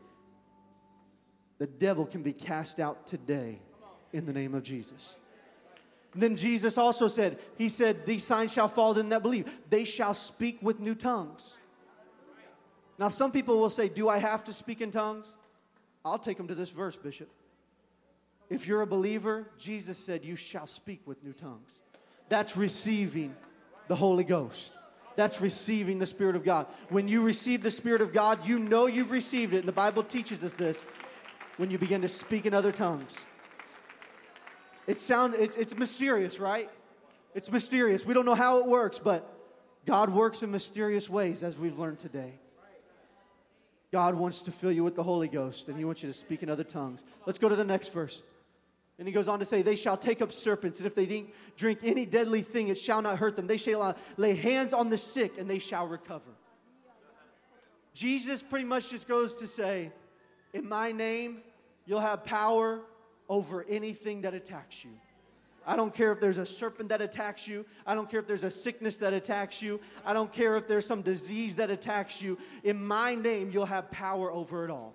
the 1.58 1.66
devil 1.66 2.04
can 2.04 2.22
be 2.22 2.32
cast 2.32 2.80
out 2.80 3.06
today 3.06 3.58
in 4.12 4.26
the 4.26 4.32
name 4.32 4.54
of 4.54 4.62
Jesus. 4.62 5.16
And 6.12 6.22
then 6.22 6.36
Jesus 6.36 6.78
also 6.78 7.08
said, 7.08 7.38
He 7.56 7.68
said, 7.68 8.06
These 8.06 8.24
signs 8.24 8.52
shall 8.52 8.68
follow 8.68 8.94
them 8.94 9.10
that 9.10 9.22
believe. 9.22 9.54
They 9.68 9.84
shall 9.84 10.14
speak 10.14 10.58
with 10.62 10.80
new 10.80 10.94
tongues. 10.94 11.54
Now, 12.98 13.08
some 13.08 13.32
people 13.32 13.58
will 13.58 13.70
say, 13.70 13.88
Do 13.88 14.08
I 14.08 14.18
have 14.18 14.44
to 14.44 14.52
speak 14.52 14.80
in 14.80 14.90
tongues? 14.90 15.34
I'll 16.04 16.18
take 16.18 16.36
them 16.36 16.48
to 16.48 16.54
this 16.54 16.70
verse, 16.70 16.96
Bishop. 16.96 17.28
If 18.48 18.66
you're 18.66 18.82
a 18.82 18.86
believer, 18.86 19.50
Jesus 19.58 19.98
said, 19.98 20.24
You 20.24 20.36
shall 20.36 20.66
speak 20.66 21.02
with 21.04 21.22
new 21.22 21.32
tongues. 21.32 21.70
That's 22.28 22.56
receiving 22.56 23.34
the 23.88 23.96
Holy 23.96 24.24
Ghost. 24.24 24.72
That's 25.16 25.40
receiving 25.40 25.98
the 25.98 26.06
Spirit 26.06 26.36
of 26.36 26.44
God. 26.44 26.66
When 26.90 27.08
you 27.08 27.22
receive 27.22 27.62
the 27.62 27.70
Spirit 27.70 28.02
of 28.02 28.12
God, 28.12 28.46
you 28.46 28.58
know 28.58 28.86
you've 28.86 29.10
received 29.10 29.54
it. 29.54 29.58
And 29.58 29.68
the 29.68 29.72
Bible 29.72 30.02
teaches 30.02 30.44
us 30.44 30.54
this 30.54 30.78
when 31.56 31.70
you 31.70 31.78
begin 31.78 32.02
to 32.02 32.08
speak 32.08 32.46
in 32.46 32.54
other 32.54 32.70
tongues. 32.70 33.16
It 34.86 35.00
sound, 35.00 35.34
it's, 35.34 35.56
it's 35.56 35.76
mysterious, 35.76 36.38
right? 36.38 36.70
It's 37.34 37.50
mysterious. 37.50 38.06
We 38.06 38.14
don't 38.14 38.26
know 38.26 38.34
how 38.34 38.58
it 38.58 38.66
works, 38.66 38.98
but 38.98 39.32
God 39.86 40.10
works 40.10 40.42
in 40.42 40.50
mysterious 40.50 41.08
ways 41.08 41.42
as 41.42 41.58
we've 41.58 41.78
learned 41.78 41.98
today. 41.98 42.34
God 43.92 44.14
wants 44.14 44.42
to 44.42 44.52
fill 44.52 44.72
you 44.72 44.84
with 44.84 44.96
the 44.96 45.02
Holy 45.02 45.28
Ghost 45.28 45.68
and 45.68 45.78
He 45.78 45.84
wants 45.84 46.02
you 46.02 46.08
to 46.08 46.14
speak 46.14 46.42
in 46.42 46.50
other 46.50 46.64
tongues. 46.64 47.02
Let's 47.24 47.38
go 47.38 47.48
to 47.48 47.56
the 47.56 47.64
next 47.64 47.92
verse. 47.92 48.22
And 48.98 49.06
he 49.06 49.12
goes 49.12 49.28
on 49.28 49.40
to 49.40 49.44
say, 49.44 49.62
They 49.62 49.76
shall 49.76 49.96
take 49.96 50.22
up 50.22 50.32
serpents, 50.32 50.80
and 50.80 50.86
if 50.86 50.94
they 50.94 51.26
drink 51.56 51.80
any 51.82 52.06
deadly 52.06 52.42
thing, 52.42 52.68
it 52.68 52.78
shall 52.78 53.02
not 53.02 53.18
hurt 53.18 53.36
them. 53.36 53.46
They 53.46 53.56
shall 53.56 53.82
uh, 53.82 53.94
lay 54.16 54.34
hands 54.34 54.72
on 54.72 54.90
the 54.90 54.98
sick, 54.98 55.38
and 55.38 55.48
they 55.50 55.58
shall 55.58 55.86
recover. 55.86 56.30
Jesus 57.92 58.42
pretty 58.42 58.66
much 58.66 58.90
just 58.90 59.06
goes 59.06 59.34
to 59.36 59.46
say, 59.46 59.92
In 60.52 60.68
my 60.68 60.92
name, 60.92 61.42
You'll 61.86 62.00
have 62.00 62.24
power 62.24 62.80
over 63.28 63.64
anything 63.68 64.22
that 64.22 64.34
attacks 64.34 64.84
you. 64.84 64.90
I 65.68 65.74
don't 65.74 65.94
care 65.94 66.12
if 66.12 66.20
there's 66.20 66.38
a 66.38 66.46
serpent 66.46 66.90
that 66.90 67.00
attacks 67.00 67.48
you. 67.48 67.64
I 67.86 67.94
don't 67.94 68.08
care 68.10 68.20
if 68.20 68.26
there's 68.26 68.44
a 68.44 68.50
sickness 68.50 68.98
that 68.98 69.12
attacks 69.12 69.62
you. 69.62 69.80
I 70.04 70.12
don't 70.12 70.32
care 70.32 70.56
if 70.56 70.68
there's 70.68 70.86
some 70.86 71.02
disease 71.02 71.56
that 71.56 71.70
attacks 71.70 72.20
you. 72.20 72.38
In 72.62 72.84
my 72.84 73.14
name, 73.14 73.50
you'll 73.52 73.66
have 73.66 73.90
power 73.90 74.30
over 74.30 74.64
it 74.64 74.70
all. 74.70 74.94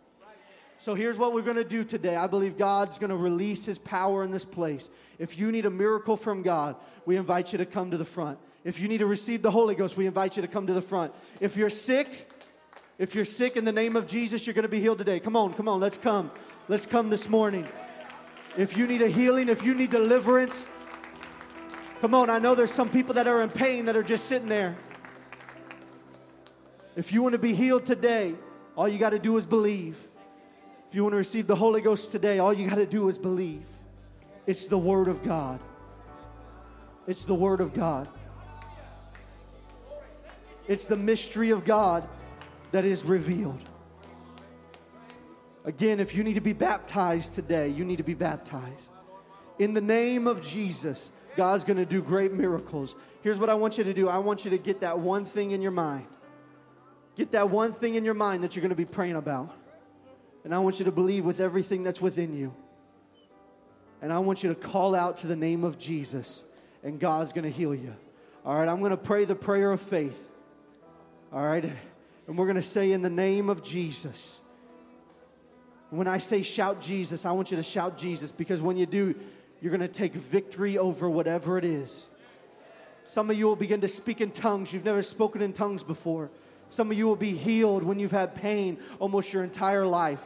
So 0.81 0.95
here's 0.95 1.15
what 1.15 1.31
we're 1.31 1.43
going 1.43 1.57
to 1.57 1.63
do 1.63 1.83
today. 1.83 2.15
I 2.15 2.25
believe 2.25 2.57
God's 2.57 2.97
going 2.97 3.11
to 3.11 3.15
release 3.15 3.65
his 3.65 3.77
power 3.77 4.23
in 4.23 4.31
this 4.31 4.43
place. 4.43 4.89
If 5.19 5.37
you 5.37 5.51
need 5.51 5.67
a 5.67 5.69
miracle 5.69 6.17
from 6.17 6.41
God, 6.41 6.75
we 7.05 7.17
invite 7.17 7.51
you 7.51 7.59
to 7.59 7.67
come 7.67 7.91
to 7.91 7.97
the 7.97 8.05
front. 8.05 8.39
If 8.63 8.79
you 8.79 8.87
need 8.87 8.97
to 8.97 9.05
receive 9.05 9.43
the 9.43 9.51
Holy 9.51 9.75
Ghost, 9.75 9.95
we 9.95 10.07
invite 10.07 10.37
you 10.37 10.41
to 10.41 10.47
come 10.47 10.65
to 10.65 10.73
the 10.73 10.81
front. 10.81 11.13
If 11.39 11.55
you're 11.55 11.69
sick, 11.69 12.27
If 12.97 13.15
you're 13.15 13.25
sick 13.25 13.57
in 13.57 13.65
the 13.65 13.71
name 13.71 13.95
of 13.95 14.05
Jesus, 14.05 14.45
you're 14.45 14.53
going 14.53 14.63
to 14.63 14.69
be 14.69 14.79
healed 14.79 14.99
today. 14.99 15.19
Come 15.19 15.35
on, 15.35 15.53
come 15.53 15.67
on, 15.67 15.79
let's 15.79 15.97
come. 15.97 16.29
Let's 16.67 16.85
come 16.85 17.09
this 17.09 17.27
morning. 17.27 17.67
If 18.57 18.77
you 18.77 18.85
need 18.85 19.01
a 19.01 19.07
healing, 19.07 19.49
if 19.49 19.63
you 19.63 19.73
need 19.73 19.89
deliverance, 19.89 20.67
come 21.99 22.13
on. 22.13 22.29
I 22.29 22.37
know 22.37 22.53
there's 22.53 22.71
some 22.71 22.89
people 22.89 23.15
that 23.15 23.27
are 23.27 23.41
in 23.41 23.49
pain 23.49 23.85
that 23.85 23.95
are 23.95 24.03
just 24.03 24.25
sitting 24.25 24.49
there. 24.49 24.77
If 26.95 27.11
you 27.11 27.23
want 27.23 27.33
to 27.33 27.39
be 27.39 27.55
healed 27.55 27.85
today, 27.85 28.35
all 28.75 28.87
you 28.87 28.99
got 28.99 29.11
to 29.11 29.19
do 29.19 29.37
is 29.37 29.45
believe. 29.45 30.10
If 30.91 30.95
you 30.95 31.03
want 31.03 31.13
to 31.13 31.17
receive 31.17 31.47
the 31.47 31.55
Holy 31.55 31.79
Ghost 31.79 32.11
today, 32.11 32.39
all 32.39 32.53
you 32.53 32.67
got 32.67 32.75
to 32.75 32.85
do 32.85 33.07
is 33.07 33.17
believe. 33.17 33.63
It's 34.45 34.65
the 34.65 34.77
Word 34.77 35.07
of 35.07 35.23
God. 35.23 35.61
It's 37.07 37.23
the 37.23 37.33
Word 37.33 37.61
of 37.61 37.73
God. 37.73 38.09
It's 40.67 40.87
the 40.87 40.97
mystery 40.97 41.51
of 41.51 41.63
God 41.63 42.05
that 42.73 42.83
is 42.83 43.05
revealed. 43.05 43.61
Again, 45.63 46.01
if 46.01 46.13
you 46.13 46.25
need 46.25 46.33
to 46.33 46.41
be 46.41 46.51
baptized 46.51 47.35
today, 47.35 47.69
you 47.69 47.85
need 47.85 47.99
to 47.99 48.03
be 48.03 48.13
baptized. 48.13 48.91
In 49.59 49.73
the 49.73 49.79
name 49.79 50.27
of 50.27 50.45
Jesus, 50.45 51.09
God's 51.37 51.63
going 51.63 51.77
to 51.77 51.85
do 51.85 52.01
great 52.01 52.33
miracles. 52.33 52.97
Here's 53.21 53.39
what 53.39 53.49
I 53.49 53.53
want 53.53 53.77
you 53.77 53.85
to 53.85 53.93
do 53.93 54.09
I 54.09 54.17
want 54.17 54.43
you 54.43 54.51
to 54.51 54.57
get 54.57 54.81
that 54.81 54.99
one 54.99 55.23
thing 55.23 55.51
in 55.51 55.61
your 55.61 55.71
mind. 55.71 56.07
Get 57.15 57.31
that 57.31 57.49
one 57.49 57.71
thing 57.71 57.95
in 57.95 58.03
your 58.03 58.13
mind 58.13 58.43
that 58.43 58.57
you're 58.57 58.61
going 58.61 58.71
to 58.71 58.75
be 58.75 58.83
praying 58.83 59.15
about. 59.15 59.55
And 60.43 60.55
I 60.55 60.59
want 60.59 60.79
you 60.79 60.85
to 60.85 60.91
believe 60.91 61.25
with 61.25 61.39
everything 61.39 61.83
that's 61.83 62.01
within 62.01 62.35
you. 62.35 62.53
And 64.01 64.11
I 64.11 64.19
want 64.19 64.43
you 64.43 64.49
to 64.49 64.55
call 64.55 64.95
out 64.95 65.17
to 65.17 65.27
the 65.27 65.35
name 65.35 65.63
of 65.63 65.77
Jesus, 65.77 66.43
and 66.83 66.99
God's 66.99 67.33
going 67.33 67.43
to 67.43 67.51
heal 67.51 67.75
you. 67.75 67.95
All 68.43 68.55
right, 68.55 68.67
I'm 68.67 68.79
going 68.79 68.91
to 68.91 68.97
pray 68.97 69.25
the 69.25 69.35
prayer 69.35 69.71
of 69.71 69.79
faith. 69.79 70.17
All 71.31 71.45
right, 71.45 71.63
and 72.27 72.37
we're 72.37 72.47
going 72.47 72.55
to 72.55 72.61
say, 72.61 72.91
In 72.91 73.03
the 73.03 73.09
name 73.09 73.49
of 73.49 73.61
Jesus. 73.63 74.39
When 75.91 76.07
I 76.07 76.19
say 76.19 76.41
shout 76.41 76.81
Jesus, 76.81 77.25
I 77.25 77.31
want 77.33 77.51
you 77.51 77.57
to 77.57 77.63
shout 77.63 77.97
Jesus 77.97 78.31
because 78.31 78.61
when 78.61 78.77
you 78.77 78.85
do, 78.85 79.13
you're 79.61 79.71
going 79.71 79.81
to 79.81 79.89
take 79.89 80.13
victory 80.13 80.77
over 80.77 81.09
whatever 81.09 81.57
it 81.57 81.65
is. 81.65 82.07
Some 83.05 83.29
of 83.29 83.37
you 83.37 83.45
will 83.45 83.57
begin 83.57 83.81
to 83.81 83.89
speak 83.89 84.21
in 84.21 84.31
tongues. 84.31 84.71
You've 84.71 84.85
never 84.85 85.03
spoken 85.03 85.41
in 85.41 85.51
tongues 85.51 85.83
before. 85.83 86.31
Some 86.69 86.89
of 86.89 86.97
you 86.97 87.05
will 87.05 87.17
be 87.17 87.31
healed 87.31 87.83
when 87.83 87.99
you've 87.99 88.11
had 88.11 88.35
pain 88.35 88.77
almost 88.99 89.33
your 89.33 89.43
entire 89.43 89.85
life. 89.85 90.25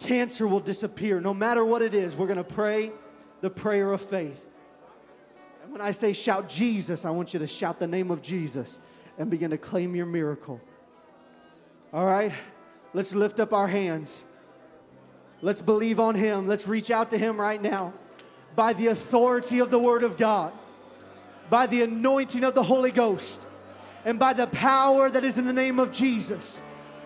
Cancer 0.00 0.46
will 0.46 0.60
disappear. 0.60 1.20
No 1.20 1.34
matter 1.34 1.64
what 1.64 1.82
it 1.82 1.94
is, 1.94 2.14
we're 2.14 2.26
going 2.26 2.38
to 2.38 2.44
pray 2.44 2.92
the 3.40 3.50
prayer 3.50 3.92
of 3.92 4.00
faith. 4.00 4.44
And 5.62 5.72
when 5.72 5.80
I 5.80 5.90
say 5.90 6.12
shout 6.12 6.48
Jesus, 6.48 7.04
I 7.04 7.10
want 7.10 7.34
you 7.34 7.40
to 7.40 7.46
shout 7.46 7.78
the 7.78 7.86
name 7.86 8.10
of 8.10 8.22
Jesus 8.22 8.78
and 9.18 9.30
begin 9.30 9.50
to 9.50 9.58
claim 9.58 9.96
your 9.96 10.06
miracle. 10.06 10.60
All 11.92 12.06
right? 12.06 12.32
Let's 12.94 13.14
lift 13.14 13.40
up 13.40 13.52
our 13.52 13.68
hands. 13.68 14.24
Let's 15.42 15.62
believe 15.62 16.00
on 16.00 16.14
Him. 16.14 16.46
Let's 16.46 16.66
reach 16.66 16.90
out 16.90 17.10
to 17.10 17.18
Him 17.18 17.38
right 17.38 17.60
now 17.60 17.92
by 18.56 18.72
the 18.72 18.88
authority 18.88 19.60
of 19.60 19.70
the 19.70 19.78
Word 19.78 20.02
of 20.02 20.16
God, 20.16 20.52
by 21.50 21.66
the 21.66 21.82
anointing 21.82 22.44
of 22.44 22.54
the 22.54 22.62
Holy 22.62 22.90
Ghost 22.90 23.40
and 24.04 24.18
by 24.18 24.32
the 24.32 24.46
power 24.46 25.10
that 25.10 25.24
is 25.24 25.38
in 25.38 25.44
the 25.44 25.52
name 25.52 25.78
of 25.78 25.92
Jesus. 25.92 26.60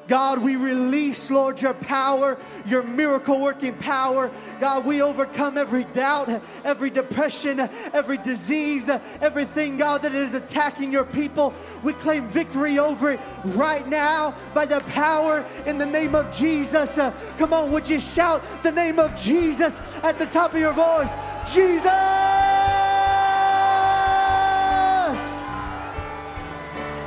God, 0.09 0.38
we 0.38 0.57
release, 0.57 1.30
Lord, 1.30 1.61
your 1.61 1.74
power, 1.74 2.38
your 2.66 2.82
miracle 2.82 3.40
working 3.40 3.74
power. 3.74 4.30
God, 4.61 4.84
we 4.84 5.00
overcome 5.00 5.57
every 5.57 5.84
doubt, 5.84 6.28
every 6.64 6.90
depression, 6.90 7.61
every 7.92 8.18
disease, 8.18 8.88
everything, 9.20 9.76
God, 9.76 10.03
that 10.03 10.14
is 10.14 10.34
attacking 10.34 10.92
your 10.92 11.05
people. 11.05 11.55
We 11.82 11.92
claim 11.94 12.28
victory 12.28 12.78
over 12.78 13.12
it 13.12 13.20
right 13.44 13.86
now 13.86 14.34
by 14.55 14.66
the 14.66 14.80
power 14.80 15.44
in 15.66 15.78
the 15.78 15.86
name 15.86 16.14
of 16.14 16.34
Jesus. 16.34 16.98
Uh, 16.98 17.12
come 17.38 17.53
on, 17.53 17.70
would 17.72 17.88
you 17.88 18.00
shout 18.00 18.42
the 18.62 18.72
name 18.72 18.98
of 18.98 19.14
Jesus 19.14 19.80
at 20.03 20.18
the 20.18 20.26
top 20.26 20.55
of 20.55 20.61
your 20.61 20.72
voice? 20.72 21.14
Jesus! 21.53 21.82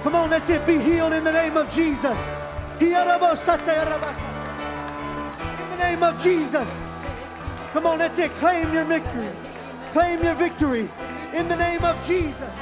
Come 0.04 0.16
on, 0.16 0.30
let's 0.30 0.50
it. 0.50 0.66
Be 0.66 0.78
healed 0.78 1.14
in 1.14 1.24
the 1.24 1.32
name 1.32 1.58
of 1.58 1.68
Jesus. 1.74 2.45
In 2.82 2.90
the 5.70 5.78
name 5.78 6.04
of 6.04 6.22
Jesus. 6.22 6.82
Come 7.72 7.86
on, 7.86 8.00
that's 8.00 8.20
it. 8.20 8.36
Claim 8.36 8.74
your 8.74 8.84
victory. 8.86 9.32
Claim 9.94 10.24
your 10.24 10.36
victory 10.36 10.90
in 11.34 11.48
the 11.48 11.56
name 11.56 11.86
of 11.86 11.96
Jesus. 12.06 12.54